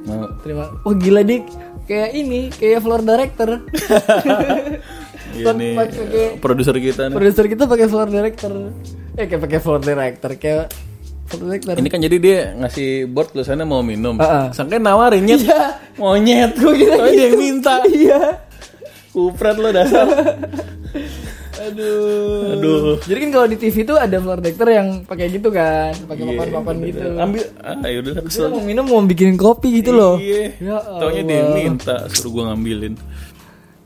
[0.04, 0.74] Nah, Terima.
[0.82, 1.46] Wah gila dik.
[1.86, 3.50] Kayak ini, kayak floor director.
[5.30, 7.14] Iya nih pakai- produser kita nih.
[7.14, 8.52] Produser kita pakai floor director.
[9.14, 10.66] Eh kayak pakai floor director kayak.
[11.28, 14.16] Ini kan jadi dia ngasih board tulisannya mau minum.
[14.16, 14.52] Heeh.
[14.52, 15.44] Sangka nawarin nyet.
[15.44, 15.76] Iya.
[15.96, 16.56] Monyet.
[16.56, 17.84] Gua kira Oh, dia yang minta.
[17.84, 18.20] Iya.
[19.12, 20.08] Kupret lo dasar.
[21.58, 22.54] Aduh.
[22.54, 22.96] Aduh.
[23.02, 26.32] Jadi kan kalau di TV tuh ada floor director yang pakai gitu kan, pakai Iya,
[26.32, 27.08] papan-papan gitu.
[27.18, 27.44] Ambil.
[27.60, 28.48] Ah, yaudah Kita kesel.
[28.48, 30.16] mau minum mau bikinin kopi gitu loh.
[30.16, 30.54] Iya.
[30.56, 32.94] Ya Taunya dia minta suruh gua ngambilin.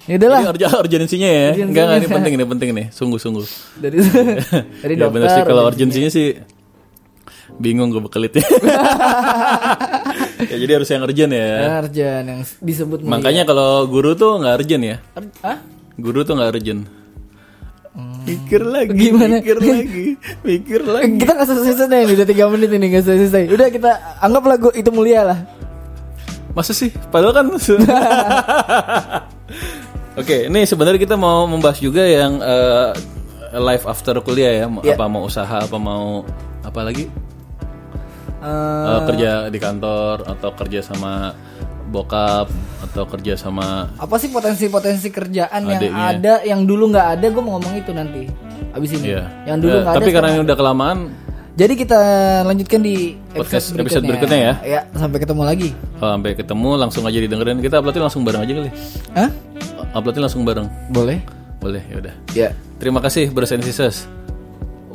[0.04, 1.48] Ya udahlah urgen urgensinya ya.
[1.54, 1.66] Urgensinya.
[1.70, 2.86] Enggak enggak ini penting ini penting nih.
[2.92, 3.46] Sungguh-sungguh.
[3.80, 3.98] dari
[4.84, 5.14] dari ya dokter.
[5.16, 6.28] bener sih kalau urgensinya sih
[7.58, 8.42] bingung gue bekelitnya.
[10.52, 11.48] ya jadi harus yang urgent ya.
[11.82, 13.02] Arjan yang disebut.
[13.04, 14.96] Makanya kalau guru tuh nggak urgent ya.
[15.14, 15.58] Ar- Hah?
[15.98, 16.82] Guru tuh nggak urgent.
[18.22, 19.42] Mikir lagi, Gimana?
[19.42, 20.06] mikir lagi,
[20.46, 21.12] mikir Eh, lagi.
[21.20, 23.44] Kita nggak selesai nih, udah tiga menit ini nggak selesai.
[23.50, 23.92] Udah kita
[24.22, 25.40] anggaplah gua itu mulia lah.
[26.54, 26.94] Masa sih?
[27.12, 27.46] Padahal kan.
[30.22, 32.92] Oke, ini sebenarnya kita mau membahas juga yang eh,
[33.58, 34.66] life after kuliah ya.
[34.70, 34.96] Iya.
[34.96, 36.24] Apa mau usaha, apa mau
[36.62, 37.08] apa lagi?
[38.42, 41.32] uh, uh, kerja di kantor atau kerja sama
[41.92, 42.48] bokap
[42.82, 45.86] atau kerja sama apa sih potensi-potensi kerjaan adiknya.
[45.86, 48.24] yang ada yang dulu nggak ada gue mau ngomong itu nanti
[48.72, 49.28] abis ini yeah.
[49.44, 51.00] yang dulu iya, nggak uh, ada tapi karena ini udah kelamaan
[51.52, 52.00] jadi kita
[52.48, 53.84] lanjutkan di episode, berikutnya.
[53.84, 54.54] episode berikutnya ya.
[54.64, 55.70] Ya, sampai ketemu lagi.
[56.00, 57.60] oh, sampai ketemu langsung aja didengerin.
[57.60, 58.72] Kita uploadnya langsung bareng aja kali.
[59.20, 59.30] Hah?
[59.92, 60.72] Uploadnya langsung bareng.
[60.96, 61.20] Boleh.
[61.60, 62.14] Boleh, ya udah.
[62.32, 62.50] Ya.
[62.80, 64.22] Terima kasih bersensitas and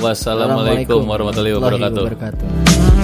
[0.02, 2.02] Wassalamualaikum warahmatullahi wabarakatuh.
[2.05, 2.95] Warahmatullahi wabarakatuh.